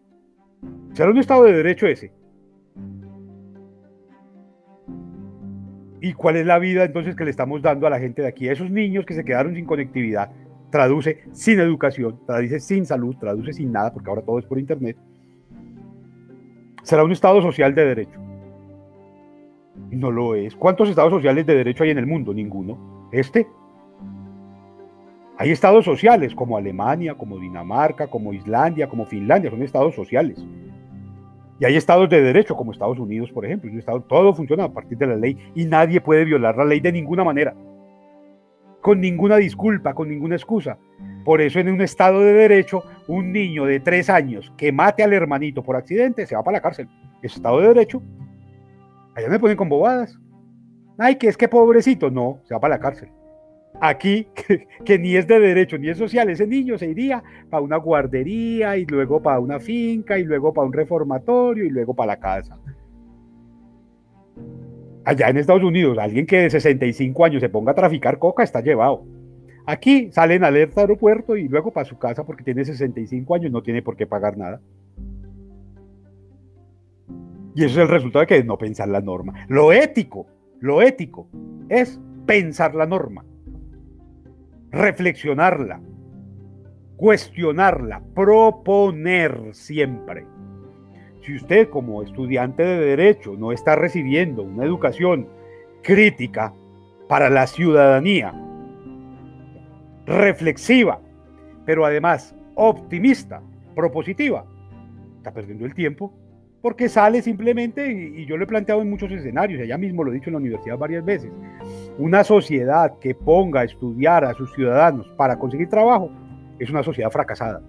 [0.92, 2.12] Será un Estado de derecho ese.
[6.00, 8.48] ¿Y cuál es la vida entonces que le estamos dando a la gente de aquí?
[8.48, 10.30] A esos niños que se quedaron sin conectividad,
[10.70, 14.96] traduce sin educación, traduce sin salud, traduce sin nada, porque ahora todo es por internet.
[16.84, 18.20] Será un Estado social de derecho.
[19.90, 20.54] No lo es.
[20.54, 22.34] ¿Cuántos estados sociales de derecho hay en el mundo?
[22.34, 23.08] Ninguno.
[23.12, 23.46] Este.
[25.40, 30.44] Hay estados sociales como Alemania, como Dinamarca, como Islandia, como Finlandia, son estados sociales.
[31.60, 33.70] Y hay estados de derecho, como Estados Unidos, por ejemplo.
[33.70, 36.80] Un estado, todo funciona a partir de la ley y nadie puede violar la ley
[36.80, 37.54] de ninguna manera,
[38.80, 40.76] con ninguna disculpa, con ninguna excusa.
[41.24, 45.12] Por eso en un estado de derecho, un niño de tres años que mate al
[45.12, 46.88] hermanito por accidente se va para la cárcel.
[47.22, 48.02] Es estado de derecho.
[49.14, 50.18] Allá me ponen con bobadas.
[50.98, 52.10] Ay, que es que pobrecito.
[52.10, 53.08] No, se va para la cárcel.
[53.80, 54.26] Aquí,
[54.84, 58.76] que, ni es de derecho ni es social, ese niño se iría para una guardería
[58.76, 62.58] y luego para una finca y luego para un reformatorio y luego para la casa.
[65.04, 68.60] Allá en Estados Unidos, alguien que de 65 años se ponga a traficar coca está
[68.60, 69.04] llevado.
[69.64, 73.82] Aquí salen alerta aeropuerto y luego para su casa porque tiene 65 años, no tiene
[73.82, 74.60] por qué pagar nada.
[77.54, 79.46] Y eso es el resultado de que no pensar la norma.
[79.48, 80.26] Lo ético,
[80.60, 81.28] lo ético
[81.68, 83.24] es pensar la norma,
[84.70, 85.80] reflexionarla,
[86.96, 90.26] cuestionarla, proponer siempre.
[91.24, 95.28] Si usted como estudiante de derecho no está recibiendo una educación
[95.82, 96.52] crítica
[97.08, 98.34] para la ciudadanía,
[100.06, 101.00] reflexiva,
[101.64, 103.42] pero además optimista,
[103.74, 104.44] propositiva,
[105.18, 106.12] está perdiendo el tiempo
[106.60, 110.14] porque sale simplemente, y yo lo he planteado en muchos escenarios, allá mismo lo he
[110.14, 111.30] dicho en la universidad varias veces,
[111.98, 116.10] una sociedad que ponga a estudiar a sus ciudadanos para conseguir trabajo
[116.58, 117.62] es una sociedad fracasada,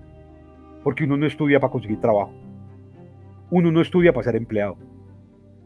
[0.84, 2.32] porque uno no estudia para conseguir trabajo,
[3.52, 4.78] uno no estudia para ser empleado,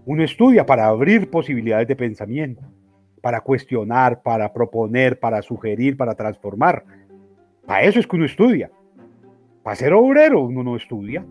[0.06, 2.62] uno estudia para abrir posibilidades de pensamiento,
[3.24, 6.84] para cuestionar, para proponer, para sugerir, para transformar.
[7.66, 8.70] Para eso es que uno estudia.
[9.64, 11.26] Para ser obrero uno no estudia.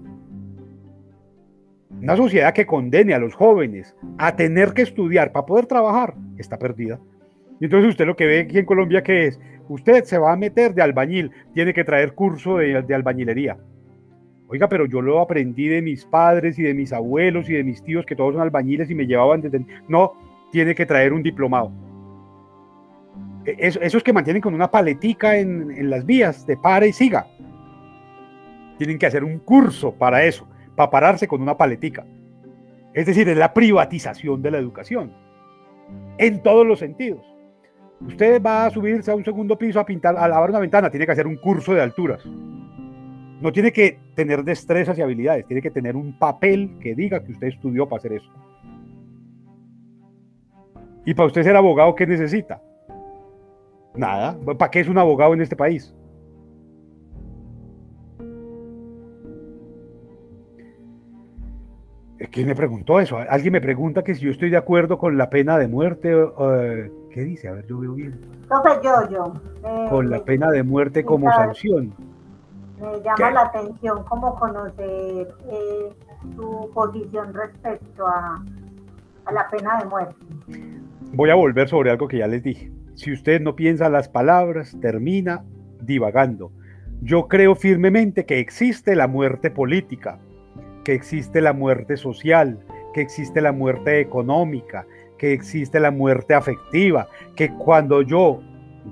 [2.02, 6.58] Una sociedad que condene a los jóvenes a tener que estudiar para poder trabajar está
[6.58, 6.98] perdida.
[7.60, 10.36] Y entonces usted lo que ve aquí en Colombia que es, usted se va a
[10.36, 13.56] meter de albañil, tiene que traer curso de, albañilería.
[14.48, 17.80] Oiga, pero yo lo aprendí de mis padres y de mis abuelos y de mis
[17.84, 19.64] tíos que todos son albañiles y me llevaban desde...
[19.86, 20.14] No,
[20.50, 21.70] tiene que traer un diplomado.
[23.44, 27.28] E, esos que mantienen con una paletica en, en las vías de para y siga.
[28.76, 32.04] Tienen que hacer un curso para eso para pararse con una paletica.
[32.94, 35.12] Es decir, es la privatización de la educación.
[36.18, 37.24] En todos los sentidos.
[38.00, 41.06] Usted va a subirse a un segundo piso a pintar, a lavar una ventana, tiene
[41.06, 42.24] que hacer un curso de alturas.
[42.26, 47.32] No tiene que tener destrezas y habilidades, tiene que tener un papel que diga que
[47.32, 48.30] usted estudió para hacer eso.
[51.04, 52.60] Y para usted ser abogado, ¿qué necesita?
[53.94, 54.38] Nada.
[54.58, 55.94] ¿Para qué es un abogado en este país?
[62.30, 63.18] ¿Quién me preguntó eso?
[63.18, 66.14] Alguien me pregunta que si yo estoy de acuerdo con la pena de muerte.
[67.10, 67.48] ¿Qué dice?
[67.48, 68.20] A ver, yo veo bien.
[68.42, 69.34] Entonces yo, yo.
[69.64, 71.92] Eh, con la pena de muerte como sanción.
[72.80, 75.92] Me llama la atención cómo conocer eh,
[76.34, 78.42] su posición respecto a,
[79.26, 80.16] a la pena de muerte.
[81.12, 82.72] Voy a volver sobre algo que ya les dije.
[82.94, 85.44] Si usted no piensa las palabras, termina
[85.80, 86.50] divagando.
[87.02, 90.18] Yo creo firmemente que existe la muerte política,
[90.84, 92.58] que existe la muerte social,
[92.92, 94.86] que existe la muerte económica,
[95.18, 98.40] que existe la muerte afectiva, que cuando yo,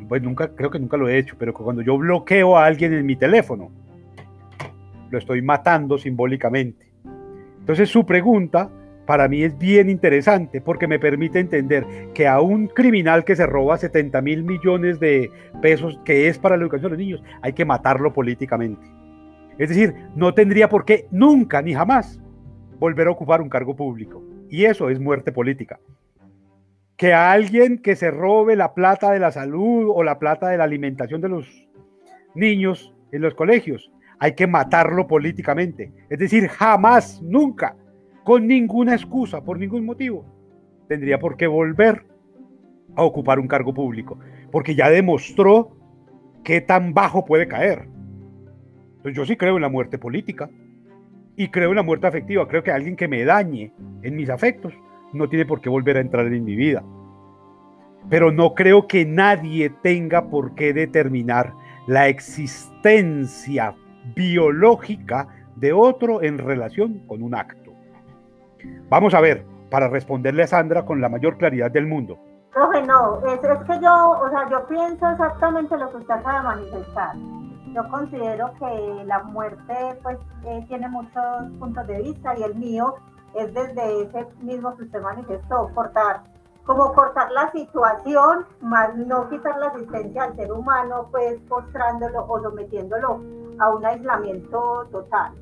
[0.09, 3.05] pues nunca, creo que nunca lo he hecho, pero cuando yo bloqueo a alguien en
[3.05, 3.71] mi teléfono,
[5.11, 6.91] lo estoy matando simbólicamente.
[7.59, 8.71] Entonces su pregunta
[9.07, 11.85] para mí es bien interesante porque me permite entender
[12.15, 15.31] que a un criminal que se roba 70 mil millones de
[15.61, 19.00] pesos que es para la educación de los niños, hay que matarlo políticamente.
[19.61, 22.19] Es decir, no tendría por qué nunca ni jamás
[22.79, 24.25] volver a ocupar un cargo público.
[24.49, 25.79] Y eso es muerte política.
[26.97, 30.57] Que a alguien que se robe la plata de la salud o la plata de
[30.57, 31.69] la alimentación de los
[32.35, 35.93] niños en los colegios, hay que matarlo políticamente.
[36.09, 37.77] Es decir, jamás, nunca,
[38.25, 40.25] con ninguna excusa, por ningún motivo,
[40.89, 42.07] tendría por qué volver
[42.97, 44.19] a ocupar un cargo público.
[44.51, 45.77] Porque ya demostró
[46.45, 48.00] qué tan bajo puede caer.
[49.01, 50.51] Entonces yo sí creo en la muerte política
[51.35, 52.47] y creo en la muerte afectiva.
[52.47, 53.73] Creo que alguien que me dañe
[54.03, 54.75] en mis afectos
[55.15, 56.85] no tiene por qué volver a entrar en mi vida.
[58.11, 61.55] Pero no creo que nadie tenga por qué determinar
[61.87, 63.75] la existencia
[64.15, 67.73] biológica de otro en relación con un acto.
[68.91, 72.19] Vamos a ver, para responderle a Sandra con la mayor claridad del mundo.
[72.53, 76.45] Profe, no, es, que yo, o sea, yo pienso exactamente lo que usted acaba de
[76.45, 77.17] manifestar
[77.75, 81.23] yo considero que la muerte pues eh, tiene muchos
[81.59, 82.95] puntos de vista y el mío
[83.35, 86.23] es desde ese mismo que usted manifestó, cortar,
[86.65, 92.41] como cortar la situación, más no quitar la asistencia al ser humano, pues postrándolo o
[92.43, 93.21] sometiéndolo
[93.59, 95.33] a un aislamiento total.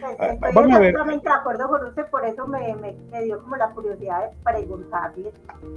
[0.00, 0.52] Pues, ah, estoy
[0.92, 5.32] Vamos de acuerdo con usted, por eso me, me, dio como la curiosidad de preguntarle.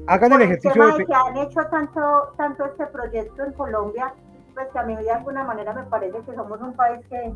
[0.08, 1.06] Hagan el ejercicio de...
[1.06, 4.14] que han hecho tanto, tanto este proyecto en Colombia
[4.58, 7.32] pues que a mí de alguna manera me parece que somos un país que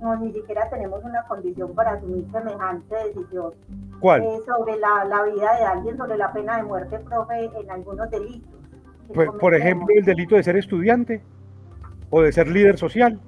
[0.00, 3.52] no ni siquiera tenemos una condición para asumir semejante decisión.
[4.00, 4.24] ¿Cuál?
[4.24, 8.10] Eh, sobre la, la, vida de alguien, sobre la pena de muerte, profe, en algunos
[8.10, 8.50] delitos.
[9.14, 11.22] Pues, por ejemplo, el delito de ser estudiante,
[12.10, 13.20] o de ser líder social,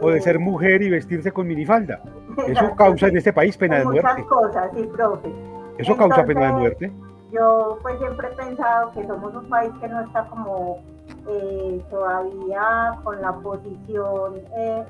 [0.00, 2.02] o de ser mujer y vestirse con minifalda.
[2.48, 4.02] Eso causa en este país pena de muerte.
[4.02, 5.32] Muchas cosas, sí, profe.
[5.78, 6.92] Eso causa pena de muerte.
[7.30, 10.82] Yo pues siempre he pensado que somos un país que no está como
[11.28, 14.84] eh, todavía con la posición eh,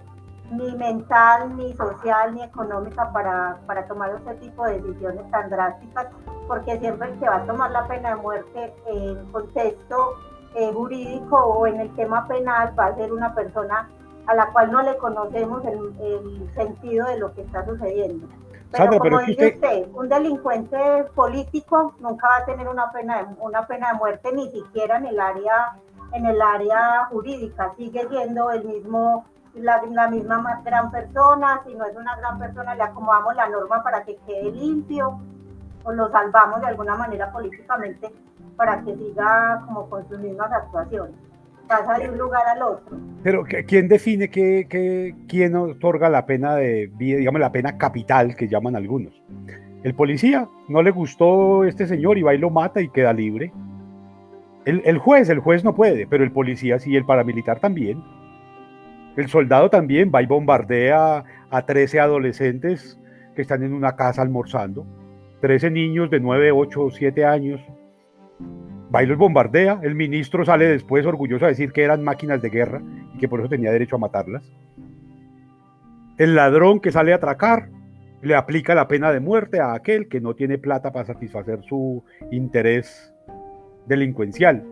[0.51, 6.07] ni mental, ni social, ni económica para, para tomar este tipo de decisiones tan drásticas,
[6.49, 10.15] porque siempre el que va a tomar la pena de muerte en contexto
[10.57, 13.89] eh, jurídico o en el tema penal va a ser una persona
[14.27, 18.27] a la cual no le conocemos el, el sentido de lo que está sucediendo.
[18.73, 19.89] Pero como dice usted...
[19.95, 20.79] un delincuente
[21.15, 25.07] político nunca va a tener una pena de, una pena de muerte ni siquiera en
[25.07, 25.77] el área
[26.13, 29.25] en el área jurídica, sigue siendo el mismo
[29.55, 33.83] la, la, misma gran persona, si no es una gran persona le acomodamos la norma
[33.83, 35.21] para que quede limpio
[35.85, 38.11] o lo salvamos de alguna manera políticamente
[38.57, 41.15] para que siga como con sus mismas actuaciones.
[41.67, 42.97] Pasa de un lugar al otro.
[43.23, 48.77] Pero ¿quién define que, quién otorga la pena de digamos la pena capital que llaman
[48.77, 49.13] algunos?
[49.83, 53.53] El policía no le gustó este señor y va y lo mata y queda libre.
[54.65, 58.03] El, juez, el juez no puede, pero el policía sí, el paramilitar también.
[59.17, 62.99] El soldado también va y bombardea a 13 adolescentes
[63.35, 64.87] que están en una casa almorzando.
[65.41, 67.61] 13 niños de 9, 8 o 7 años.
[68.95, 69.81] Va y los bombardea.
[69.83, 72.83] El ministro sale después orgulloso a decir que eran máquinas de guerra
[73.15, 74.45] y que por eso tenía derecho a matarlas.
[76.19, 77.71] El ladrón que sale a atracar
[78.21, 82.05] le aplica la pena de muerte a aquel que no tiene plata para satisfacer su
[82.31, 83.10] interés
[83.91, 84.65] delincuencial.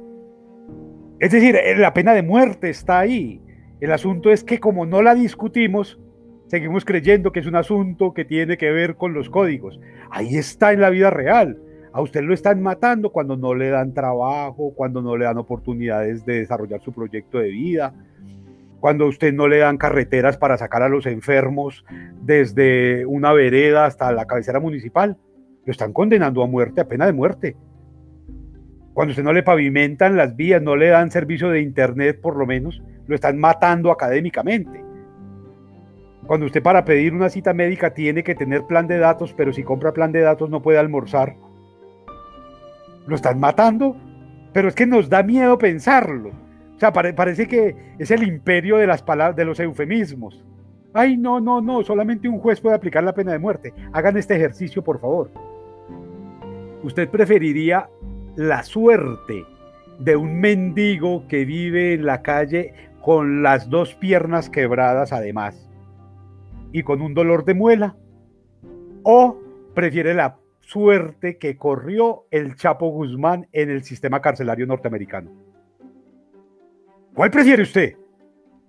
[1.21, 3.43] Es decir, la pena de muerte está ahí.
[3.81, 6.01] El asunto es que como no la discutimos,
[6.47, 9.79] seguimos creyendo que es un asunto que tiene que ver con los códigos.
[10.11, 11.59] Ahí está en la vida real.
[11.93, 16.25] A usted lo están matando cuando no le dan trabajo, cuando no le dan oportunidades
[16.25, 17.95] de desarrollar su proyecto de vida,
[18.79, 21.85] cuando a usted no le dan carreteras para sacar a los enfermos
[22.23, 25.17] desde una vereda hasta la cabecera municipal.
[25.65, 27.57] Lo están condenando a muerte, a pena de muerte.
[28.99, 32.47] Cuando usted no le pavimentan las vías, no le dan servicio de internet por lo
[32.47, 34.83] menos, lo están matando académicamente.
[36.27, 39.63] Cuando usted para pedir una cita médica tiene que tener plan de datos, pero si
[39.63, 41.37] compra plan de datos no puede almorzar,
[43.07, 43.95] lo están matando,
[44.53, 46.31] pero es que nos da miedo pensarlo.
[46.75, 50.45] O sea, parece que es el imperio de las palabras, de los eufemismos.
[50.93, 53.73] Ay, no, no, no, solamente un juez puede aplicar la pena de muerte.
[53.93, 55.31] Hagan este ejercicio, por favor.
[56.83, 57.89] ¿Usted preferiría
[58.39, 59.45] la suerte
[59.99, 65.69] de un mendigo que vive en la calle con las dos piernas quebradas además
[66.71, 67.97] y con un dolor de muela?
[69.03, 69.41] ¿O
[69.75, 75.33] prefiere la suerte que corrió el Chapo Guzmán en el sistema carcelario norteamericano?
[77.15, 77.97] ¿Cuál prefiere usted?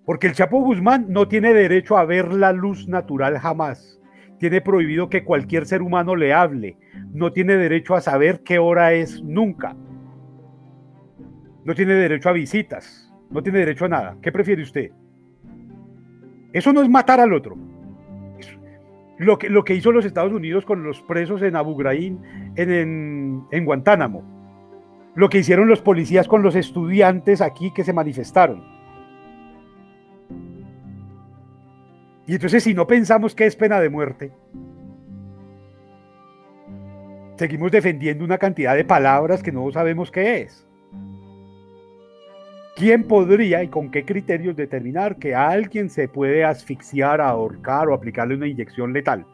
[0.03, 3.98] Porque el Chapo Guzmán no tiene derecho a ver la luz natural jamás.
[4.39, 6.77] Tiene prohibido que cualquier ser humano le hable.
[7.13, 9.75] No tiene derecho a saber qué hora es nunca.
[11.65, 14.17] No tiene derecho a visitas no tiene derecho a nada.
[14.21, 14.91] ¿Qué prefiere usted?
[16.51, 17.55] Eso no es matar al otro.
[19.17, 22.17] lo, que, lo que hizo los Estados Unidos con los presos en Abu Ghraib,
[22.55, 24.23] en, en Guantánamo.
[25.15, 28.78] Lo que hicieron los policías con los estudiantes aquí que se manifestaron.
[32.29, 34.31] Y entonces si no pensamos que es pena de muerte,
[37.37, 40.63] seguimos defendiendo una cantidad de palabras que no sabemos qué es.
[42.75, 47.95] ¿Quién podría y con qué criterios determinar que a alguien se puede asfixiar, ahorcar o
[47.95, 49.25] aplicarle una inyección letal?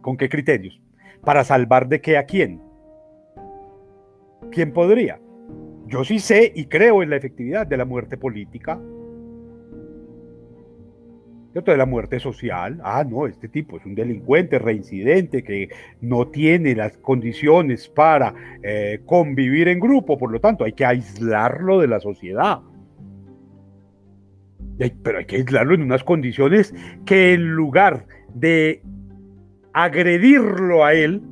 [0.00, 0.80] ¿Con qué criterios?
[1.24, 2.62] ¿Para salvar de qué a quién?
[4.52, 5.18] ¿Quién podría?
[5.88, 8.78] Yo sí sé y creo en la efectividad de la muerte política,
[11.64, 12.80] de la muerte social.
[12.82, 15.68] Ah, no, este tipo es un delincuente reincidente que
[16.00, 21.80] no tiene las condiciones para eh, convivir en grupo, por lo tanto hay que aislarlo
[21.80, 22.60] de la sociedad.
[25.02, 26.74] Pero hay que aislarlo en unas condiciones
[27.04, 28.82] que en lugar de
[29.72, 31.22] agredirlo a él,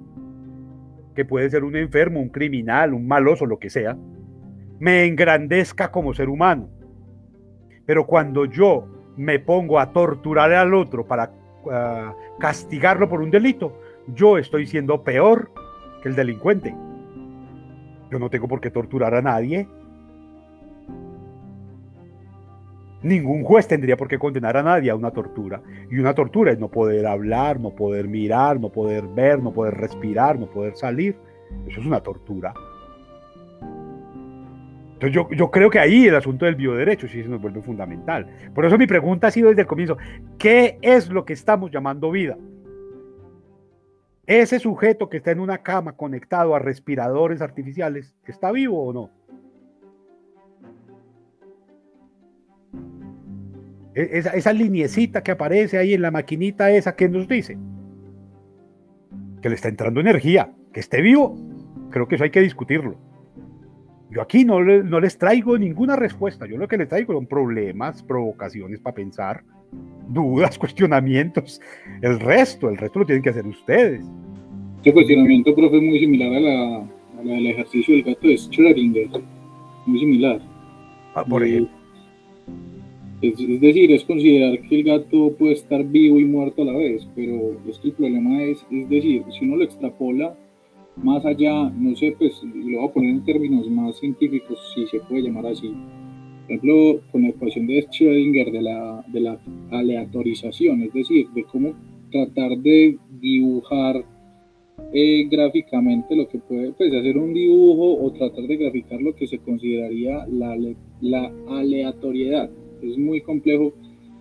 [1.15, 3.97] que puede ser un enfermo, un criminal, un maloso, lo que sea,
[4.79, 6.69] me engrandezca como ser humano.
[7.87, 11.33] Pero cuando yo me pongo a torturar al otro para
[11.71, 15.51] ah, castigarlo por un delito, yo estoy siendo peor
[16.03, 16.75] que el delincuente.
[18.11, 19.69] Yo no tengo por qué torturar a nadie.
[23.03, 25.61] Ningún juez tendría por qué condenar a nadie a una tortura.
[25.91, 29.75] Y una tortura es no poder hablar, no poder mirar, no poder ver, no poder
[29.75, 31.17] respirar, no poder salir.
[31.67, 32.55] Eso es una tortura.
[34.97, 38.27] Entonces yo, yo, creo que ahí el asunto del bioderecho sí se nos vuelve fundamental.
[38.55, 39.99] Por eso mi pregunta ha sido desde el comienzo,
[40.39, 42.39] ¿qué es lo que estamos llamando vida?
[44.27, 49.11] ¿Ese sujeto que está en una cama conectado a respiradores artificiales, está vivo o no?
[53.95, 57.59] E, esa, esa liniecita que aparece ahí en la maquinita esa, ¿qué nos dice?
[59.43, 61.37] Que le está entrando energía, que esté vivo.
[61.91, 63.06] Creo que eso hay que discutirlo.
[64.11, 66.47] Yo aquí no, no les traigo ninguna respuesta.
[66.47, 69.43] Yo lo que les traigo son problemas, provocaciones para pensar,
[70.09, 71.61] dudas, cuestionamientos.
[72.03, 74.05] El resto, el resto lo tienen que hacer ustedes.
[74.79, 78.35] Este cuestionamiento, profe, es muy similar a la, a la del ejercicio del gato de
[78.35, 79.23] Schrödinger.
[79.87, 80.41] Muy similar.
[81.15, 81.75] Ah, por ejemplo.
[83.23, 86.73] Es, es, decir, es considerar que el gato puede estar vivo y muerto a la
[86.73, 90.37] vez, pero es que el problema es, es decir, si uno lo extrapola
[90.97, 95.01] más allá, no sé, pues lo voy a poner en términos más científicos, si se
[95.01, 95.69] puede llamar así.
[95.69, 99.39] Por ejemplo, con la ecuación de Schrödinger de la, de la
[99.71, 101.75] aleatorización, es decir, de cómo
[102.11, 104.05] tratar de dibujar
[104.93, 109.27] eh, gráficamente lo que puede, pues hacer un dibujo o tratar de graficar lo que
[109.27, 110.57] se consideraría la,
[111.01, 112.51] la aleatoriedad.
[112.83, 113.75] Es muy complejo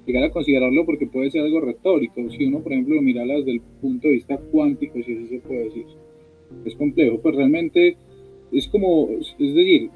[0.06, 2.30] llegar a considerarlo porque puede ser algo retórico.
[2.30, 5.40] Si uno, por ejemplo, lo mira desde el punto de vista cuántico, si así se
[5.40, 5.86] puede decir
[6.66, 7.98] es complejo, pues realmente
[8.52, 9.90] es como, es decir,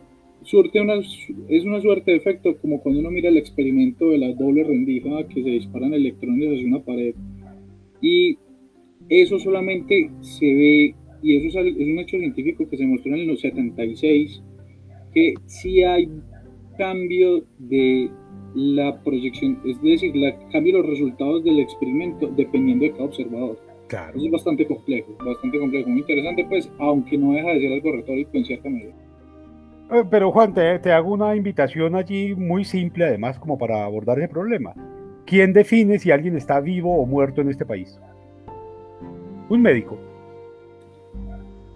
[0.44, 0.96] suerte una,
[1.50, 5.28] es una suerte de efecto como cuando uno mira el experimento de la doble rendija
[5.28, 7.14] que se disparan electrones hacia una pared
[8.02, 8.38] y
[9.10, 13.42] eso solamente se ve, y eso es, un hecho científico que se mostró en los
[13.42, 14.42] 76,
[15.14, 16.10] que si hay
[16.78, 18.10] cambio de
[18.56, 23.60] la proyección, es decir, la, cambio los resultados del experimento dependiendo de cada observador.
[24.16, 28.30] Es bastante complejo, bastante complejo, muy interesante, pues, aunque no deja de ser algo retórico
[28.34, 28.94] en cierta medida.
[29.91, 34.20] Eh, pero Juan, te, te, hago una invitación allí muy simple, además, como para abordar
[34.20, 34.74] ese problema.
[35.26, 37.99] ¿Quién define si alguien está vivo o muerto en este país?
[39.49, 39.98] Un médico.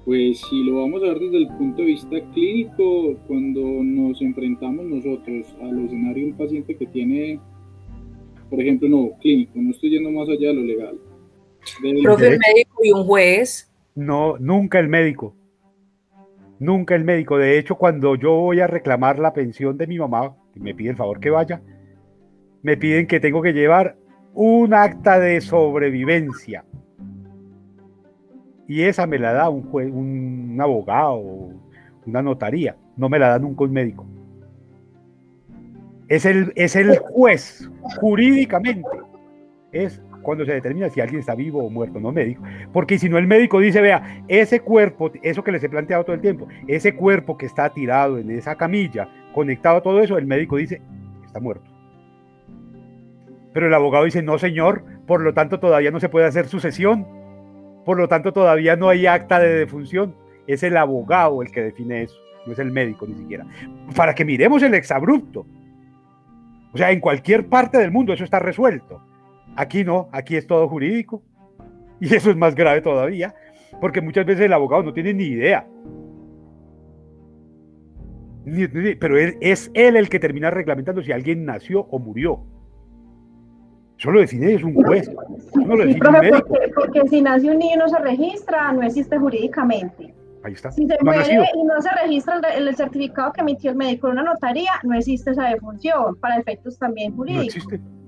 [0.05, 4.85] Pues si lo vamos a ver desde el punto de vista clínico, cuando nos enfrentamos
[4.85, 7.39] nosotros al escenario de un paciente que tiene,
[8.49, 10.97] por ejemplo, no, clínico, no estoy yendo más allá de lo legal,
[12.03, 13.71] Profe, médico y un juez.
[13.95, 15.35] No, nunca el médico.
[16.59, 17.37] Nunca el médico.
[17.37, 20.95] De hecho, cuando yo voy a reclamar la pensión de mi mamá, me pide el
[20.95, 21.61] favor que vaya,
[22.61, 23.97] me piden que tengo que llevar
[24.33, 26.65] un acta de sobrevivencia.
[28.67, 31.51] Y esa me la da un, juez, un abogado,
[32.05, 32.77] una notaría.
[32.95, 34.05] No me la da nunca un médico.
[36.07, 37.69] Es el, es el juez,
[37.99, 38.89] jurídicamente.
[39.71, 42.41] Es cuando se determina si alguien está vivo o muerto, no médico.
[42.71, 46.15] Porque si no, el médico dice, vea, ese cuerpo, eso que les he planteado todo
[46.15, 50.25] el tiempo, ese cuerpo que está tirado en esa camilla, conectado a todo eso, el
[50.25, 50.81] médico dice,
[51.23, 51.69] está muerto.
[53.53, 57.05] Pero el abogado dice, no señor, por lo tanto todavía no se puede hacer sucesión,
[57.85, 60.15] por lo tanto todavía no hay acta de defunción.
[60.47, 62.17] Es el abogado el que define eso,
[62.47, 63.45] no es el médico ni siquiera.
[63.95, 65.45] Para que miremos el exabrupto.
[66.73, 69.01] O sea, en cualquier parte del mundo eso está resuelto
[69.55, 71.23] Aquí no, aquí es todo jurídico.
[71.99, 73.33] Y eso es más grave todavía,
[73.79, 75.65] porque muchas veces el abogado no tiene ni idea.
[78.99, 82.43] pero él, es él el que termina reglamentando si alguien nació o murió.
[83.97, 85.09] Eso lo define es un juez.
[85.55, 86.31] No lo define
[86.75, 90.13] Porque, si nace un niño no se registra, no existe jurídicamente.
[90.43, 90.73] Ahí está.
[90.73, 94.13] Si se muere y no se registra el, el, certificado que emitió el médico en
[94.13, 97.65] una notaría, no existe esa defunción, para efectos también jurídicos.
[97.65, 98.02] No existe.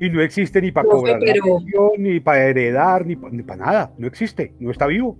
[0.00, 1.20] Y no existe ni para cobrar
[1.98, 3.92] ni para heredar, ni, para nada.
[3.98, 5.16] No existe, no está vivo.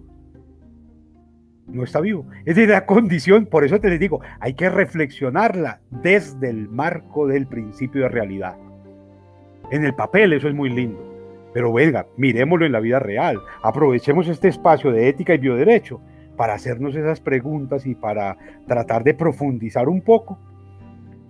[1.66, 2.26] No está vivo.
[2.44, 7.26] Es de la condición, por eso te les digo, hay que reflexionarla desde el marco
[7.26, 8.56] del principio de realidad.
[9.70, 11.00] En el papel eso es muy lindo,
[11.54, 13.40] pero venga, miremoslo en la vida real.
[13.62, 16.00] Aprovechemos este espacio de ética y bioderecho
[16.36, 18.36] para hacernos esas preguntas y para
[18.66, 20.38] tratar de profundizar un poco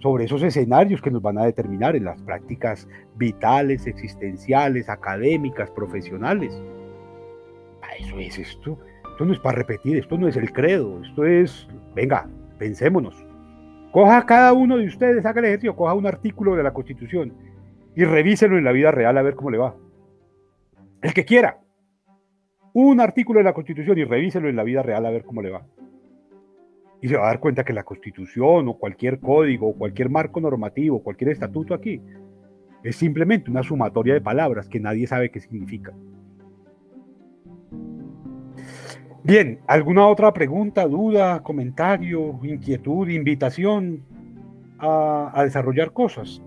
[0.05, 2.87] sobre esos escenarios que nos van a determinar en las prácticas
[3.17, 6.53] vitales, existenciales, académicas, profesionales.
[7.81, 8.79] Ah, eso es esto.
[9.13, 12.29] Esto no es para repetir, esto no es el credo, esto es, venga,
[12.59, 13.17] pensémonos.
[13.93, 17.33] Coja cada uno de ustedes, haga el ejercicio, coja un artículo de la Constitución
[17.97, 19.75] y revíselo en la vida real a ver cómo le va.
[21.01, 21.61] El que quiera.
[22.75, 25.49] Un artículo de la Constitución y revíselo en la vida real a ver cómo le
[25.49, 25.65] va
[27.05, 30.41] y se va a dar cuenta que la constitución o cualquier código o cualquier marco
[30.41, 32.01] normativo, cualquier estatuto aquí,
[32.83, 35.93] es simplemente una sumatoria de palabras que nadie sabe qué significa.
[39.23, 44.03] Bien, ¿alguna otra pregunta, duda, comentario, inquietud, invitación
[44.79, 46.41] a, a desarrollar cosas?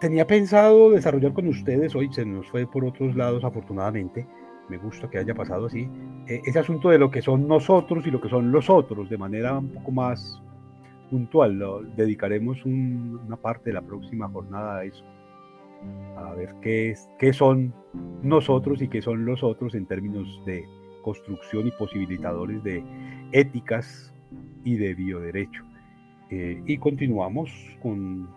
[0.00, 4.26] Tenía pensado desarrollar con ustedes, hoy se nos fue por otros lados afortunadamente,
[4.68, 5.88] me gusta que haya pasado así,
[6.28, 9.18] eh, ese asunto de lo que son nosotros y lo que son los otros, de
[9.18, 10.40] manera un poco más,
[11.10, 11.58] puntual.
[11.94, 15.04] dedicaremos una parte de la próxima jornada a eso,
[16.16, 17.74] a ver qué, es, qué son
[18.22, 20.64] nosotros y qué son los otros en términos de
[21.02, 22.82] construcción y posibilitadores de
[23.32, 24.14] éticas
[24.64, 25.64] y de bioderecho.
[26.30, 27.50] Eh, y continuamos
[27.82, 28.28] con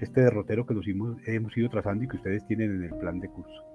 [0.00, 3.20] este derrotero que nos hemos, hemos ido trazando y que ustedes tienen en el plan
[3.20, 3.67] de curso.